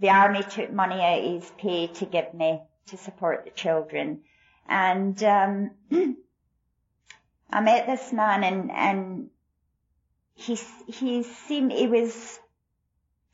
the 0.00 0.10
army 0.10 0.42
took 0.42 0.72
money 0.72 1.00
out 1.00 1.24
of 1.24 1.42
his 1.42 1.52
pay 1.58 1.86
to 1.86 2.06
give 2.06 2.34
me 2.34 2.60
to 2.88 2.96
support 2.96 3.44
the 3.44 3.50
children. 3.50 4.22
And, 4.68 5.22
um, 5.22 5.70
I 7.50 7.60
met 7.60 7.86
this 7.86 8.12
man 8.12 8.44
and, 8.44 8.70
and 8.70 9.30
he, 10.34 10.58
he 10.86 11.22
seemed, 11.22 11.72
he 11.72 11.86
was 11.86 12.40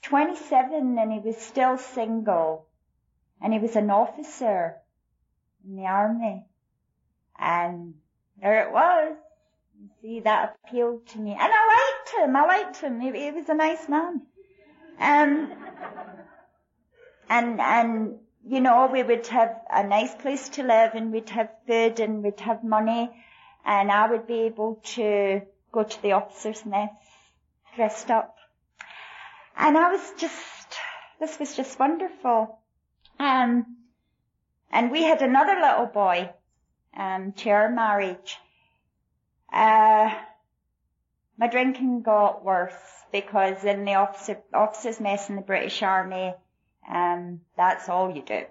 27 0.03 0.99
and 0.99 1.13
he 1.13 1.21
was 1.21 1.37
still 1.37 1.79
single 1.79 2.67
and 3.41 3.53
he 3.53 3.59
was 3.59 3.77
an 3.77 3.91
officer 3.91 4.77
in 5.65 5.77
the 5.77 5.85
army. 5.85 6.45
And 7.39 7.95
there 8.41 8.67
it 8.67 8.73
was. 8.73 9.17
See, 10.03 10.21
that 10.21 10.57
appealed 10.65 11.07
to 11.09 11.19
me. 11.19 11.33
And 11.33 11.41
I 11.41 11.93
liked 11.95 12.25
him. 12.25 12.37
I 12.37 12.47
liked 12.47 12.77
him. 12.79 13.01
He, 13.01 13.13
he 13.13 13.31
was 13.31 13.49
a 13.49 13.55
nice 13.55 13.89
man. 13.89 14.23
Um, 14.99 15.53
and, 17.29 17.61
and, 17.61 18.19
you 18.49 18.61
know, 18.61 18.89
we 18.91 19.03
would 19.03 19.27
have 19.27 19.61
a 19.71 19.85
nice 19.87 20.15
place 20.15 20.49
to 20.51 20.63
live 20.63 20.95
and 20.95 21.13
we'd 21.13 21.29
have 21.29 21.51
food 21.67 22.01
and 22.01 22.23
we'd 22.23 22.41
have 22.41 22.65
money 22.65 23.11
and 23.65 23.93
I 23.93 24.11
would 24.11 24.27
be 24.27 24.41
able 24.43 24.81
to 24.95 25.43
go 25.71 25.83
to 25.83 26.03
the 26.03 26.13
officer's 26.13 26.65
mess 26.65 26.91
dressed 27.77 28.11
up. 28.11 28.37
And 29.55 29.77
I 29.77 29.93
was 29.93 30.13
just, 30.17 30.77
this 31.21 31.39
was 31.39 31.55
just 31.57 31.79
wonderful. 31.79 32.59
Um, 33.19 33.77
and 34.71 34.91
we 34.91 35.03
had 35.03 35.21
another 35.21 35.61
little 35.61 35.87
boy, 35.87 36.31
um, 36.97 37.33
to 37.33 37.51
our 37.51 37.71
marriage. 37.71 38.39
Uh, 39.53 40.11
my 41.37 41.49
drinking 41.49 42.01
got 42.01 42.45
worse 42.45 42.73
because 43.13 43.63
in 43.65 43.85
the 43.85 43.95
officer, 43.95 44.39
officer's 44.55 45.01
mess 45.01 45.29
in 45.29 45.37
the 45.37 45.43
British 45.43 45.83
Army, 45.83 46.35
um, 46.89 47.41
that's 47.57 47.89
all 47.89 48.15
you 48.15 48.23
do. 48.23 48.45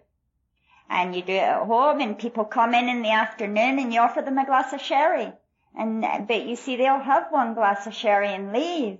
And 0.90 1.16
you 1.16 1.22
do 1.22 1.34
it 1.34 1.40
at 1.40 1.66
home 1.66 2.00
and 2.00 2.18
people 2.18 2.46
come 2.46 2.74
in 2.74 2.88
in 2.88 3.02
the 3.02 3.12
afternoon 3.12 3.80
and 3.80 3.94
you 3.94 4.00
offer 4.00 4.22
them 4.22 4.38
a 4.38 4.46
glass 4.46 4.72
of 4.74 4.82
sherry. 4.82 5.32
And, 5.78 6.02
but 6.28 6.46
you 6.46 6.56
see, 6.56 6.76
they'll 6.76 7.00
have 7.00 7.28
one 7.30 7.56
glass 7.56 7.88
of 7.88 7.94
sherry 7.94 8.30
and 8.30 8.54
leave. 8.54 9.00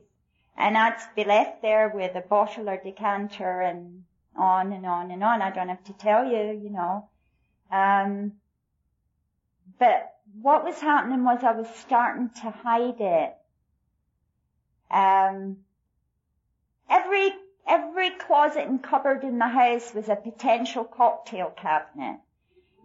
And 0.58 0.78
I'd 0.78 0.98
be 1.16 1.24
left 1.24 1.62
there 1.62 1.90
with 1.90 2.16
a 2.16 2.22
bottle 2.22 2.68
or 2.68 2.78
decanter 2.78 3.62
and 3.62 4.04
on 4.36 4.74
and 4.74 4.86
on 4.86 5.12
and 5.12 5.24
on. 5.24 5.42
I 5.42 5.52
don't 5.52 5.70
have 5.70 5.84
to 5.86 5.94
tell 5.94 6.26
you, 6.26 6.60
you 6.62 6.70
know. 6.72 7.10
Um, 7.72 8.34
but 9.80 10.16
what 10.42 10.64
was 10.66 10.80
happening 10.80 11.24
was 11.24 11.44
I 11.44 11.52
was 11.52 11.68
starting 11.76 12.30
to 12.42 12.50
hide 12.50 13.00
it. 13.00 13.36
Um, 14.90 15.58
every 16.90 17.32
every 17.68 18.12
closet 18.12 18.68
and 18.68 18.82
cupboard 18.82 19.24
in 19.24 19.40
the 19.40 19.48
house 19.48 19.94
was 19.94 20.10
a 20.10 20.16
potential 20.16 20.84
cocktail 20.84 21.50
cabinet. 21.50 22.20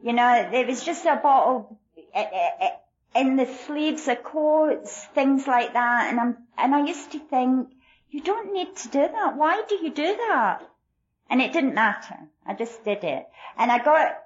You 0.02 0.12
know, 0.12 0.48
there 0.50 0.66
was 0.66 0.84
just 0.84 1.04
a 1.06 1.16
bottle 1.16 1.78
eh, 2.14 2.26
eh, 2.32 2.50
eh, 2.60 2.70
in 3.14 3.36
the 3.36 3.46
sleeves 3.46 4.08
of 4.08 4.24
coats, 4.24 5.04
things 5.14 5.46
like 5.46 5.74
that. 5.74 6.10
And 6.10 6.18
I'm, 6.18 6.36
and 6.58 6.74
I 6.74 6.84
used 6.86 7.12
to 7.12 7.18
think, 7.18 7.68
you 8.10 8.20
don't 8.20 8.52
need 8.52 8.74
to 8.76 8.88
do 8.88 9.00
that. 9.00 9.36
Why 9.36 9.62
do 9.68 9.76
you 9.76 9.90
do 9.90 10.16
that? 10.28 10.62
And 11.30 11.40
it 11.40 11.52
didn't 11.52 11.74
matter. 11.74 12.16
I 12.44 12.54
just 12.54 12.84
did 12.84 13.04
it. 13.04 13.26
And 13.56 13.70
I 13.70 13.82
got, 13.82 14.18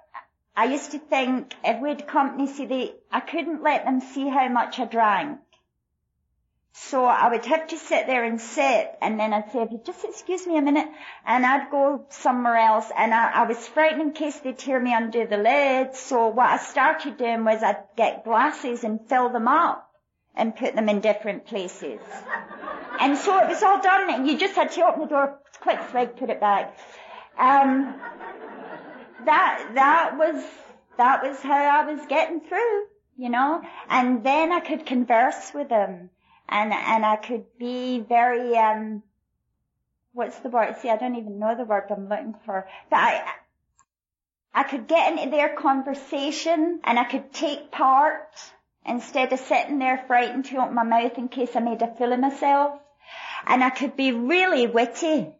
I 0.56 0.64
used 0.64 0.92
to 0.92 0.98
think 0.98 1.54
if 1.62 1.80
we 1.80 1.90
had 1.90 2.06
company 2.06 2.46
see 2.46 2.66
they, 2.66 2.94
I 3.12 3.20
couldn't 3.20 3.62
let 3.62 3.84
them 3.84 4.00
see 4.00 4.28
how 4.28 4.48
much 4.48 4.78
I 4.78 4.86
drank. 4.86 5.38
So 6.78 7.06
I 7.06 7.30
would 7.30 7.44
have 7.46 7.68
to 7.68 7.78
sit 7.78 8.06
there 8.06 8.22
and 8.22 8.38
sit 8.38 8.94
and 9.00 9.18
then 9.18 9.32
I'd 9.32 9.50
say, 9.50 9.62
if 9.62 9.72
you 9.72 9.80
just 9.82 10.04
excuse 10.04 10.46
me 10.46 10.58
a 10.58 10.62
minute 10.62 10.86
and 11.24 11.44
I'd 11.44 11.70
go 11.70 12.04
somewhere 12.10 12.56
else 12.56 12.86
and 12.96 13.14
I, 13.14 13.30
I 13.30 13.46
was 13.46 13.66
frightened 13.66 14.02
in 14.02 14.12
case 14.12 14.38
they'd 14.40 14.60
hear 14.60 14.78
me 14.78 14.92
undo 14.92 15.26
the 15.26 15.38
lid. 15.38 15.96
So 15.96 16.28
what 16.28 16.50
I 16.50 16.58
started 16.58 17.16
doing 17.16 17.44
was 17.44 17.62
I'd 17.62 17.82
get 17.96 18.24
glasses 18.24 18.84
and 18.84 19.00
fill 19.08 19.30
them 19.30 19.48
up 19.48 19.90
and 20.34 20.54
put 20.54 20.76
them 20.76 20.90
in 20.90 21.00
different 21.00 21.46
places. 21.46 21.98
And 23.00 23.16
so 23.16 23.38
it 23.38 23.48
was 23.48 23.62
all 23.62 23.80
done 23.80 24.12
and 24.12 24.28
you 24.28 24.36
just 24.36 24.54
had 24.54 24.70
to 24.72 24.82
open 24.84 25.00
the 25.00 25.06
door, 25.06 25.38
quick 25.60 25.80
swig, 25.90 26.16
put 26.16 26.28
it 26.28 26.40
back. 26.40 26.76
Um, 27.38 27.98
that, 29.24 29.70
that 29.74 30.18
was, 30.18 30.44
that 30.98 31.22
was 31.22 31.40
how 31.40 31.54
I 31.54 31.90
was 31.90 32.06
getting 32.06 32.42
through, 32.42 32.84
you 33.16 33.30
know, 33.30 33.62
and 33.88 34.22
then 34.22 34.52
I 34.52 34.60
could 34.60 34.84
converse 34.84 35.52
with 35.54 35.70
them 35.70 36.10
and 36.48 36.72
and 36.72 37.04
I 37.04 37.16
could 37.16 37.44
be 37.58 38.00
very 38.00 38.56
um 38.56 39.02
what's 40.12 40.38
the 40.38 40.48
word? 40.48 40.76
See, 40.80 40.88
I 40.88 40.96
don't 40.96 41.16
even 41.16 41.38
know 41.38 41.54
the 41.54 41.64
word 41.64 41.84
I'm 41.90 42.08
looking 42.08 42.34
for. 42.44 42.66
But 42.90 42.96
I 42.96 43.32
I 44.54 44.62
could 44.62 44.86
get 44.86 45.12
into 45.12 45.30
their 45.30 45.54
conversation 45.54 46.80
and 46.82 46.98
I 46.98 47.04
could 47.04 47.32
take 47.32 47.70
part 47.70 48.30
instead 48.86 49.32
of 49.32 49.40
sitting 49.40 49.78
there 49.78 50.04
frightened 50.06 50.46
to 50.46 50.56
open 50.56 50.74
my 50.74 50.84
mouth 50.84 51.18
in 51.18 51.28
case 51.28 51.54
I 51.54 51.60
made 51.60 51.82
a 51.82 51.94
fool 51.94 52.12
of 52.14 52.20
myself. 52.20 52.80
And 53.46 53.62
I 53.62 53.70
could 53.70 53.96
be 53.96 54.12
really 54.12 54.66
witty. 54.66 55.34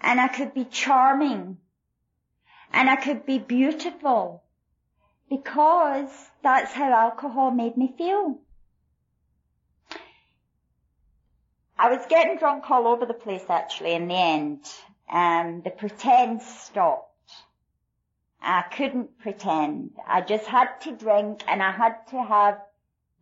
And 0.00 0.20
I 0.20 0.28
could 0.28 0.54
be 0.54 0.64
charming. 0.64 1.58
And 2.72 2.90
I 2.90 2.96
could 2.96 3.24
be 3.24 3.38
beautiful. 3.38 4.42
Because 5.30 6.10
that's 6.42 6.72
how 6.72 6.92
alcohol 6.92 7.50
made 7.50 7.76
me 7.76 7.94
feel. 7.96 8.38
I 11.78 11.90
was 11.90 12.04
getting 12.08 12.38
drunk 12.38 12.68
all 12.70 12.88
over 12.88 13.06
the 13.06 13.14
place 13.14 13.44
actually 13.48 13.92
in 13.94 14.08
the 14.08 14.14
end. 14.14 14.60
Um, 15.10 15.62
the 15.62 15.70
pretend 15.70 16.42
stopped. 16.42 17.04
I 18.42 18.62
couldn't 18.62 19.18
pretend. 19.18 19.92
I 20.06 20.22
just 20.22 20.46
had 20.46 20.80
to 20.82 20.92
drink 20.92 21.42
and 21.46 21.62
I 21.62 21.70
had 21.70 22.06
to 22.10 22.22
have 22.22 22.60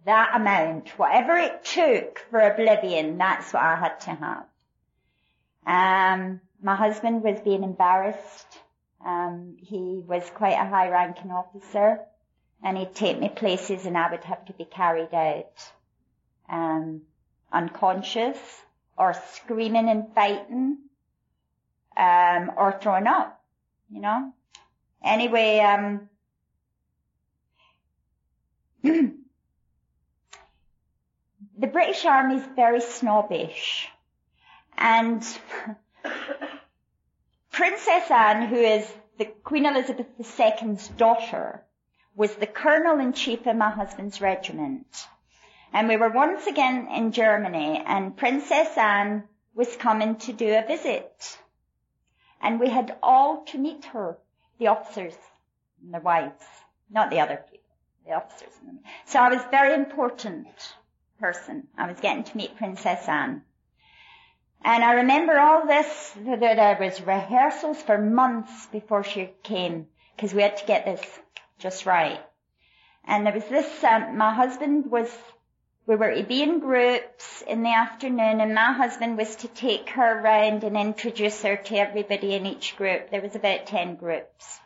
that 0.07 0.33
amount. 0.35 0.89
Whatever 0.99 1.37
it 1.37 1.65
took 1.65 2.19
for 2.31 2.41
oblivion, 2.41 3.19
that's 3.19 3.53
what 3.53 3.63
I 3.63 3.77
had 3.77 4.01
to 4.01 4.11
have. 4.11 4.47
Um, 5.67 6.41
my 6.63 6.77
husband 6.77 7.23
was 7.23 7.41
being 7.41 7.63
embarrassed. 7.63 8.59
Um, 9.05 9.57
he 9.61 10.03
was 10.07 10.29
quite 10.35 10.55
a 10.55 10.69
high 10.69 10.89
ranking 10.89 11.31
officer 11.31 12.01
and 12.63 12.79
he'd 12.79 12.95
take 12.95 13.19
me 13.19 13.29
places 13.29 13.85
and 13.85 13.99
I 13.99 14.11
would 14.11 14.25
have 14.25 14.45
to 14.47 14.53
be 14.55 14.65
carried 14.65 15.13
out. 15.13 15.73
Um, 16.49 17.03
unconscious 17.57 18.39
or 18.99 19.15
screaming 19.33 19.89
and 19.89 20.13
fighting 20.15 20.79
um, 21.97 22.53
or 22.57 22.79
throwing 22.81 23.07
up, 23.07 23.43
you 23.91 24.01
know. 24.01 24.33
Anyway, 25.03 25.61
um, 25.61 26.09
the 28.83 29.13
British 31.67 32.05
Army 32.05 32.37
is 32.37 32.47
very 32.55 32.81
snobbish, 32.81 33.89
and 34.77 35.27
Princess 37.53 38.11
Anne, 38.11 38.49
who 38.49 38.57
is 38.57 38.93
the 39.19 39.25
Queen 39.25 39.65
Elizabeth 39.65 40.07
II's 40.19 40.89
daughter, 40.89 41.65
was 42.15 42.35
the 42.35 42.47
colonel 42.47 42.99
in 42.99 43.13
chief 43.13 43.47
of 43.47 43.57
my 43.57 43.71
husband's 43.71 44.21
regiment. 44.21 44.87
And 45.73 45.89
we 45.89 45.97
were 45.97 46.11
once 46.11 46.47
again 46.47 46.89
in 46.95 47.13
Germany 47.13 47.83
and 47.87 48.17
Princess 48.17 48.77
Anne 48.77 49.25
was 49.55 49.77
coming 49.77 50.17
to 50.17 50.33
do 50.33 50.55
a 50.55 50.67
visit. 50.67 51.39
And 52.41 52.61
we 52.61 52.69
had 52.69 52.97
all 53.03 53.45
to 53.47 53.59
meet 53.59 53.85
her, 53.87 54.19
the 54.59 54.69
officers 54.69 55.15
and 55.83 55.93
their 55.93 56.01
wives, 56.01 56.45
not 56.91 57.11
the 57.11 57.21
other 57.21 57.43
people, 57.51 57.75
the 58.07 58.13
officers. 58.13 58.53
So 59.07 59.19
I 59.19 59.31
was 59.31 59.41
a 59.41 59.51
very 59.51 59.75
important 59.75 60.47
person. 61.19 61.67
I 61.77 61.89
was 61.89 62.01
getting 62.01 62.25
to 62.25 62.37
meet 62.37 62.57
Princess 62.57 63.09
Anne. 63.09 63.43
And 64.65 64.83
I 64.83 64.95
remember 64.95 65.39
all 65.39 65.67
this, 65.67 66.13
that 66.25 66.41
there 66.41 66.77
was 66.81 67.01
rehearsals 67.01 67.81
for 67.83 67.99
months 67.99 68.67
before 68.67 69.05
she 69.05 69.31
came, 69.43 69.87
because 70.15 70.35
we 70.35 70.43
had 70.43 70.57
to 70.57 70.67
get 70.67 70.85
this 70.85 71.03
just 71.59 71.87
right. 71.87 72.21
And 73.05 73.25
there 73.25 73.35
was 73.35 73.45
this, 73.45 73.85
um, 73.85 74.17
my 74.17 74.35
husband 74.35 74.91
was 74.91 75.11
we 75.87 75.95
were 75.95 76.15
to 76.15 76.25
be 76.25 76.43
in 76.43 76.59
groups 76.59 77.43
in 77.47 77.63
the 77.63 77.73
afternoon 77.73 78.41
and 78.41 78.55
my 78.55 78.73
husband 78.73 79.17
was 79.17 79.37
to 79.37 79.49
take 79.49 79.91
her 79.91 80.21
round 80.21 80.65
and 80.65 80.77
introduce 80.77 81.43
her 81.43 81.57
to 81.57 81.77
everybody 81.77 82.35
in 82.35 82.45
each 82.45 82.77
group. 82.77 83.11
There 83.11 83.23
was 83.23 83.37
about 83.37 83.67
10 83.67 83.95
groups. 83.95 84.59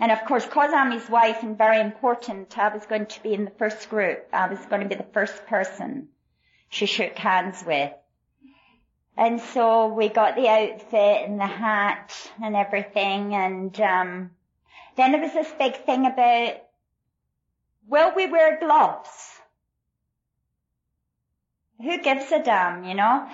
And 0.00 0.10
of 0.10 0.24
course, 0.24 0.46
cause 0.46 0.70
I'm 0.74 0.92
his 0.92 1.08
wife 1.10 1.42
and 1.42 1.58
very 1.58 1.78
important, 1.78 2.56
I 2.58 2.74
was 2.74 2.86
going 2.86 3.06
to 3.06 3.22
be 3.22 3.34
in 3.34 3.44
the 3.44 3.50
first 3.52 3.90
group. 3.90 4.26
I 4.32 4.48
was 4.48 4.58
going 4.66 4.82
to 4.82 4.88
be 4.88 4.94
the 4.94 5.12
first 5.12 5.46
person 5.46 6.08
she 6.70 6.86
shook 6.86 7.16
hands 7.18 7.62
with. 7.66 7.92
And 9.14 9.40
so 9.40 9.88
we 9.88 10.08
got 10.08 10.36
the 10.36 10.48
outfit 10.48 11.28
and 11.28 11.38
the 11.38 11.46
hat 11.46 12.14
and 12.42 12.56
everything 12.56 13.34
and 13.34 13.78
um 13.80 14.30
then 14.96 15.12
there 15.12 15.20
was 15.20 15.32
this 15.32 15.52
big 15.58 15.84
thing 15.84 16.06
about 16.06 16.62
will 17.88 18.14
we 18.14 18.26
wear 18.26 18.58
gloves? 18.58 19.31
Who 21.82 21.98
gives 21.98 22.30
a 22.30 22.42
damn, 22.42 22.84
you 22.84 22.94
know? 22.94 23.28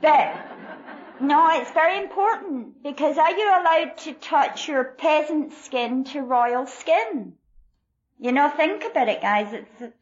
But 0.00 0.34
no, 1.20 1.48
it's 1.52 1.70
very 1.70 1.98
important 1.98 2.82
because 2.82 3.16
are 3.16 3.30
you 3.30 3.46
allowed 3.46 3.96
to 3.98 4.12
touch 4.14 4.66
your 4.66 4.82
peasant 4.82 5.52
skin 5.52 6.02
to 6.04 6.20
royal 6.20 6.66
skin? 6.66 7.34
You 8.18 8.32
know, 8.32 8.48
think 8.48 8.84
about 8.84 9.08
it 9.08 9.22
guys. 9.22 9.52
It's, 9.52 9.94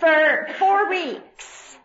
for 0.00 0.48
four 0.58 0.90
weeks, 0.90 1.76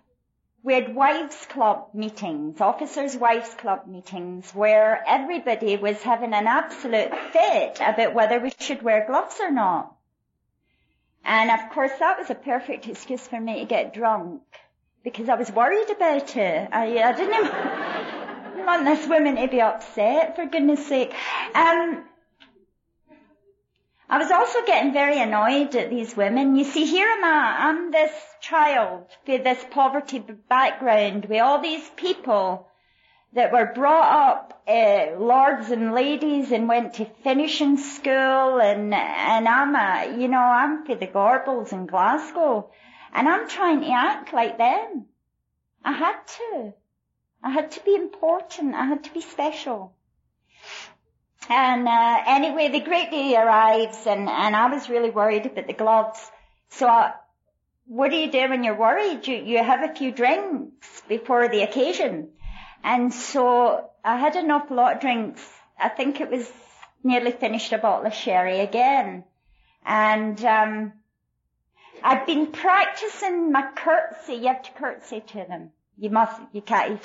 we 0.63 0.73
had 0.73 0.95
wives 0.95 1.45
club 1.47 1.89
meetings, 1.93 2.59
officers 2.61 3.15
wives 3.15 3.53
club 3.53 3.85
meetings, 3.85 4.49
where 4.55 5.03
everybody 5.07 5.77
was 5.77 6.01
having 6.01 6.33
an 6.33 6.47
absolute 6.47 7.13
fit 7.31 7.79
about 7.79 8.15
whether 8.15 8.39
we 8.39 8.51
should 8.59 8.81
wear 8.81 9.05
gloves 9.05 9.39
or 9.39 9.51
not. 9.51 9.94
And 11.25 11.49
of 11.49 11.71
course 11.71 11.91
that 11.99 12.19
was 12.19 12.29
a 12.29 12.35
perfect 12.35 12.87
excuse 12.87 13.27
for 13.27 13.39
me 13.39 13.59
to 13.59 13.65
get 13.65 13.93
drunk 13.93 14.43
because 15.03 15.27
I 15.27 15.35
was 15.35 15.51
worried 15.51 15.89
about 15.89 16.35
it. 16.37 16.69
I, 16.71 17.01
I 17.01 17.11
didn't 17.13 18.65
want 18.65 18.85
this 18.85 19.07
woman 19.07 19.35
to 19.35 19.47
be 19.47 19.61
upset 19.61 20.35
for 20.35 20.45
goodness 20.45 20.87
sake. 20.87 21.13
Um, 21.53 22.03
I 24.07 24.19
was 24.19 24.29
also 24.29 24.63
getting 24.67 24.93
very 24.93 25.19
annoyed 25.19 25.75
at 25.75 25.89
these 25.89 26.15
women. 26.15 26.55
You 26.55 26.63
see, 26.63 26.85
here 26.85 27.07
am 27.07 27.23
I, 27.23 27.55
I'm 27.59 27.91
this 27.91 28.11
child 28.39 29.07
with 29.27 29.43
this 29.43 29.65
poverty 29.71 30.19
background, 30.19 31.25
with 31.25 31.41
all 31.41 31.59
these 31.59 31.89
people 31.95 32.67
that 33.33 33.51
were 33.51 33.71
brought 33.73 34.29
up 34.29 34.63
uh, 34.67 35.17
lords 35.19 35.69
and 35.69 35.93
ladies 35.93 36.51
and 36.51 36.67
went 36.67 36.95
to 36.95 37.05
finishing 37.23 37.77
school 37.77 38.59
and 38.61 38.93
and 38.93 39.47
I'm 39.47 39.75
a, 39.75 40.17
you 40.19 40.27
know 40.27 40.39
I'm 40.39 40.85
for 40.85 40.95
the 40.95 41.07
Gorbals 41.07 41.73
in 41.73 41.85
Glasgow 41.85 42.71
and 43.13 43.27
I'm 43.29 43.47
trying 43.47 43.81
to 43.81 43.91
act 43.91 44.33
like 44.33 44.57
them. 44.57 45.05
I 45.83 45.93
had 45.93 46.17
to. 46.37 46.73
I 47.43 47.51
had 47.51 47.71
to 47.71 47.83
be 47.83 47.95
important. 47.95 48.75
I 48.75 48.85
had 48.85 49.03
to 49.03 49.13
be 49.13 49.21
special. 49.21 49.93
And 51.47 51.87
uh, 51.87 52.17
anyway, 52.25 52.69
the 52.69 52.79
great 52.81 53.11
day 53.11 53.35
arrives, 53.35 54.07
and 54.07 54.27
and 54.27 54.55
I 54.55 54.67
was 54.73 54.89
really 54.89 55.11
worried 55.11 55.45
about 55.45 55.67
the 55.67 55.73
gloves. 55.73 56.19
So, 56.69 56.87
I, 56.87 57.13
what 57.85 58.09
do 58.09 58.17
you 58.17 58.31
do 58.31 58.49
when 58.49 58.63
you're 58.63 58.77
worried? 58.77 59.27
You 59.27 59.37
you 59.37 59.63
have 59.63 59.87
a 59.87 59.93
few 59.93 60.11
drinks 60.11 61.03
before 61.07 61.47
the 61.47 61.61
occasion, 61.61 62.29
and 62.85 63.11
so 63.11 63.89
I 64.03 64.17
had 64.17 64.35
an 64.35 64.51
awful 64.51 64.77
lot 64.77 64.93
of 64.93 65.01
drinks. 65.01 65.41
I 65.77 65.89
think 65.89 66.21
it 66.21 66.29
was 66.29 66.49
nearly 67.03 67.31
finished 67.31 67.73
a 67.73 67.79
bottle 67.79 68.05
of 68.05 68.13
sherry 68.13 68.59
again, 68.59 69.23
and 69.83 70.45
um, 70.45 70.93
I've 72.03 72.27
been 72.27 72.47
practicing 72.51 73.51
my 73.51 73.67
curtsy. 73.75 74.35
You 74.35 74.47
have 74.49 74.61
to 74.61 74.71
curtsy 74.73 75.21
to 75.21 75.45
them. 75.49 75.71
You 75.97 76.11
must. 76.11 76.39
You 76.53 76.61
can't. 76.61 77.01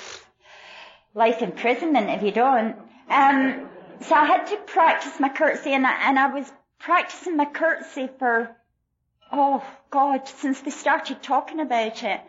Life 1.15 1.41
imprisonment 1.41 2.09
if 2.11 2.23
you 2.23 2.31
don't. 2.31 2.75
Um, 3.09 3.67
so 4.01 4.15
I 4.15 4.25
had 4.25 4.45
to 4.47 4.57
practice 4.57 5.19
my 5.19 5.29
curtsy 5.29 5.73
and 5.73 5.85
I, 5.85 6.09
and 6.09 6.17
I 6.17 6.27
was 6.27 6.49
practicing 6.79 7.35
my 7.35 7.45
curtsy 7.45 8.07
for, 8.19 8.55
oh 9.31 9.63
God, 9.89 10.27
since 10.27 10.61
they 10.61 10.71
started 10.71 11.21
talking 11.21 11.59
about 11.59 12.03
it. 12.03 12.21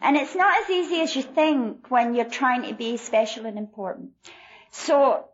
And 0.00 0.16
it's 0.16 0.34
not 0.34 0.62
as 0.62 0.70
easy 0.70 1.00
as 1.00 1.16
you 1.16 1.22
think 1.22 1.90
when 1.90 2.14
you're 2.14 2.24
trying 2.24 2.62
to 2.62 2.74
be 2.74 2.96
special 2.96 3.46
and 3.46 3.58
important. 3.58 4.10
So 4.70 5.24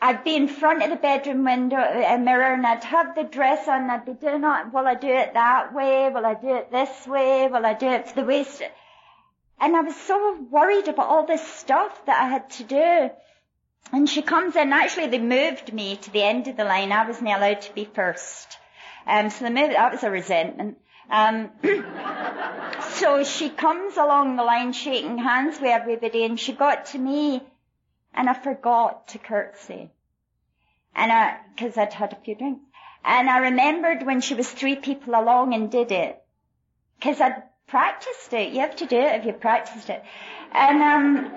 I'd 0.00 0.24
be 0.24 0.36
in 0.36 0.48
front 0.48 0.82
of 0.82 0.90
the 0.90 0.96
bedroom 0.96 1.44
window, 1.44 1.76
a 1.76 2.18
mirror, 2.18 2.52
and 2.52 2.66
I'd 2.66 2.84
have 2.84 3.14
the 3.14 3.22
dress 3.22 3.68
on, 3.68 3.82
and 3.82 3.90
I'd 3.90 4.04
be 4.04 4.14
doing 4.14 4.42
it, 4.44 4.72
will 4.72 4.86
I 4.86 4.96
do 4.96 5.08
it 5.08 5.34
that 5.34 5.72
way? 5.72 6.10
Will 6.12 6.26
I 6.26 6.34
do 6.34 6.56
it 6.56 6.70
this 6.72 7.06
way? 7.06 7.48
Will 7.48 7.64
I 7.64 7.74
do 7.74 7.86
it 7.86 8.08
for 8.08 8.16
the 8.16 8.26
waist? 8.26 8.62
And 9.60 9.76
I 9.76 9.80
was 9.80 9.96
so 9.96 10.40
worried 10.50 10.88
about 10.88 11.06
all 11.06 11.24
this 11.24 11.46
stuff 11.46 12.04
that 12.06 12.20
I 12.20 12.28
had 12.28 12.50
to 12.50 12.64
do. 12.64 13.10
And 13.92 14.08
she 14.08 14.22
comes 14.22 14.56
in, 14.56 14.72
actually 14.72 15.06
they 15.06 15.20
moved 15.20 15.72
me 15.72 15.96
to 15.96 16.10
the 16.10 16.22
end 16.22 16.48
of 16.48 16.56
the 16.56 16.64
line. 16.64 16.90
I 16.90 17.06
wasn't 17.06 17.28
allowed 17.28 17.62
to 17.62 17.74
be 17.74 17.84
first. 17.84 18.58
Um, 19.06 19.30
so 19.30 19.44
that 19.44 19.92
was 19.92 20.02
a 20.02 20.10
resentment. 20.10 20.78
Um, 21.10 21.50
so 22.92 23.24
she 23.24 23.50
comes 23.50 23.96
along 23.96 24.36
the 24.36 24.44
line 24.44 24.72
shaking 24.72 25.18
hands 25.18 25.60
with 25.60 25.70
everybody 25.70 26.24
and 26.24 26.38
she 26.38 26.52
got 26.52 26.86
to 26.86 26.98
me 26.98 27.42
and 28.14 28.28
I 28.28 28.34
forgot 28.34 29.08
to 29.08 29.18
curtsy. 29.18 29.90
And 30.94 31.10
I, 31.10 31.38
cause 31.58 31.76
I'd 31.76 31.92
had 31.92 32.12
a 32.12 32.16
few 32.16 32.34
drinks. 32.34 32.64
And 33.04 33.28
I 33.28 33.38
remembered 33.38 34.06
when 34.06 34.20
she 34.20 34.34
was 34.34 34.50
three 34.50 34.76
people 34.76 35.14
along 35.14 35.54
and 35.54 35.70
did 35.70 35.90
it. 35.90 36.22
Cause 37.00 37.20
I'd 37.20 37.42
practiced 37.66 38.32
it. 38.32 38.52
You 38.52 38.60
have 38.60 38.76
to 38.76 38.86
do 38.86 38.96
it 38.96 39.20
if 39.20 39.26
you 39.26 39.32
practiced 39.32 39.88
it. 39.88 40.04
And, 40.52 40.82
um, 40.82 41.32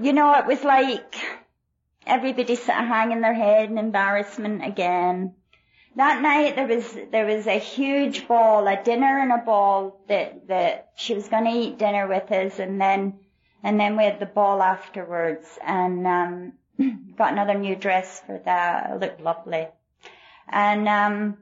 you 0.00 0.12
know, 0.12 0.32
it 0.34 0.46
was 0.46 0.62
like 0.62 1.16
everybody 2.06 2.54
sort 2.54 2.78
of 2.78 2.86
hanging 2.86 3.20
their 3.20 3.34
head 3.34 3.70
in 3.70 3.78
embarrassment 3.78 4.64
again. 4.64 5.34
That 5.96 6.20
night 6.20 6.56
there 6.56 6.66
was 6.66 6.96
there 7.10 7.24
was 7.24 7.46
a 7.46 7.58
huge 7.58 8.28
ball, 8.28 8.68
a 8.68 8.82
dinner 8.82 9.18
and 9.18 9.32
a 9.32 9.38
ball 9.38 9.98
that 10.08 10.46
that 10.48 10.90
she 10.94 11.14
was 11.14 11.28
going 11.28 11.44
to 11.44 11.50
eat 11.50 11.78
dinner 11.78 12.06
with 12.06 12.30
us, 12.30 12.58
and 12.58 12.78
then 12.78 13.20
and 13.62 13.80
then 13.80 13.96
we 13.96 14.04
had 14.04 14.20
the 14.20 14.26
ball 14.26 14.62
afterwards, 14.62 15.58
and 15.64 16.06
um, 16.06 16.52
got 17.16 17.32
another 17.32 17.54
new 17.54 17.76
dress 17.76 18.20
for 18.26 18.38
that. 18.44 18.90
It 18.90 19.00
looked 19.00 19.20
lovely, 19.22 19.68
and 20.46 20.86
um, 20.86 21.38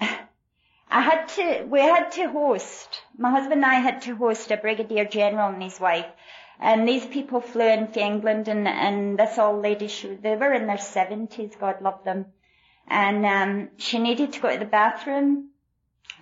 I 0.00 1.02
had 1.02 1.28
to 1.36 1.64
we 1.64 1.80
had 1.80 2.12
to 2.12 2.30
host. 2.30 3.02
My 3.18 3.30
husband 3.30 3.62
and 3.62 3.66
I 3.66 3.74
had 3.74 4.00
to 4.02 4.16
host 4.16 4.50
a 4.50 4.56
brigadier 4.56 5.04
general 5.04 5.52
and 5.52 5.62
his 5.62 5.78
wife 5.78 6.06
and 6.62 6.86
these 6.86 7.06
people 7.06 7.40
flew 7.40 7.66
in 7.66 7.86
from 7.88 8.02
England 8.02 8.46
and, 8.48 8.68
and 8.68 9.18
this 9.18 9.38
old 9.38 9.62
lady, 9.62 9.88
she, 9.88 10.14
they 10.14 10.36
were 10.36 10.52
in 10.52 10.66
their 10.66 10.78
seventies, 10.78 11.56
God 11.58 11.80
love 11.80 12.04
them. 12.04 12.26
And, 12.88 13.24
um, 13.24 13.68
she 13.76 13.98
needed 13.98 14.32
to 14.32 14.40
go 14.40 14.50
to 14.50 14.58
the 14.58 14.64
bathroom 14.64 15.50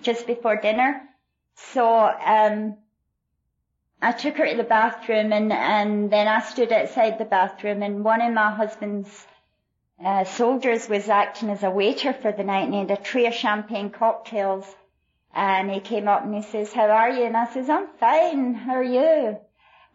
just 0.03 0.27
before 0.27 0.57
dinner. 0.57 1.03
So, 1.55 1.85
um, 1.85 2.77
I 4.01 4.13
took 4.13 4.37
her 4.37 4.47
to 4.47 4.57
the 4.57 4.65
bathroom 4.65 5.33
and, 5.33 5.53
and 5.53 6.11
then 6.11 6.29
I 6.29 6.41
stood 6.41 6.73
outside 6.73 7.19
the 7.19 7.25
bathroom 7.25 7.83
and 7.83 8.05
one 8.05 8.23
of 8.23 8.33
my 8.33 8.53
husband's 8.53 9.27
uh, 10.05 10.23
soldiers 10.25 10.89
was 10.89 11.09
acting 11.09 11.51
as 11.51 11.65
a 11.65 11.71
waiter 11.71 12.13
for 12.13 12.31
the 12.31 12.45
night 12.45 12.65
and 12.65 12.75
he 12.75 12.81
had 12.81 12.91
a 12.93 12.97
tray 12.97 13.27
of 13.27 13.35
champagne 13.35 13.91
cocktails 13.91 14.65
and 15.35 15.69
he 15.69 15.81
came 15.81 16.07
up 16.07 16.23
and 16.23 16.35
he 16.35 16.43
says, 16.43 16.73
how 16.73 16.89
are 16.89 17.11
you? 17.11 17.25
And 17.25 17.37
I 17.37 17.53
says, 17.53 17.69
I'm 17.69 17.89
fine. 17.99 18.55
How 18.55 18.75
are 18.75 18.85
you? 18.85 19.39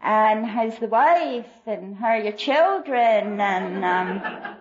and 0.04 0.44
how's 0.44 0.78
the 0.78 0.86
wife 0.86 1.46
and 1.66 1.96
how 1.96 2.08
are 2.08 2.18
your 2.18 2.32
children 2.32 3.40
and 3.40 3.84
um 3.84 4.56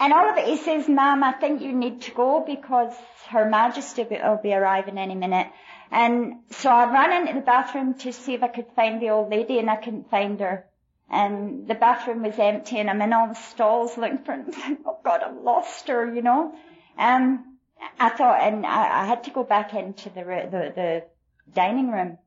and 0.00 0.12
all 0.12 0.28
of 0.28 0.36
it 0.36 0.46
he 0.46 0.56
says 0.56 0.88
ma'am 0.88 1.22
i 1.22 1.32
think 1.32 1.60
you 1.60 1.72
need 1.72 2.00
to 2.00 2.10
go 2.12 2.42
because 2.46 2.92
her 3.28 3.48
majesty 3.48 4.06
will 4.10 4.40
be 4.42 4.52
arriving 4.54 4.98
any 4.98 5.14
minute 5.14 5.46
and 5.90 6.34
so 6.50 6.70
i 6.70 6.90
ran 6.90 7.20
into 7.20 7.34
the 7.34 7.44
bathroom 7.44 7.94
to 7.94 8.12
see 8.12 8.34
if 8.34 8.42
i 8.42 8.48
could 8.48 8.66
find 8.74 9.00
the 9.00 9.10
old 9.10 9.30
lady 9.30 9.58
and 9.58 9.70
i 9.70 9.76
couldn't 9.76 10.10
find 10.10 10.40
her 10.40 10.64
and 11.10 11.66
the 11.68 11.74
bathroom 11.74 12.22
was 12.22 12.38
empty 12.38 12.78
and 12.78 12.90
i'm 12.90 13.02
in 13.02 13.12
all 13.12 13.28
the 13.28 13.34
stalls 13.34 13.96
looking 13.96 14.18
for 14.18 14.32
her 14.32 14.44
oh 14.86 14.98
god 15.04 15.22
i've 15.22 15.42
lost 15.42 15.88
her 15.88 16.12
you 16.14 16.22
know 16.22 16.54
um 16.98 17.56
i 17.98 18.08
thought 18.08 18.40
and 18.40 18.66
i, 18.66 19.02
I 19.02 19.04
had 19.04 19.24
to 19.24 19.30
go 19.30 19.44
back 19.44 19.74
into 19.74 20.08
the, 20.10 20.22
the 20.24 20.72
the 20.74 21.04
dining 21.54 21.90
room 21.90 22.18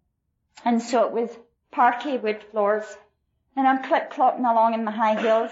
and 0.65 0.81
so 0.81 1.05
it 1.05 1.11
was 1.11 1.29
parquet 1.73 2.17
wood 2.17 2.41
floors. 2.51 2.85
And 3.55 3.67
I'm 3.67 3.83
clip 3.83 4.11
clopping 4.11 4.49
along 4.49 4.73
in 4.73 4.83
my 4.83 4.91
high 4.91 5.19
heels. 5.19 5.51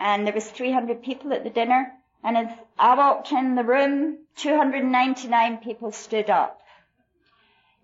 And 0.00 0.26
there 0.26 0.34
was 0.34 0.50
300 0.50 1.02
people 1.02 1.32
at 1.34 1.44
the 1.44 1.50
dinner. 1.50 1.92
And 2.24 2.36
as 2.36 2.48
I 2.78 2.96
walked 2.96 3.30
in 3.32 3.54
the 3.54 3.62
room, 3.62 4.18
299 4.36 5.58
people 5.58 5.92
stood 5.92 6.30
up. 6.30 6.62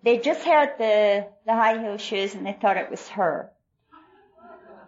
They 0.03 0.17
just 0.17 0.43
heard 0.43 0.73
the, 0.79 1.27
the 1.45 1.53
high 1.53 1.79
heel 1.79 1.97
shoes 1.97 2.33
and 2.33 2.45
they 2.45 2.53
thought 2.53 2.77
it 2.77 2.89
was 2.89 3.07
her. 3.09 3.51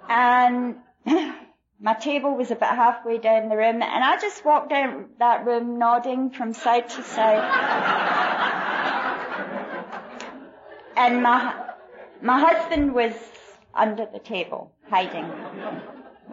And 0.07 0.77
my 1.79 1.93
table 1.93 2.35
was 2.35 2.49
about 2.51 2.75
halfway 2.75 3.19
down 3.19 3.49
the 3.49 3.57
room 3.57 3.81
and 3.83 4.03
I 4.03 4.19
just 4.19 4.43
walked 4.43 4.69
down 4.69 5.09
that 5.19 5.45
room 5.45 5.77
nodding 5.77 6.31
from 6.31 6.53
side 6.53 6.89
to 6.89 7.03
side. 7.03 8.25
And 10.99 11.23
my, 11.23 11.55
my 12.21 12.39
husband 12.41 12.93
was 12.93 13.13
under 13.73 14.05
the 14.05 14.19
table, 14.19 14.73
hiding 14.89 15.31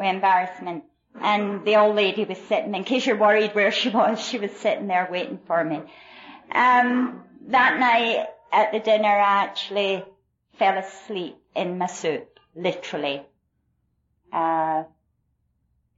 embarrassment. 0.05 0.85
And 1.21 1.65
the 1.65 1.77
old 1.77 1.97
lady 1.97 2.25
was 2.25 2.39
sitting, 2.49 2.75
in 2.75 2.85
case 2.85 3.07
you're 3.07 3.17
worried 3.17 3.55
where 3.55 3.73
she 3.73 3.89
was, 3.89 4.21
she 4.21 4.39
was 4.39 4.51
sitting 4.53 4.87
there 4.87 5.09
waiting 5.11 5.39
for 5.47 5.65
me. 5.65 5.83
Um, 6.53 7.25
that 7.49 7.79
night 7.79 8.27
at 8.53 8.73
the 8.73 8.81
dinner, 8.81 9.09
I 9.09 9.45
actually 9.45 10.05
fell 10.59 10.77
asleep 10.77 11.37
in 11.55 11.79
my 11.79 11.87
soup, 11.87 12.39
literally. 12.55 13.23
Uh, 14.33 14.85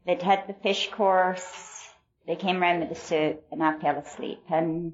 they'd 0.07 0.23
had 0.23 0.47
the 0.47 0.55
fish 0.55 0.91
course, 0.91 1.89
they 2.27 2.37
came 2.37 2.61
round 2.61 2.81
with 2.81 2.91
the 2.91 2.95
soup, 2.95 3.43
and 3.51 3.63
I 3.63 3.79
fell 3.79 3.97
asleep. 3.97 4.45
And, 4.51 4.93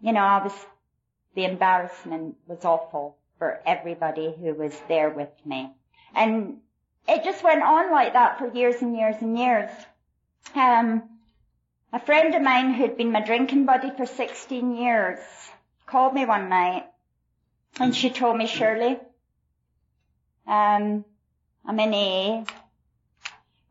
you 0.00 0.12
know, 0.12 0.20
I 0.20 0.44
was, 0.44 0.54
the 1.34 1.44
embarrassment 1.44 2.36
was 2.46 2.64
awful 2.64 3.18
for 3.38 3.60
everybody 3.66 4.34
who 4.38 4.54
was 4.54 4.72
there 4.88 5.10
with 5.10 5.28
me. 5.44 5.70
And 6.14 6.58
it 7.08 7.24
just 7.24 7.42
went 7.42 7.62
on 7.62 7.90
like 7.90 8.14
that 8.14 8.38
for 8.38 8.52
years 8.52 8.82
and 8.82 8.96
years 8.96 9.16
and 9.20 9.38
years. 9.38 9.70
Um, 10.54 11.02
a 11.92 12.00
friend 12.00 12.34
of 12.34 12.42
mine 12.42 12.74
who'd 12.74 12.96
been 12.96 13.12
my 13.12 13.24
drinking 13.24 13.66
buddy 13.66 13.90
for 13.96 14.06
16 14.06 14.76
years 14.76 15.18
called 15.86 16.14
me 16.14 16.24
one 16.26 16.48
night 16.48 16.84
and 17.78 17.94
she 17.94 18.10
told 18.10 18.36
me, 18.36 18.46
Shirley, 18.46 18.98
um, 20.46 21.04
I'm 21.64 21.80
in 21.80 21.94
AA. 21.94 22.44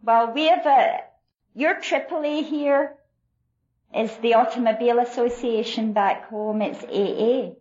Well, 0.03 0.31
we 0.33 0.47
have 0.47 0.65
a, 0.65 1.01
your 1.55 1.75
AAA 1.75 2.45
here 2.45 2.95
is 3.95 4.15
the 4.17 4.35
Automobile 4.35 4.99
Association 4.99 5.93
back 5.93 6.29
home. 6.29 6.61
It's 6.61 6.83
AA. 6.83 7.53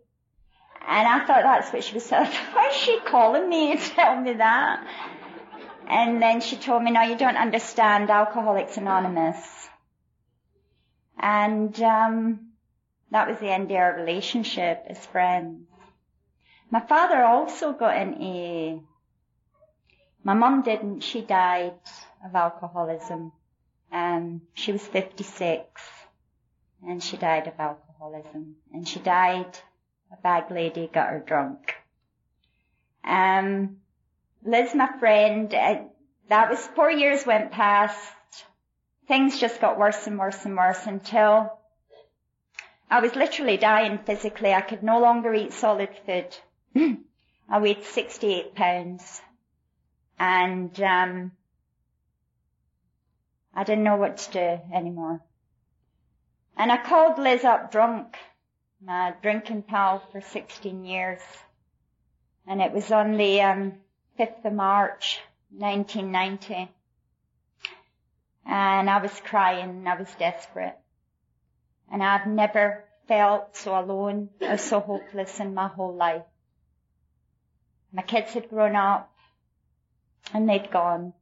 And 0.87 1.09
I 1.09 1.25
thought 1.27 1.43
that's 1.43 1.73
what 1.73 1.83
she 1.83 1.95
was 1.95 2.05
saying. 2.05 2.27
Why 2.53 2.69
is 2.69 2.77
she 2.77 2.99
calling 3.01 3.49
me 3.49 3.77
to 3.77 3.91
tell 3.91 4.21
me 4.21 4.35
that? 4.35 4.87
And 5.89 6.23
then 6.23 6.41
she 6.41 6.57
told 6.57 6.83
me, 6.83 6.91
no, 6.91 7.03
you 7.03 7.17
don't 7.17 7.37
understand 7.37 8.11
Alcoholics 8.11 8.77
Anonymous. 8.77 9.69
And, 11.19 11.81
um, 11.83 12.53
that 13.11 13.29
was 13.29 13.39
the 13.39 13.51
end 13.51 13.71
of 13.71 13.77
our 13.77 13.95
relationship 13.95 14.85
as 14.89 15.07
friends. 15.07 15.69
My 16.71 16.81
father 16.81 17.23
also 17.23 17.73
got 17.73 17.97
in 17.97 18.15
AA. 18.15 18.81
My 20.25 20.35
mum 20.35 20.63
didn't. 20.63 21.01
She 21.01 21.21
died 21.21 21.75
of 22.25 22.35
alcoholism. 22.35 23.31
Um, 23.93 24.43
she 24.55 24.73
was 24.73 24.83
56 24.83 25.81
and 26.85 27.01
she 27.01 27.17
died 27.17 27.47
of 27.47 27.55
alcoholism. 27.61 28.57
And 28.73 28.89
she 28.89 28.99
died, 28.99 29.59
a 30.13 30.17
bag 30.21 30.51
lady 30.51 30.91
got 30.93 31.11
her 31.11 31.21
drunk. 31.21 31.75
Um, 33.05 33.77
Liz, 34.47 34.75
my 34.75 34.93
friend, 34.99 35.53
uh, 35.55 35.81
that 36.29 36.51
was 36.51 36.67
four 36.67 36.91
years 36.91 37.25
went 37.25 37.51
past. 37.51 38.13
Things 39.09 39.41
just 39.41 39.59
got 39.59 39.79
worse 39.79 40.07
and 40.07 40.19
worse 40.19 40.45
and 40.45 40.55
worse 40.55 40.87
until 40.87 41.59
I 42.91 43.01
was 43.01 43.17
literally 43.17 43.57
dying 43.57 43.99
physically. 43.99 44.53
I 44.53 44.61
could 44.61 44.83
no 44.83 45.01
longer 45.01 45.33
eat 45.33 45.55
solid 45.55 45.89
food. 46.05 46.37
I 47.49 47.59
weighed 47.59 47.85
68 47.85 48.55
pounds 48.55 49.23
and, 50.19 50.79
um, 50.81 51.33
I 53.55 53.65
didn't 53.65 53.85
know 53.85 53.97
what 53.97 54.19
to 54.19 54.33
do 54.33 54.75
anymore. 54.75 55.23
And 56.57 56.71
I 56.71 56.77
called 56.77 57.19
Liz 57.19 57.45
up 57.45 57.73
drunk, 57.73 58.17
my 58.85 59.15
drinking 59.23 59.63
pal 59.63 60.03
for 60.13 60.21
16 60.21 60.85
years. 60.85 61.21
And 62.47 62.61
it 62.61 62.73
was 62.73 62.91
on 62.91 63.17
the, 63.17 63.41
um, 63.41 63.73
5th 64.19 64.45
of 64.45 64.53
March, 64.53 65.21
1990. 65.51 66.71
And 68.47 68.91
I 68.91 69.01
was 69.01 69.21
crying, 69.21 69.87
I 69.87 69.97
was 69.97 70.15
desperate. 70.19 70.77
And 71.91 72.03
I've 72.03 72.27
never 72.27 72.85
felt 73.09 73.57
so 73.57 73.79
alone 73.79 74.31
or 74.41 74.57
so 74.57 74.81
hopeless 74.81 75.41
in 75.41 75.55
my 75.55 75.69
whole 75.69 75.95
life. 75.95 76.23
My 77.93 78.03
kids 78.03 78.33
had 78.33 78.49
grown 78.49 78.77
up 78.77 79.13
and 80.33 80.49
they'd 80.49 80.71
gone. 80.71 81.13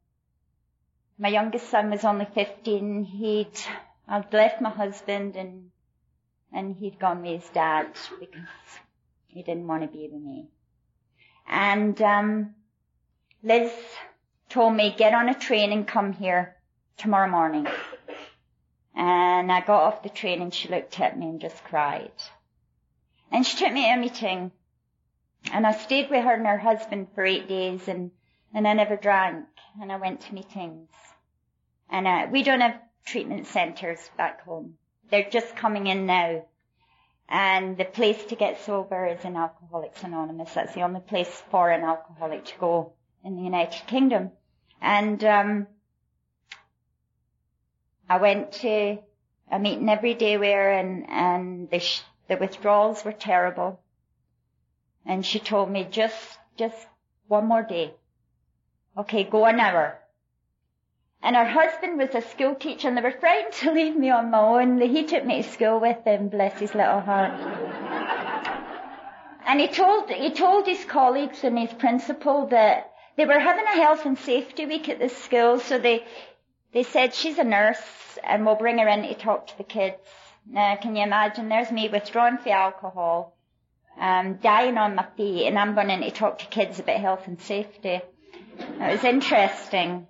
My 1.18 1.28
youngest 1.28 1.68
son 1.70 1.90
was 1.90 2.04
only 2.04 2.26
15. 2.34 3.04
He'd, 3.04 3.58
I'd 4.08 4.32
left 4.32 4.60
my 4.60 4.70
husband 4.70 5.36
and, 5.36 5.70
and 6.52 6.76
he'd 6.76 6.98
gone 6.98 7.22
with 7.22 7.42
his 7.42 7.50
dad 7.50 7.88
because 8.18 8.40
he 9.28 9.42
didn't 9.42 9.66
want 9.66 9.82
to 9.82 9.88
be 9.88 10.08
with 10.10 10.22
me. 10.22 10.48
And, 11.46 12.00
um, 12.00 12.54
Liz 13.44 13.72
told 14.48 14.72
me, 14.72 14.94
get 14.96 15.14
on 15.14 15.28
a 15.28 15.34
train 15.34 15.72
and 15.72 15.86
come 15.86 16.12
here 16.12 16.54
tomorrow 16.96 17.28
morning. 17.28 17.66
And 18.94 19.50
I 19.50 19.60
got 19.60 19.82
off 19.82 20.02
the 20.04 20.10
train 20.10 20.40
and 20.40 20.54
she 20.54 20.68
looked 20.68 21.00
at 21.00 21.18
me 21.18 21.26
and 21.26 21.40
just 21.40 21.64
cried. 21.64 22.12
And 23.32 23.44
she 23.44 23.56
took 23.56 23.72
me 23.72 23.82
to 23.82 23.94
a 23.94 23.96
meeting. 23.96 24.52
And 25.52 25.66
I 25.66 25.72
stayed 25.72 26.08
with 26.08 26.22
her 26.22 26.34
and 26.34 26.46
her 26.46 26.58
husband 26.58 27.08
for 27.16 27.24
eight 27.24 27.48
days 27.48 27.88
and, 27.88 28.12
and 28.54 28.68
I 28.68 28.74
never 28.74 28.94
drank. 28.94 29.46
And 29.80 29.90
I 29.90 29.96
went 29.96 30.20
to 30.20 30.34
meetings. 30.34 30.90
And 31.90 32.06
uh, 32.06 32.28
we 32.30 32.44
don't 32.44 32.60
have 32.60 32.80
treatment 33.04 33.48
centres 33.48 34.08
back 34.16 34.44
home. 34.44 34.74
They're 35.10 35.28
just 35.28 35.56
coming 35.56 35.88
in 35.88 36.06
now. 36.06 36.44
And 37.28 37.76
the 37.76 37.86
place 37.86 38.24
to 38.26 38.36
get 38.36 38.60
sober 38.60 39.06
is 39.06 39.24
in 39.24 39.34
Alcoholics 39.34 40.04
Anonymous. 40.04 40.54
That's 40.54 40.74
the 40.74 40.82
only 40.82 41.00
place 41.00 41.42
for 41.50 41.70
an 41.70 41.82
alcoholic 41.82 42.44
to 42.44 42.58
go 42.60 42.92
in 43.24 43.36
the 43.36 43.42
United 43.42 43.86
Kingdom. 43.86 44.30
And 44.80 45.22
um, 45.24 45.66
I 48.08 48.18
went 48.18 48.52
to 48.52 48.98
a 49.50 49.58
meeting 49.58 49.88
every 49.88 50.14
day 50.14 50.38
where, 50.38 50.72
and 50.72 51.08
and 51.08 51.70
the 51.70 51.78
sh- 51.78 52.02
the 52.28 52.36
withdrawals 52.36 53.04
were 53.04 53.12
terrible. 53.12 53.80
And 55.06 55.24
she 55.24 55.38
told 55.38 55.70
me 55.70 55.86
just 55.90 56.38
just 56.56 56.76
one 57.28 57.46
more 57.46 57.62
day. 57.62 57.94
Okay, 58.96 59.24
go 59.24 59.46
an 59.46 59.60
hour. 59.60 59.98
And 61.22 61.36
her 61.36 61.44
husband 61.44 61.98
was 61.98 62.14
a 62.14 62.20
school 62.20 62.56
teacher, 62.56 62.88
and 62.88 62.96
they 62.96 63.02
were 63.02 63.12
frightened 63.12 63.54
to 63.62 63.72
leave 63.72 63.96
me 63.96 64.10
on 64.10 64.30
my 64.30 64.38
own. 64.38 64.80
He 64.80 65.04
took 65.04 65.24
me 65.24 65.42
to 65.42 65.48
school 65.48 65.78
with 65.78 66.04
him, 66.04 66.28
bless 66.28 66.58
his 66.58 66.74
little 66.74 67.00
heart. 67.00 67.32
and 69.46 69.60
he 69.60 69.68
told 69.68 70.10
he 70.10 70.30
told 70.30 70.66
his 70.66 70.84
colleagues 70.84 71.44
and 71.44 71.58
his 71.58 71.72
principal 71.72 72.46
that 72.48 72.91
they 73.16 73.26
were 73.26 73.38
having 73.38 73.64
a 73.64 73.82
health 73.82 74.06
and 74.06 74.18
safety 74.18 74.66
week 74.66 74.88
at 74.88 74.98
the 74.98 75.08
school, 75.08 75.58
so 75.58 75.78
they 75.78 76.04
they 76.72 76.82
said 76.82 77.14
she's 77.14 77.38
a 77.38 77.44
nurse 77.44 78.18
and 78.24 78.46
we'll 78.46 78.54
bring 78.54 78.78
her 78.78 78.88
in 78.88 79.02
to 79.02 79.14
talk 79.14 79.48
to 79.48 79.58
the 79.58 79.64
kids. 79.64 79.98
Now, 80.48 80.76
can 80.76 80.96
you 80.96 81.02
imagine? 81.02 81.48
There's 81.48 81.70
me 81.70 81.88
withdrawing 81.88 82.38
from 82.38 82.52
alcohol, 82.52 83.36
um, 84.00 84.38
dying 84.42 84.78
on 84.78 84.94
my 84.94 85.06
feet, 85.16 85.46
and 85.46 85.58
I'm 85.58 85.74
going 85.74 85.90
in 85.90 86.00
to 86.00 86.10
talk 86.10 86.38
to 86.38 86.46
kids 86.46 86.78
about 86.78 87.00
health 87.00 87.26
and 87.26 87.40
safety. 87.40 88.00
It 88.58 88.92
was 88.92 89.04
interesting. 89.04 90.06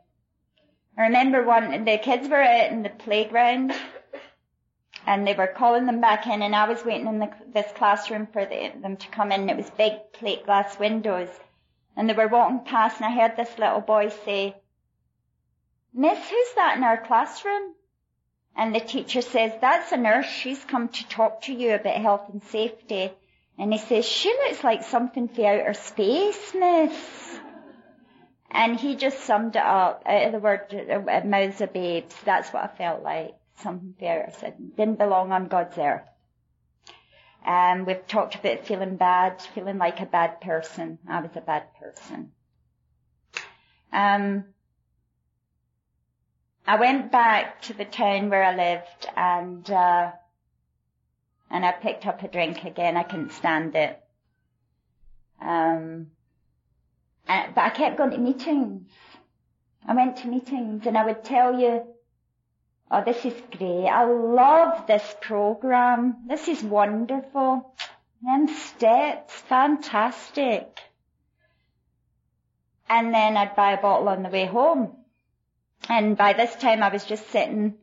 I 0.96 1.02
remember 1.02 1.42
one, 1.42 1.84
the 1.84 1.98
kids 1.98 2.28
were 2.28 2.42
out 2.42 2.70
in 2.70 2.82
the 2.82 2.90
playground 2.90 3.72
and 5.06 5.26
they 5.26 5.34
were 5.34 5.46
calling 5.46 5.86
them 5.86 6.00
back 6.00 6.26
in 6.26 6.42
and 6.42 6.54
I 6.54 6.68
was 6.68 6.84
waiting 6.84 7.06
in 7.06 7.18
the, 7.18 7.30
this 7.52 7.70
classroom 7.74 8.28
for 8.32 8.44
the, 8.44 8.72
them 8.80 8.96
to 8.96 9.08
come 9.08 9.32
in. 9.32 9.48
It 9.48 9.56
was 9.56 9.70
big 9.70 9.94
plate 10.12 10.44
glass 10.44 10.78
windows 10.78 11.30
and 11.96 12.08
they 12.08 12.14
were 12.14 12.28
walking 12.28 12.60
past 12.64 13.00
and 13.00 13.06
I 13.06 13.10
heard 13.10 13.36
this 13.36 13.58
little 13.58 13.80
boy 13.80 14.10
say, 14.24 14.56
Miss, 15.94 16.18
who's 16.18 16.54
that 16.56 16.76
in 16.76 16.84
our 16.84 17.04
classroom? 17.04 17.74
And 18.56 18.74
the 18.74 18.80
teacher 18.80 19.22
says, 19.22 19.52
that's 19.60 19.92
a 19.92 19.96
nurse. 19.96 20.26
She's 20.26 20.62
come 20.64 20.88
to 20.88 21.08
talk 21.08 21.42
to 21.42 21.54
you 21.54 21.74
about 21.74 21.96
health 21.96 22.28
and 22.30 22.42
safety. 22.44 23.10
And 23.58 23.72
he 23.72 23.78
says, 23.78 24.06
she 24.06 24.28
looks 24.30 24.64
like 24.64 24.82
something 24.82 25.28
for 25.28 25.46
outer 25.46 25.74
space, 25.74 26.54
miss. 26.54 27.38
And 28.50 28.78
he 28.78 28.96
just 28.96 29.20
summed 29.20 29.56
it 29.56 29.62
up 29.62 30.02
out 30.04 30.26
of 30.26 30.32
the 30.32 30.38
word 30.38 30.74
uh, 30.74 31.20
mouths 31.26 31.60
of 31.60 31.72
babes. 31.72 32.14
That's 32.24 32.52
what 32.52 32.64
I 32.64 32.66
felt 32.68 33.02
like. 33.02 33.34
Something 33.56 33.94
for 33.98 34.06
outer 34.06 34.32
space. 34.32 34.52
Didn't 34.76 34.98
belong 34.98 35.32
on 35.32 35.48
God's 35.48 35.78
earth. 35.78 36.08
Um, 37.46 37.86
we've 37.86 38.06
talked 38.06 38.36
about 38.36 38.66
feeling 38.66 38.96
bad, 38.96 39.42
feeling 39.54 39.78
like 39.78 40.00
a 40.00 40.06
bad 40.06 40.40
person. 40.40 40.98
I 41.08 41.20
was 41.20 41.30
a 41.34 41.40
bad 41.40 41.64
person. 41.80 42.32
Um, 43.92 44.44
I 46.66 46.76
went 46.76 47.10
back 47.10 47.60
to 47.62 47.74
the 47.74 47.84
town 47.84 48.30
where 48.30 48.44
I 48.44 48.54
lived 48.54 49.08
and, 49.16 49.68
uh, 49.68 50.12
and 51.50 51.64
I 51.64 51.72
picked 51.72 52.06
up 52.06 52.22
a 52.22 52.28
drink 52.28 52.64
again. 52.64 52.96
I 52.96 53.02
couldn't 53.02 53.32
stand 53.32 53.74
it. 53.74 54.00
Um, 55.40 56.12
and, 57.26 57.54
but 57.54 57.64
I 57.64 57.70
kept 57.70 57.98
going 57.98 58.12
to 58.12 58.18
meetings. 58.18 58.88
I 59.86 59.94
went 59.94 60.16
to 60.18 60.28
meetings 60.28 60.86
and 60.86 60.96
I 60.96 61.04
would 61.04 61.24
tell 61.24 61.58
you 61.58 61.82
Oh, 62.94 63.02
this 63.02 63.24
is 63.24 63.32
great. 63.56 63.86
I 63.88 64.04
love 64.04 64.86
this 64.86 65.16
program. 65.22 66.28
This 66.28 66.46
is 66.46 66.62
wonderful. 66.62 67.74
Them 68.22 68.48
steps, 68.48 69.32
fantastic. 69.32 70.78
And 72.90 73.14
then 73.14 73.38
I'd 73.38 73.56
buy 73.56 73.72
a 73.72 73.80
bottle 73.80 74.10
on 74.10 74.22
the 74.22 74.28
way 74.28 74.44
home. 74.44 74.94
And 75.88 76.18
by 76.18 76.34
this 76.34 76.54
time 76.56 76.82
I 76.82 76.90
was 76.90 77.06
just 77.06 77.30
sitting 77.30 77.76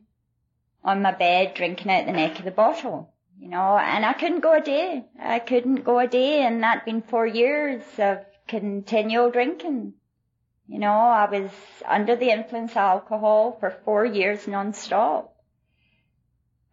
on 0.84 1.02
my 1.02 1.10
bed 1.10 1.54
drinking 1.54 1.90
out 1.90 2.06
the 2.06 2.12
neck 2.12 2.38
of 2.38 2.44
the 2.44 2.52
bottle. 2.52 3.12
You 3.40 3.48
know, 3.48 3.76
and 3.76 4.06
I 4.06 4.12
couldn't 4.12 4.40
go 4.40 4.56
a 4.56 4.60
day. 4.60 5.06
I 5.20 5.40
couldn't 5.40 5.82
go 5.82 5.98
a 5.98 6.06
day 6.06 6.42
and 6.42 6.62
that'd 6.62 6.84
been 6.84 7.02
four 7.02 7.26
years 7.26 7.82
of 7.98 8.18
continual 8.46 9.32
drinking. 9.32 9.94
You 10.70 10.78
know, 10.78 10.92
I 10.92 11.28
was 11.28 11.50
under 11.84 12.14
the 12.14 12.30
influence 12.30 12.70
of 12.70 12.76
alcohol 12.76 13.56
for 13.58 13.70
four 13.84 14.04
years 14.04 14.46
non-stop. 14.46 15.34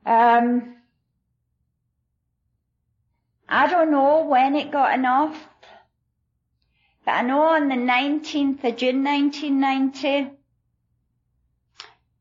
Um, 0.05 0.75
I 3.49 3.65
don't 3.65 3.89
know 3.89 4.23
when 4.25 4.55
it 4.55 4.69
got 4.69 4.93
enough, 4.93 5.35
but 7.05 7.11
I 7.13 7.21
know 7.23 7.41
on 7.41 7.69
the 7.69 7.75
19th 7.75 8.63
of 8.63 8.77
June 8.77 9.03
1990, 9.03 10.29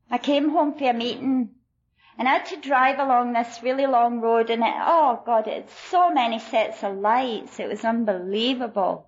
I 0.09 0.17
came 0.17 0.49
home 0.49 0.73
for 0.73 0.89
a 0.89 0.93
meeting 0.93 1.51
and 2.17 2.27
I 2.27 2.39
had 2.39 2.47
to 2.47 2.55
drive 2.57 2.97
along 2.97 3.33
this 3.33 3.61
really 3.61 3.85
long 3.85 4.19
road 4.19 4.49
and 4.49 4.63
it, 4.63 4.73
oh 4.79 5.21
God, 5.23 5.47
it 5.47 5.53
had 5.53 5.69
so 5.91 6.11
many 6.11 6.39
sets 6.39 6.83
of 6.83 6.97
lights. 6.97 7.59
It 7.59 7.69
was 7.69 7.85
unbelievable. 7.85 9.06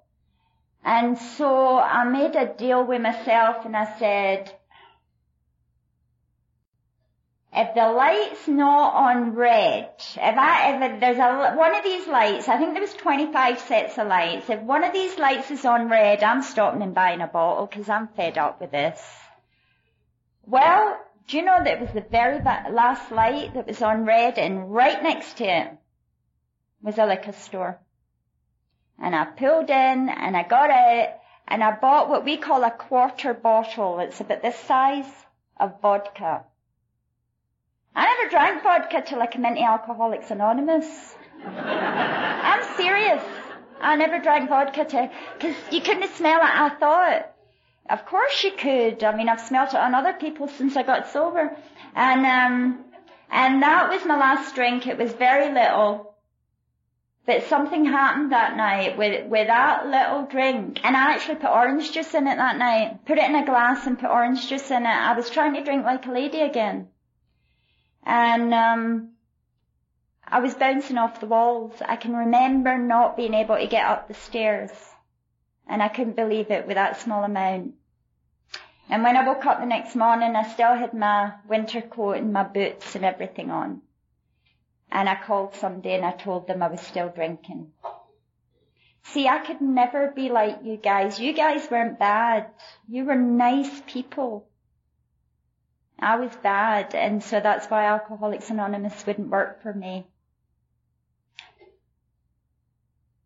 And 0.90 1.20
so 1.20 1.78
I 1.78 2.04
made 2.06 2.36
a 2.36 2.52
deal 2.52 2.84
with 2.84 3.00
myself 3.00 3.64
and 3.64 3.78
I 3.78 4.00
said, 4.00 4.52
if 7.54 7.76
the 7.76 7.92
light's 7.92 8.48
not 8.48 8.96
on 8.96 9.36
red, 9.36 9.92
if 10.00 10.20
I, 10.20 10.84
if 10.84 11.00
there's 11.00 11.20
a, 11.20 11.54
one 11.56 11.76
of 11.76 11.84
these 11.84 12.08
lights, 12.08 12.48
I 12.48 12.58
think 12.58 12.74
there 12.74 12.82
was 12.82 12.96
25 12.96 13.60
sets 13.60 14.00
of 14.00 14.08
lights, 14.08 14.50
if 14.50 14.62
one 14.62 14.84
of 14.84 14.92
these 14.92 15.16
lights 15.20 15.52
is 15.52 15.64
on 15.64 15.90
red, 15.90 16.24
I'm 16.24 16.42
stopping 16.42 16.82
and 16.82 16.96
buying 16.96 17.22
a 17.22 17.28
bottle 17.28 17.68
because 17.68 17.88
I'm 17.88 18.08
fed 18.08 18.40
up 18.40 18.60
with 18.60 18.72
this. 18.72 19.00
Well, 20.48 21.00
do 21.28 21.38
you 21.38 21.44
know 21.44 21.64
that 21.64 21.82
was 21.82 21.92
the 21.92 22.02
very 22.02 22.42
last 22.42 23.12
light 23.12 23.54
that 23.54 23.68
was 23.68 23.84
on 23.84 24.06
red 24.06 24.40
and 24.40 24.74
right 24.74 25.04
next 25.04 25.38
to 25.38 25.44
it 25.44 25.72
was 26.82 26.98
a 26.98 27.06
liquor 27.06 27.34
store. 27.34 27.80
And 29.02 29.16
I 29.16 29.26
pulled 29.26 29.70
in 29.70 30.10
and 30.10 30.36
I 30.36 30.44
got 30.44 30.70
out 30.70 31.10
and 31.48 31.64
I 31.64 31.72
bought 31.72 32.10
what 32.10 32.26
we 32.26 32.38
call 32.38 32.64
a 32.64 32.72
quarter 32.72 33.34
bottle. 33.34 34.00
It's 34.00 34.20
about 34.20 34.42
this 34.42 34.56
size 34.56 35.12
of 35.60 35.82
vodka. 35.82 36.44
I 37.96 38.06
never 38.06 38.30
drank 38.30 38.64
vodka 38.64 39.04
till 39.06 39.22
I 39.22 39.28
came 39.28 39.46
into 39.46 39.62
Alcoholics 39.62 40.32
Anonymous. 40.32 41.16
I'm 41.46 42.76
serious. 42.76 43.24
I 43.82 43.96
never 43.96 44.20
drank 44.20 44.50
vodka 44.50 44.86
till, 44.86 45.10
cause 45.40 45.56
you 45.72 45.82
couldn't 45.82 46.14
smell 46.16 46.40
it, 46.40 46.44
I 46.44 46.70
thought. 46.70 47.32
Of 47.90 48.06
course 48.06 48.44
you 48.44 48.52
could. 48.52 49.04
I 49.04 49.16
mean, 49.16 49.30
I've 49.30 49.42
smelt 49.42 49.70
it 49.70 49.80
on 49.80 49.96
other 49.96 50.14
people 50.14 50.48
since 50.48 50.76
I 50.76 50.84
got 50.84 51.08
sober. 51.08 51.58
And, 51.96 52.26
um, 52.26 52.86
and 53.32 53.64
that 53.64 53.90
was 53.90 54.06
my 54.06 54.18
last 54.18 54.54
drink. 54.54 54.86
It 54.86 54.98
was 54.98 55.12
very 55.14 55.52
little. 55.52 56.09
But 57.30 57.44
something 57.44 57.86
happened 57.86 58.32
that 58.32 58.58
night 58.58 58.98
with, 58.98 59.28
with 59.28 59.46
that 59.46 59.86
little 59.86 60.26
drink. 60.26 60.80
And 60.84 60.98
I 60.98 61.14
actually 61.14 61.36
put 61.36 61.52
orange 61.52 61.92
juice 61.92 62.16
in 62.16 62.26
it 62.26 62.38
that 62.38 62.58
night. 62.58 63.06
Put 63.06 63.20
it 63.20 63.30
in 63.30 63.36
a 63.36 63.46
glass 63.46 63.86
and 63.86 64.00
put 64.00 64.10
orange 64.10 64.50
juice 64.50 64.72
in 64.72 64.82
it. 64.82 64.90
I 64.90 65.14
was 65.16 65.30
trying 65.30 65.54
to 65.54 65.64
drink 65.64 65.86
like 65.86 66.08
a 66.08 66.12
lady 66.12 66.42
again. 66.42 66.88
And, 68.04 68.52
um, 68.52 69.12
I 70.28 70.40
was 70.40 70.56
bouncing 70.56 70.98
off 70.98 71.20
the 71.20 71.28
walls. 71.28 71.80
I 71.88 71.98
can 71.98 72.16
remember 72.16 72.80
not 72.80 73.16
being 73.16 73.36
able 73.36 73.58
to 73.58 73.68
get 73.68 73.86
up 73.86 74.08
the 74.08 74.16
stairs. 74.16 74.72
And 75.68 75.84
I 75.84 75.88
couldn't 75.88 76.16
believe 76.16 76.50
it 76.50 76.66
with 76.66 76.78
that 76.78 77.00
small 77.00 77.24
amount. 77.24 77.76
And 78.90 79.04
when 79.04 79.16
I 79.16 79.28
woke 79.28 79.46
up 79.46 79.60
the 79.60 79.68
next 79.68 79.96
morning, 79.96 80.36
I 80.36 80.52
still 80.52 80.74
had 80.74 80.96
my 80.96 81.34
winter 81.48 81.82
coat 81.82 82.18
and 82.18 82.34
my 82.34 82.42
boots 82.42 82.96
and 82.96 83.06
everything 83.06 83.52
on. 83.52 83.84
And 84.92 85.08
I 85.08 85.16
called 85.16 85.56
somebody 85.56 85.94
and 85.94 86.06
I 86.06 86.12
told 86.12 86.48
them 86.48 86.64
I 86.64 86.68
was 86.68 86.82
still 86.82 87.10
drinking. 87.10 87.72
See, 89.04 89.28
I 89.28 89.40
could 89.40 89.62
never 89.62 90.12
be 90.12 90.30
like 90.30 90.60
you 90.64 90.78
guys. 90.78 91.20
You 91.20 91.34
guys 91.34 91.70
weren't 91.72 92.00
bad. 92.00 92.48
You 92.88 93.06
were 93.06 93.16
nice 93.16 93.82
people. 93.88 94.48
I 96.02 96.16
was 96.16 96.36
bad, 96.38 96.96
and 96.96 97.22
so 97.22 97.40
that's 97.40 97.68
why 97.68 97.86
Alcoholics 97.86 98.50
Anonymous 98.50 99.06
wouldn't 99.06 99.30
work 99.30 99.62
for 99.62 99.74
me. 99.74 100.06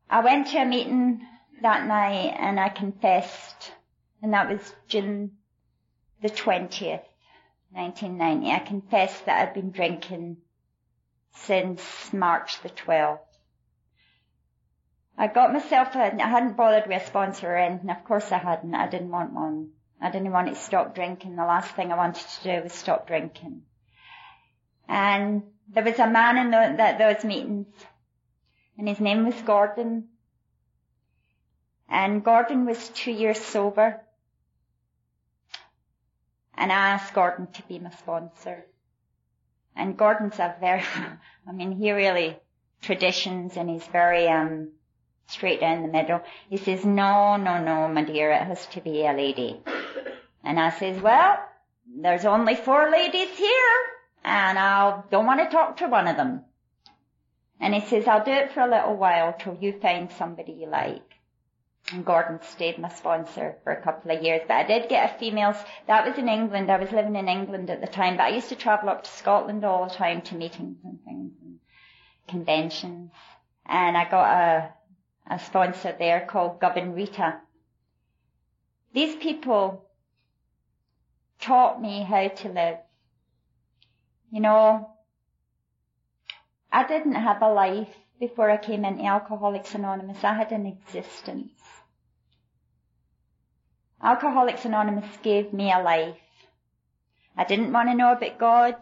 I 0.10 0.22
went 0.22 0.48
to 0.48 0.58
a 0.58 0.66
meeting 0.66 1.26
that 1.62 1.86
night 1.86 2.36
and 2.40 2.60
I 2.60 2.70
confessed, 2.70 3.72
and 4.22 4.34
that 4.34 4.50
was 4.50 4.76
June 4.88 5.38
the 6.22 6.30
20th, 6.30 7.04
1990. 7.72 8.52
I 8.52 8.60
confessed 8.60 9.26
that 9.26 9.50
I'd 9.50 9.54
been 9.54 9.72
drinking 9.72 10.38
since 11.34 12.14
March 12.14 12.62
the 12.62 12.70
12th. 12.70 13.20
I 15.18 15.28
got 15.28 15.54
myself, 15.54 15.96
a, 15.96 16.22
I 16.22 16.28
hadn't 16.28 16.58
bothered 16.58 16.88
with 16.88 17.04
a 17.04 17.06
sponsor 17.06 17.52
or 17.52 17.58
anything. 17.58 17.90
Of 17.90 18.04
course 18.04 18.32
I 18.32 18.38
hadn't. 18.38 18.74
I 18.74 18.88
didn't 18.88 19.12
want 19.12 19.34
one. 19.34 19.70
I 20.02 20.10
didn't 20.10 20.32
want 20.32 20.48
to 20.48 20.56
stop 20.56 20.96
drinking. 20.96 21.36
The 21.36 21.46
last 21.46 21.76
thing 21.76 21.92
I 21.92 21.98
wanted 21.98 22.26
to 22.28 22.44
do 22.44 22.64
was 22.64 22.74
stop 22.74 23.08
drinking. 23.08 23.62
And 24.88 25.44
there 25.70 25.84
was 25.84 26.00
a 26.00 26.10
man 26.10 26.38
in 26.38 26.52
the, 26.52 26.76
the, 26.78 26.96
those 26.98 27.24
meetings 27.24 27.68
and 28.78 28.88
his 28.88 29.00
name 29.00 29.26
was 29.26 29.40
Gordon. 29.42 30.10
And 31.88 32.24
Gordon 32.24 32.66
was 32.66 32.90
two 32.90 33.12
years 33.12 33.40
sober. 33.40 34.02
And 36.56 36.72
I 36.72 36.90
asked 36.92 37.14
Gordon 37.14 37.48
to 37.48 37.64
be 37.64 37.80
my 37.80 37.92
sponsor. 37.92 38.66
And 39.76 39.98
Gordon's 39.98 40.40
a 40.40 40.56
very, 40.60 40.84
I 41.48 41.52
mean, 41.52 41.72
he 41.72 41.92
really 41.92 42.38
traditions 42.82 43.58
and 43.58 43.70
he's 43.70 43.86
very, 43.88 44.28
um, 44.28 44.70
straight 45.28 45.60
down 45.60 45.82
the 45.82 45.88
middle. 45.88 46.22
He 46.50 46.58
says, 46.58 46.86
no, 46.86 47.38
no, 47.38 47.64
no, 47.64 47.88
my 47.88 48.04
dear, 48.04 48.32
it 48.32 48.44
has 48.44 48.66
to 48.68 48.82
be 48.82 49.06
a 49.06 49.14
lady. 49.14 49.60
And 50.44 50.60
I 50.60 50.70
says, 50.72 51.02
well, 51.02 51.38
there's 51.88 52.26
only 52.26 52.56
four 52.56 52.92
ladies 52.92 53.38
here 53.38 53.78
and 54.24 54.60
I 54.60 55.02
don't 55.12 55.26
want 55.26 55.40
to 55.40 55.50
talk 55.50 55.78
to 55.78 55.88
one 55.88 56.08
of 56.08 56.18
them. 56.18 56.44
And 57.60 57.74
he 57.74 57.82
says, 57.82 58.08
I'll 58.08 58.24
do 58.24 58.32
it 58.32 58.52
for 58.52 58.62
a 58.62 58.70
little 58.70 58.96
while 58.96 59.34
till 59.38 59.58
you 59.60 59.80
find 59.80 60.12
somebody 60.12 60.54
you 60.54 60.68
like. 60.68 61.13
And 61.92 62.06
Gordon 62.06 62.40
stayed 62.42 62.80
my 62.80 62.88
sponsor 62.90 63.58
for 63.64 63.74
a 63.74 63.82
couple 63.82 64.12
of 64.12 64.24
years. 64.24 64.42
But 64.48 64.56
I 64.56 64.64
did 64.64 64.90
get 64.90 65.16
a 65.16 65.20
female, 65.20 65.56
that 65.88 66.08
was 66.08 66.18
in 66.18 66.30
England. 66.30 66.72
I 66.72 66.78
was 66.78 66.92
living 66.92 67.16
in 67.16 67.28
England 67.28 67.70
at 67.70 67.82
the 67.82 67.88
time, 67.88 68.18
but 68.18 68.24
I 68.24 68.30
used 68.30 68.50
to 68.50 68.56
travel 68.56 68.90
up 68.90 69.04
to 69.04 69.10
Scotland 69.10 69.66
all 69.66 69.88
the 69.88 69.94
time 69.94 70.22
to 70.24 70.36
meetings 70.36 70.78
and 70.84 71.04
things 71.04 71.34
and 71.42 71.60
conventions. 72.28 73.12
And 73.66 73.98
I 73.98 74.10
got 74.10 74.32
a, 74.34 74.74
a 75.30 75.40
sponsor 75.40 75.94
there 75.98 76.26
called 76.26 76.62
Govan 76.62 76.94
Rita. 76.94 77.42
These 78.94 79.18
people 79.18 79.90
taught 81.42 81.82
me 81.82 82.04
how 82.04 82.30
to 82.30 82.50
live. 82.50 82.78
You 84.32 84.40
know, 84.40 84.90
I 86.72 86.88
didn't 86.88 87.16
have 87.16 87.42
a 87.42 87.52
life 87.52 87.94
before 88.20 88.50
I 88.50 88.58
came 88.58 88.86
into 88.86 89.04
Alcoholics 89.04 89.76
Anonymous. 89.76 90.24
I 90.24 90.34
had 90.34 90.52
an 90.52 90.66
existence. 90.66 91.52
Alcoholics 94.04 94.66
Anonymous 94.66 95.18
gave 95.24 95.54
me 95.54 95.72
a 95.72 95.80
life. 95.82 96.18
I 97.38 97.46
didn't 97.46 97.72
want 97.72 97.88
to 97.88 97.96
know 97.96 98.12
about 98.12 98.38
God. 98.38 98.76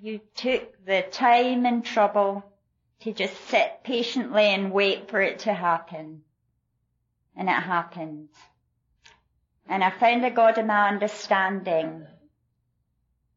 You 0.00 0.20
took 0.34 0.86
the 0.86 1.02
time 1.02 1.66
and 1.66 1.84
trouble 1.84 2.42
to 3.00 3.12
just 3.12 3.36
sit 3.48 3.80
patiently 3.84 4.44
and 4.44 4.72
wait 4.72 5.10
for 5.10 5.20
it 5.20 5.40
to 5.40 5.52
happen. 5.52 6.22
And 7.36 7.48
it 7.48 7.52
happened. 7.52 8.30
And 9.68 9.84
I 9.84 9.90
found 9.90 10.24
a 10.24 10.30
God 10.30 10.56
of 10.56 10.64
my 10.64 10.88
understanding. 10.88 12.06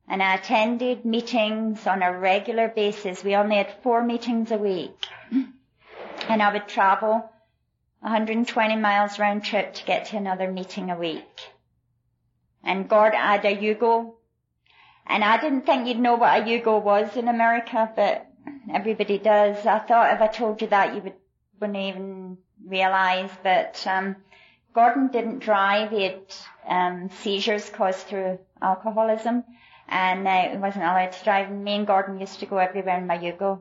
And 0.07 0.23
I 0.23 0.35
attended 0.35 1.03
meetings 1.03 1.85
on 1.87 2.01
a 2.01 2.17
regular 2.17 2.69
basis. 2.69 3.21
We 3.21 3.35
only 3.35 3.57
had 3.57 3.75
four 3.83 4.01
meetings 4.01 4.51
a 4.51 4.57
week. 4.57 4.95
And 6.29 6.41
I 6.41 6.53
would 6.53 6.67
travel 6.67 7.29
120 8.01 8.77
miles 8.77 9.19
round 9.19 9.43
trip 9.43 9.75
to 9.75 9.85
get 9.85 10.05
to 10.05 10.17
another 10.17 10.51
meeting 10.51 10.89
a 10.89 10.97
week. 10.97 11.39
And 12.63 12.89
God 12.89 13.13
had 13.13 13.45
a 13.45 13.55
Yugo. 13.55 14.13
And 15.05 15.23
I 15.23 15.39
didn't 15.39 15.67
think 15.67 15.87
you'd 15.87 15.99
know 15.99 16.15
what 16.15 16.39
a 16.39 16.43
Yugo 16.43 16.81
was 16.81 17.15
in 17.15 17.27
America, 17.27 17.91
but 17.95 18.27
everybody 18.73 19.19
does. 19.19 19.65
I 19.67 19.79
thought 19.79 20.15
if 20.15 20.21
I 20.21 20.27
told 20.27 20.61
you 20.61 20.67
that 20.67 20.95
you 20.95 21.01
would, 21.01 21.13
wouldn't 21.59 21.77
even 21.77 22.37
realize 22.65 23.29
that, 23.43 23.85
um, 23.85 24.15
Gordon 24.73 25.09
didn't 25.09 25.39
drive. 25.39 25.91
He 25.91 26.03
had, 26.03 26.21
um, 26.65 27.09
seizures 27.21 27.69
caused 27.69 28.07
through 28.07 28.39
alcoholism 28.61 29.43
and 29.89 30.27
uh, 30.27 30.49
he 30.49 30.57
wasn't 30.57 30.85
allowed 30.85 31.11
to 31.11 31.23
drive. 31.23 31.51
Me 31.51 31.75
and 31.75 31.85
Gordon 31.85 32.19
used 32.19 32.39
to 32.39 32.45
go 32.45 32.57
everywhere 32.57 32.97
in 32.97 33.05
my 33.05 33.17
Yugo 33.17 33.59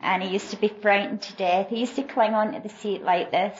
and 0.00 0.22
he 0.22 0.30
used 0.30 0.50
to 0.50 0.56
be 0.56 0.68
frightened 0.68 1.22
to 1.22 1.32
death. 1.34 1.68
He 1.68 1.80
used 1.80 1.96
to 1.96 2.02
cling 2.02 2.34
onto 2.34 2.60
the 2.60 2.68
seat 2.68 3.02
like 3.02 3.30
this. 3.30 3.58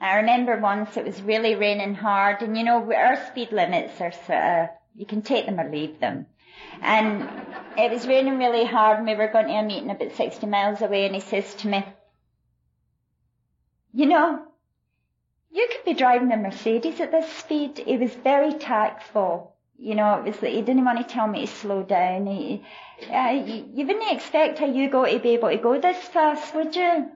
I 0.00 0.16
remember 0.16 0.58
once 0.58 0.96
it 0.96 1.04
was 1.04 1.22
really 1.22 1.54
raining 1.54 1.94
hard, 1.94 2.42
and 2.42 2.56
you 2.56 2.64
know 2.64 2.92
our 2.92 3.26
speed 3.26 3.52
limits 3.52 4.00
are 4.00 4.12
sort 4.12 4.38
of, 4.38 4.68
you 4.94 5.06
can 5.06 5.22
take 5.22 5.46
them 5.46 5.60
or 5.60 5.70
leave 5.70 6.00
them. 6.00 6.26
And 6.82 7.28
it 7.76 7.90
was 7.90 8.06
raining 8.06 8.38
really 8.38 8.64
hard 8.64 8.98
and 8.98 9.06
we 9.06 9.14
were 9.14 9.28
going 9.28 9.48
to 9.48 9.54
a 9.54 9.62
meeting 9.62 9.90
about 9.90 10.12
60 10.12 10.46
miles 10.46 10.80
away 10.82 11.06
and 11.06 11.14
he 11.14 11.20
says 11.20 11.54
to 11.56 11.68
me, 11.68 11.84
you 13.92 14.06
know, 14.06 14.42
you 15.50 15.68
could 15.70 15.84
be 15.84 15.94
driving 15.94 16.32
a 16.32 16.36
Mercedes 16.36 17.00
at 17.00 17.12
this 17.12 17.30
speed. 17.32 17.78
He 17.78 17.96
was 17.96 18.12
very 18.12 18.54
tactful. 18.54 19.55
You 19.78 19.94
know, 19.94 20.14
it 20.14 20.24
was 20.24 20.36
he 20.36 20.62
didn't 20.62 20.84
want 20.84 20.98
to 20.98 21.04
tell 21.04 21.26
me 21.26 21.46
to 21.46 21.52
slow 21.52 21.82
down. 21.82 22.26
He, 22.26 22.64
uh, 23.12 23.30
you, 23.30 23.68
you 23.74 23.86
wouldn't 23.86 24.10
expect 24.10 24.60
a 24.60 24.62
Yugo 24.62 25.10
to 25.10 25.18
be 25.18 25.30
able 25.30 25.50
to 25.50 25.58
go 25.58 25.78
this 25.80 25.98
fast, 26.08 26.54
would 26.54 26.74
you? 26.74 27.10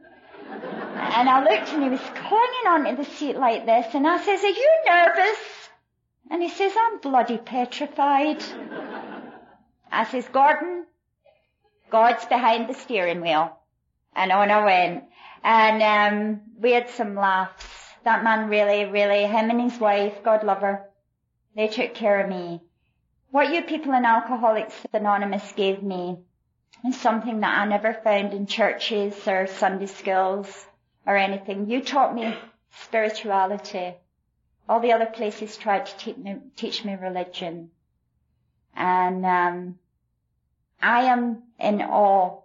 And 0.50 1.28
I 1.28 1.42
looked 1.42 1.72
and 1.72 1.82
he 1.82 1.88
was 1.88 2.00
clinging 2.00 2.66
onto 2.66 2.96
the 2.96 3.08
seat 3.08 3.36
like 3.36 3.66
this 3.66 3.94
and 3.94 4.06
I 4.06 4.22
says, 4.22 4.42
are 4.42 4.48
you 4.48 4.70
nervous? 4.86 5.38
And 6.30 6.42
he 6.42 6.48
says, 6.48 6.72
I'm 6.76 6.98
bloody 6.98 7.38
petrified. 7.38 8.42
I 9.90 10.04
says, 10.04 10.28
Gordon, 10.28 10.86
God's 11.90 12.24
behind 12.26 12.68
the 12.68 12.74
steering 12.74 13.20
wheel. 13.20 13.56
And 14.14 14.30
on 14.32 14.50
I 14.50 14.64
went. 14.64 15.04
And 15.42 15.82
um, 15.82 16.40
we 16.61 16.72
had 16.72 16.90
some 16.90 17.14
laughs. 17.14 17.66
That 18.04 18.24
man 18.24 18.48
really, 18.48 18.84
really, 18.84 19.24
him 19.24 19.50
and 19.50 19.61
his 19.61 19.78
wife, 19.80 20.22
God 20.22 20.44
love 20.44 20.61
her, 20.61 20.89
they 21.55 21.68
took 21.68 21.94
care 21.94 22.20
of 22.20 22.28
me. 22.28 22.61
What 23.30 23.53
you 23.53 23.62
people 23.62 23.92
in 23.94 24.05
Alcoholics 24.05 24.74
Anonymous 24.92 25.53
gave 25.53 25.82
me 25.82 26.18
is 26.86 27.01
something 27.01 27.40
that 27.40 27.59
I 27.59 27.66
never 27.66 27.94
found 27.94 28.32
in 28.32 28.46
churches 28.46 29.14
or 29.26 29.46
Sunday 29.46 29.86
schools 29.86 30.66
or 31.07 31.16
anything. 31.16 31.68
You 31.68 31.82
taught 31.82 32.14
me 32.14 32.34
spirituality. 32.70 33.94
All 34.68 34.80
the 34.80 34.92
other 34.92 35.07
places 35.07 35.57
tried 35.57 35.86
to 35.86 35.96
teach 35.96 36.16
me, 36.16 36.36
teach 36.57 36.84
me 36.84 36.94
religion. 36.94 37.70
And 38.74 39.26
um, 39.26 39.78
I 40.80 41.03
am 41.05 41.42
in 41.59 41.82
awe 41.82 42.40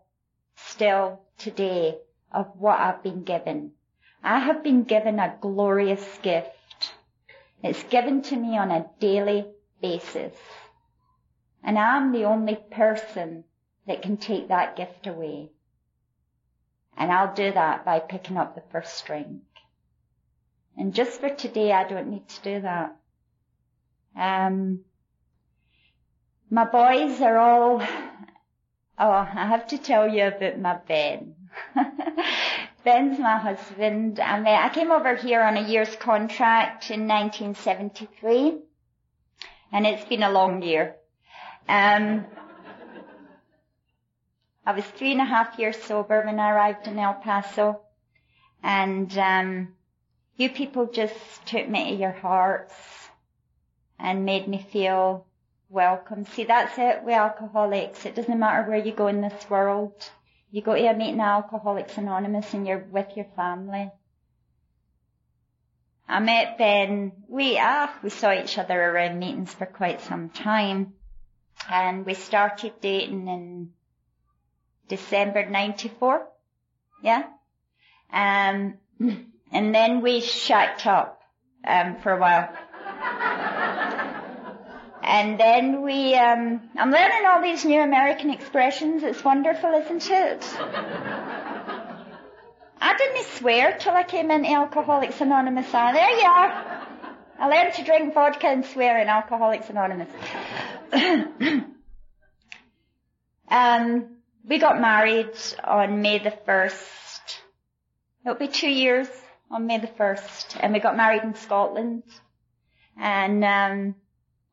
still 0.55 1.21
today 1.37 1.97
of 2.31 2.47
what 2.57 2.79
I've 2.79 3.03
been 3.03 3.23
given. 3.23 3.71
I 4.23 4.39
have 4.39 4.63
been 4.63 4.83
given 4.83 5.19
a 5.19 5.37
glorious 5.39 6.17
gift. 6.21 6.49
It's 7.65 7.81
given 7.85 8.21
to 8.21 8.35
me 8.35 8.59
on 8.59 8.69
a 8.69 8.85
daily 8.99 9.47
basis. 9.81 10.35
And 11.63 11.79
I'm 11.79 12.11
the 12.11 12.25
only 12.25 12.57
person 12.69 13.43
that 13.87 14.03
can 14.03 14.17
take 14.17 14.49
that 14.49 14.75
gift 14.75 15.07
away. 15.07 15.49
And 16.95 17.11
I'll 17.11 17.33
do 17.33 17.51
that 17.51 17.83
by 17.83 18.01
picking 18.01 18.37
up 18.37 18.53
the 18.53 18.61
first 18.71 19.03
drink. 19.07 19.41
And 20.77 20.93
just 20.93 21.19
for 21.19 21.29
today, 21.29 21.71
I 21.71 21.87
don't 21.87 22.11
need 22.11 22.29
to 22.29 22.41
do 22.43 22.61
that. 22.61 22.97
Um, 24.15 24.81
my 26.51 26.65
boys 26.65 27.19
are 27.19 27.37
all, 27.37 27.81
oh, 27.81 29.11
I 29.11 29.47
have 29.47 29.65
to 29.69 29.79
tell 29.79 30.07
you 30.07 30.27
about 30.27 30.59
my 30.59 30.77
Ben. 30.87 31.33
Ben's 32.85 33.17
my 33.17 33.37
husband. 33.37 34.19
And 34.19 34.47
I 34.47 34.69
came 34.69 34.91
over 34.91 35.15
here 35.15 35.41
on 35.41 35.57
a 35.57 35.67
year's 35.67 35.95
contract 35.95 36.91
in 36.91 37.07
1973. 37.07 38.59
And 39.71 39.87
it's 39.87 40.05
been 40.05 40.21
a 40.21 40.31
long 40.31 40.61
year. 40.61 40.95
Um, 41.67 42.25
I 44.67 44.73
was 44.73 44.85
three 44.85 45.11
and 45.13 45.21
a 45.21 45.25
half 45.25 45.57
years 45.57 45.81
sober 45.81 46.21
when 46.23 46.39
I 46.39 46.51
arrived 46.51 46.87
in 46.87 46.99
El 46.99 47.15
Paso. 47.15 47.81
And, 48.61 49.17
um, 49.17 49.73
you 50.37 50.49
people 50.49 50.85
just 50.85 51.15
took 51.47 51.67
me 51.67 51.89
to 51.89 51.95
your 51.95 52.11
hearts 52.11 52.75
and 53.97 54.25
made 54.25 54.47
me 54.47 54.63
feel 54.71 55.25
welcome. 55.69 56.25
See, 56.25 56.43
that's 56.43 56.77
it 56.77 57.03
with 57.03 57.15
alcoholics. 57.15 58.05
It 58.05 58.15
doesn't 58.15 58.39
matter 58.39 58.69
where 58.69 58.77
you 58.77 58.91
go 58.91 59.07
in 59.07 59.21
this 59.21 59.49
world. 59.49 60.09
You 60.55 60.61
go 60.61 60.73
to 60.73 60.87
a 60.87 60.93
meeting 60.93 61.19
Alcoholics 61.19 61.97
Anonymous 61.97 62.53
and 62.53 62.65
you're 62.65 62.87
with 62.89 63.17
your 63.17 63.25
family. 63.35 63.91
I 66.07 66.21
met 66.21 66.57
Ben. 66.57 67.11
We 67.27 67.59
ah, 67.59 67.93
we 68.01 68.09
saw 68.09 68.31
each 68.31 68.57
other 68.57 68.81
around 68.81 69.19
meetings 69.19 69.53
for 69.53 69.65
quite 69.65 69.99
some 69.99 70.29
time, 70.29 70.93
and 71.69 72.05
we 72.05 72.13
started 72.13 72.71
dating 72.79 73.27
in 73.27 73.73
December 74.87 75.45
'94. 75.45 76.25
Yeah, 77.03 77.23
um, 78.13 78.75
and 79.51 79.75
then 79.75 79.99
we 79.99 80.21
shacked 80.21 80.87
up 80.87 81.21
um, 81.67 81.97
for 81.97 82.13
a 82.13 82.17
while. 82.17 82.49
And 85.05 85.39
then 85.39 85.83
we, 85.83 86.15
um, 86.15 86.61
I'm 86.75 86.89
learning 86.89 87.27
all 87.27 87.39
these 87.39 87.63
new 87.63 87.79
American 87.79 88.31
expressions. 88.31 89.03
It's 89.03 89.23
wonderful, 89.23 89.69
isn't 89.69 90.09
it? 90.09 90.43
I 92.81 92.97
didn't 92.97 93.25
swear 93.37 93.77
till 93.77 93.93
I 93.93 94.01
came 94.01 94.31
in 94.31 94.43
Alcoholics 94.47 95.21
Anonymous. 95.21 95.67
Ah, 95.71 95.91
there 95.91 96.09
you 96.09 96.25
are. 96.25 96.87
I 97.37 97.47
learned 97.47 97.75
to 97.75 97.83
drink 97.83 98.15
vodka 98.15 98.47
and 98.47 98.65
swear 98.65 98.99
in 98.99 99.07
Alcoholics 99.07 99.69
Anonymous. 99.69 100.09
um, 103.47 104.07
we 104.43 104.57
got 104.57 104.81
married 104.81 105.37
on 105.63 106.01
May 106.01 106.17
the 106.17 106.33
1st. 106.47 107.37
It'll 108.25 108.39
be 108.39 108.47
two 108.47 108.71
years 108.71 109.07
on 109.51 109.67
May 109.67 109.77
the 109.77 109.85
1st. 109.85 110.57
And 110.59 110.73
we 110.73 110.79
got 110.79 110.97
married 110.97 111.21
in 111.21 111.35
Scotland. 111.35 112.01
And, 112.97 113.43
um, 113.43 113.95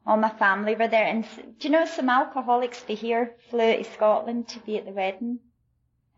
all 0.06 0.16
my 0.16 0.30
family 0.30 0.74
were 0.74 0.88
there. 0.88 1.06
And 1.06 1.24
do 1.58 1.68
you 1.68 1.70
know 1.70 1.84
some 1.84 2.08
alcoholics 2.08 2.80
for 2.80 2.92
here 2.92 3.36
flew 3.50 3.76
to 3.76 3.84
Scotland 3.84 4.48
to 4.48 4.58
be 4.60 4.78
at 4.78 4.84
the 4.84 4.92
wedding? 4.92 5.38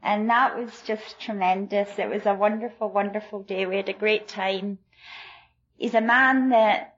And 0.02 0.28
that 0.30 0.56
was 0.58 0.82
just 0.82 1.18
tremendous. 1.18 1.98
It 1.98 2.08
was 2.08 2.26
a 2.26 2.34
wonderful, 2.34 2.90
wonderful 2.90 3.42
day. 3.42 3.66
We 3.66 3.76
had 3.76 3.88
a 3.88 3.94
great 3.94 4.28
time. 4.28 4.78
He's 5.76 5.94
a 5.94 6.00
man 6.00 6.50
that 6.50 6.96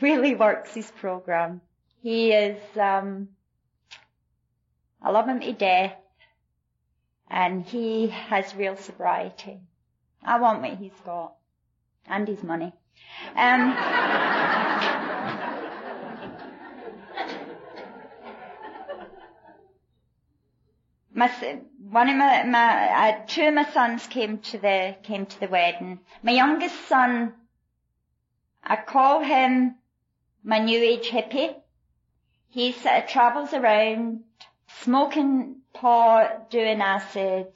really 0.00 0.34
works 0.34 0.74
his 0.74 0.90
program. 0.90 1.60
He 2.02 2.32
is, 2.32 2.58
um, 2.78 3.28
I 5.02 5.10
love 5.10 5.28
him 5.28 5.40
to 5.40 5.52
death. 5.52 5.96
And 7.28 7.64
he 7.64 8.08
has 8.08 8.56
real 8.56 8.76
sobriety. 8.76 9.60
I 10.22 10.40
want 10.40 10.62
what 10.62 10.78
he's 10.78 10.98
got. 11.04 11.34
And 12.06 12.26
his 12.26 12.42
money. 12.42 12.72
Um, 13.36 14.96
my 21.20 21.30
one 21.90 22.08
of 22.08 22.16
my, 22.16 22.44
my 22.44 23.10
uh, 23.10 23.26
two 23.26 23.48
of 23.48 23.54
my 23.54 23.70
sons 23.72 24.06
came 24.06 24.38
to 24.38 24.58
the 24.58 24.96
came 25.02 25.26
to 25.26 25.40
the 25.40 25.48
wedding. 25.48 26.00
My 26.22 26.32
youngest 26.32 26.88
son, 26.88 27.34
I 28.64 28.76
call 28.76 29.20
him 29.22 29.74
my 30.42 30.58
new 30.58 30.78
age 30.78 31.08
hippie. 31.08 31.54
He 32.48 32.74
uh, 32.86 33.02
travels 33.02 33.52
around 33.52 34.20
smoking 34.82 35.56
pot, 35.74 36.50
doing 36.50 36.80
acid. 36.80 37.48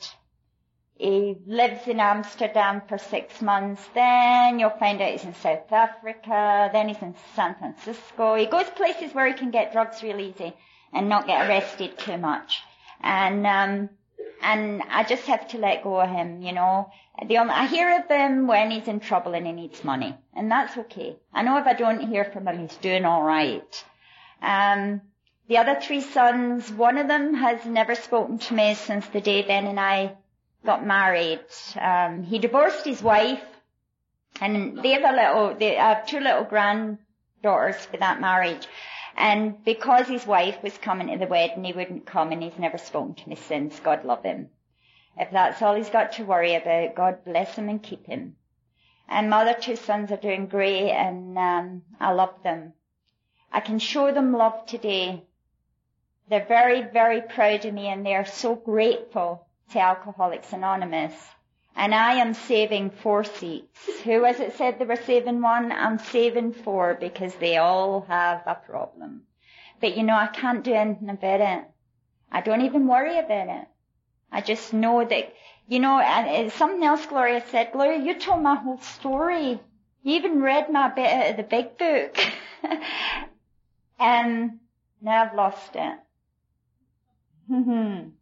He 0.97 1.37
lives 1.47 1.89
in 1.89 1.99
Amsterdam 1.99 2.83
for 2.87 2.99
six 2.99 3.41
months. 3.41 3.83
Then 3.95 4.59
you'll 4.59 4.79
find 4.85 5.01
out 5.01 5.11
he's 5.11 5.25
in 5.25 5.35
South 5.35 5.73
Africa. 5.73 6.69
Then 6.71 6.89
he's 6.89 7.03
in 7.03 7.15
San 7.35 7.55
Francisco. 7.57 8.35
He 8.37 8.47
goes 8.47 8.69
places 8.71 9.15
where 9.15 9.27
he 9.27 9.33
can 9.33 9.51
get 9.51 9.73
drugs 9.73 10.03
real 10.03 10.21
easy 10.21 10.53
and 10.93 11.09
not 11.09 11.27
get 11.27 11.49
arrested 11.49 11.99
too 11.99 12.19
much 12.19 12.63
and 13.05 13.47
um, 13.47 13.91
and 14.43 14.83
I 14.91 15.05
just 15.05 15.27
have 15.27 15.47
to 15.49 15.59
let 15.59 15.85
go 15.85 16.01
of 16.01 16.09
him, 16.09 16.43
you 16.43 16.53
know. 16.53 16.91
The 17.27 17.39
only, 17.39 17.53
I 17.53 17.67
hear 17.67 17.99
of 17.99 18.09
him 18.09 18.47
when 18.47 18.71
he's 18.71 18.89
in 18.89 18.99
trouble 18.99 19.35
and 19.35 19.47
he 19.47 19.53
needs 19.53 19.85
money, 19.85 20.17
and 20.35 20.51
that's 20.51 20.77
okay. 20.77 21.17
I 21.33 21.43
know 21.43 21.59
if 21.59 21.67
I 21.67 21.75
don't 21.75 22.09
hear 22.09 22.25
from 22.25 22.49
him, 22.49 22.59
he's 22.59 22.77
doing 22.77 23.05
all 23.05 23.23
right. 23.23 23.85
Um, 24.43 25.03
the 25.49 25.59
other 25.59 25.79
three 25.81 26.01
sons, 26.01 26.73
one 26.73 26.99
of 26.99 27.07
them 27.07 27.35
has 27.35 27.65
never 27.67 27.95
spoken 27.95 28.39
to 28.39 28.55
me 28.55 28.75
since 28.75 29.07
the 29.09 29.21
day 29.21 29.43
Ben 29.43 29.67
and 29.67 29.79
I 29.79 30.17
got 30.65 30.85
married. 30.85 31.41
Um, 31.79 32.23
he 32.23 32.39
divorced 32.39 32.85
his 32.85 33.03
wife, 33.03 33.45
and 34.41 34.83
they 34.83 34.91
have 34.91 35.05
a 35.05 35.17
little, 35.17 35.55
they 35.59 35.75
have 35.75 36.07
two 36.07 36.21
little 36.21 36.45
granddaughters 36.45 37.77
for 37.87 37.99
that 37.99 38.21
marriage. 38.21 38.67
And 39.17 39.65
because 39.65 40.09
his 40.09 40.27
wife 40.27 40.63
was 40.63 40.77
coming 40.79 41.09
to 41.09 41.19
the 41.19 41.27
wedding, 41.27 41.65
he 41.65 41.73
wouldn't 41.73 42.07
come 42.07 42.33
and 42.33 42.43
he's 42.43 42.59
never 42.59 42.79
spoken 42.79 43.15
to 43.15 43.29
me 43.29 43.37
since. 43.37 43.79
God 43.81 44.05
love 44.05 44.25
him. 44.25 44.51
If 45.17 45.31
that's 45.31 45.63
all 45.63 45.75
he's 45.75 45.91
got 45.91 46.13
to 46.13 46.25
worry 46.25 46.55
about, 46.55 46.97
God 46.97 47.25
bless 47.25 47.55
him 47.55 47.69
and 47.69 47.83
keep 47.83 48.07
him. 48.07 48.37
And 49.09 49.31
my 49.31 49.43
other 49.43 49.61
two 49.61 49.77
sons 49.77 50.11
are 50.11 50.17
doing 50.17 50.47
great 50.47 50.91
and 50.91 51.39
um, 51.39 51.83
I 52.01 52.13
love 52.13 52.43
them. 52.43 52.73
I 53.53 53.61
can 53.61 53.79
show 53.79 54.13
them 54.13 54.33
love 54.33 54.67
today. 54.67 55.25
They're 56.29 56.47
very, 56.47 56.83
very 56.83 57.21
proud 57.21 57.65
of 57.65 57.75
me 57.75 57.87
and 57.87 58.05
they 58.05 58.15
are 58.15 58.25
so 58.25 58.57
grateful 58.57 59.47
to 59.73 59.79
Alcoholics 59.79 60.53
Anonymous 60.53 61.15
and 61.77 61.95
I 61.95 62.15
am 62.15 62.35
saving 62.35 62.91
four 62.91 63.25
seats. 63.25 64.01
Who 64.05 64.23
was 64.23 64.39
it 64.39 64.57
said 64.57 64.79
they 64.79 64.85
were 64.85 64.97
saving 64.97 65.41
one? 65.41 65.73
I'm 65.73 65.99
saving 65.99 66.53
four 66.53 66.95
because 66.95 67.35
they 67.35 67.57
all 67.57 68.03
have 68.09 68.43
a 68.47 68.55
problem. 68.55 69.23
But 69.81 69.97
you 69.97 70.05
know, 70.05 70.15
I 70.15 70.29
can't 70.29 70.63
do 70.63 70.73
anything 70.73 71.11
about 71.11 71.41
it. 71.41 71.65
I 72.31 72.41
don't 72.41 72.63
even 72.63 72.87
worry 72.87 73.19
about 73.19 73.49
it. 73.49 73.69
I 74.31 74.41
just 74.41 74.73
know 74.73 75.05
that, 75.05 75.33
you 75.69 75.81
know, 75.81 75.99
and 75.99 76.47
uh, 76.47 76.51
something 76.51 76.83
else 76.83 77.07
Gloria 77.07 77.45
said, 77.51 77.73
Gloria, 77.73 77.99
you 77.99 78.19
told 78.19 78.43
my 78.43 78.57
whole 78.57 78.81
story. 78.81 79.61
You 80.03 80.17
even 80.17 80.43
read 80.43 80.71
my 80.71 80.89
bit 80.89 81.11
out 81.11 81.31
of 81.31 81.37
the 81.37 81.43
big 81.43 81.79
book. 81.79 82.19
and 83.99 84.51
um, 84.51 84.61
now 85.01 85.25
I've 85.25 85.35
lost 85.35 85.71
it. 85.75 85.99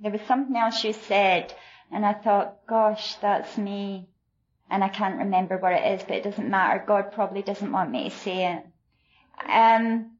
there 0.00 0.12
was 0.12 0.20
something 0.26 0.56
else 0.56 0.82
you 0.82 0.92
said 0.92 1.54
and 1.92 2.06
I 2.06 2.12
thought, 2.14 2.66
gosh, 2.66 3.16
that's 3.16 3.56
me. 3.58 4.08
And 4.70 4.84
I 4.84 4.88
can't 4.88 5.18
remember 5.18 5.58
what 5.58 5.72
it 5.72 6.00
is, 6.00 6.02
but 6.04 6.16
it 6.16 6.24
doesn't 6.24 6.48
matter. 6.48 6.84
God 6.86 7.12
probably 7.12 7.42
doesn't 7.42 7.72
want 7.72 7.90
me 7.90 8.08
to 8.08 8.16
say 8.16 8.52
it. 8.52 8.66
Um, 9.50 10.12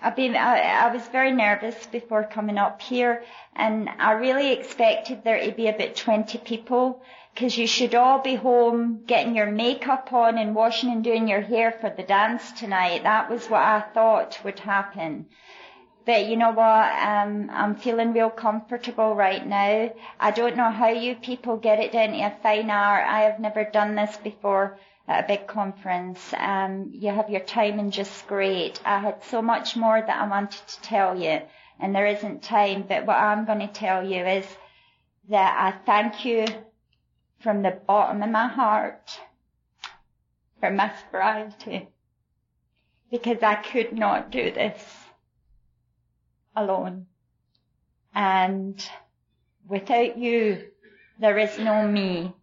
I've 0.00 0.16
been, 0.16 0.34
I, 0.34 0.60
I 0.60 0.92
was 0.92 1.06
very 1.08 1.32
nervous 1.32 1.86
before 1.86 2.24
coming 2.24 2.58
up 2.58 2.82
here 2.82 3.22
and 3.54 3.88
I 3.88 4.12
really 4.12 4.52
expected 4.52 5.22
there 5.22 5.44
to 5.44 5.52
be 5.52 5.68
about 5.68 5.94
20 5.94 6.38
people 6.38 7.02
because 7.34 7.56
you 7.56 7.66
should 7.66 7.94
all 7.94 8.20
be 8.20 8.34
home 8.34 9.04
getting 9.06 9.36
your 9.36 9.50
makeup 9.50 10.12
on 10.12 10.38
and 10.38 10.54
washing 10.54 10.90
and 10.90 11.04
doing 11.04 11.28
your 11.28 11.40
hair 11.40 11.72
for 11.72 11.88
the 11.88 12.02
dance 12.02 12.52
tonight. 12.52 13.04
That 13.04 13.30
was 13.30 13.48
what 13.48 13.62
I 13.62 13.80
thought 13.94 14.40
would 14.44 14.58
happen. 14.58 15.26
But 16.04 16.26
you 16.26 16.36
know 16.36 16.50
what? 16.50 16.92
Um, 16.92 17.48
I'm 17.52 17.76
feeling 17.76 18.12
real 18.12 18.30
comfortable 18.30 19.14
right 19.14 19.46
now. 19.46 19.92
I 20.18 20.30
don't 20.32 20.56
know 20.56 20.70
how 20.70 20.88
you 20.88 21.14
people 21.14 21.56
get 21.56 21.78
it 21.78 21.92
down 21.92 22.12
to 22.12 22.18
a 22.18 22.36
fine 22.42 22.70
art. 22.70 23.06
I 23.06 23.20
have 23.20 23.38
never 23.38 23.64
done 23.64 23.94
this 23.94 24.16
before 24.16 24.78
at 25.06 25.24
a 25.24 25.28
big 25.28 25.46
conference. 25.46 26.34
Um, 26.36 26.90
you 26.92 27.10
have 27.10 27.30
your 27.30 27.40
timing 27.40 27.92
just 27.92 28.26
great. 28.26 28.80
I 28.84 28.98
had 28.98 29.22
so 29.24 29.42
much 29.42 29.76
more 29.76 30.00
that 30.00 30.20
I 30.22 30.28
wanted 30.28 30.66
to 30.66 30.80
tell 30.82 31.16
you, 31.20 31.40
and 31.78 31.94
there 31.94 32.06
isn't 32.06 32.42
time. 32.42 32.84
But 32.88 33.06
what 33.06 33.18
I'm 33.18 33.44
going 33.44 33.60
to 33.60 33.68
tell 33.68 34.04
you 34.04 34.24
is 34.24 34.46
that 35.28 35.56
I 35.56 35.78
thank 35.86 36.24
you 36.24 36.46
from 37.40 37.62
the 37.62 37.70
bottom 37.70 38.22
of 38.22 38.30
my 38.30 38.48
heart 38.48 39.20
for 40.58 40.70
my 40.70 40.92
sobriety 41.04 41.88
because 43.10 43.42
I 43.42 43.54
could 43.56 43.92
not 43.92 44.30
do 44.30 44.50
this 44.50 45.01
alone. 46.56 47.06
And 48.14 48.84
without 49.68 50.18
you, 50.18 50.64
there 51.18 51.38
is 51.38 51.58
no 51.58 51.86
me. 51.86 52.34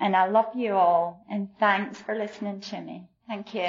And 0.00 0.14
I 0.16 0.28
love 0.28 0.54
you 0.54 0.74
all 0.74 1.24
and 1.30 1.48
thanks 1.58 2.00
for 2.00 2.14
listening 2.14 2.60
to 2.60 2.80
me. 2.80 3.08
Thank 3.26 3.54
you. 3.54 3.68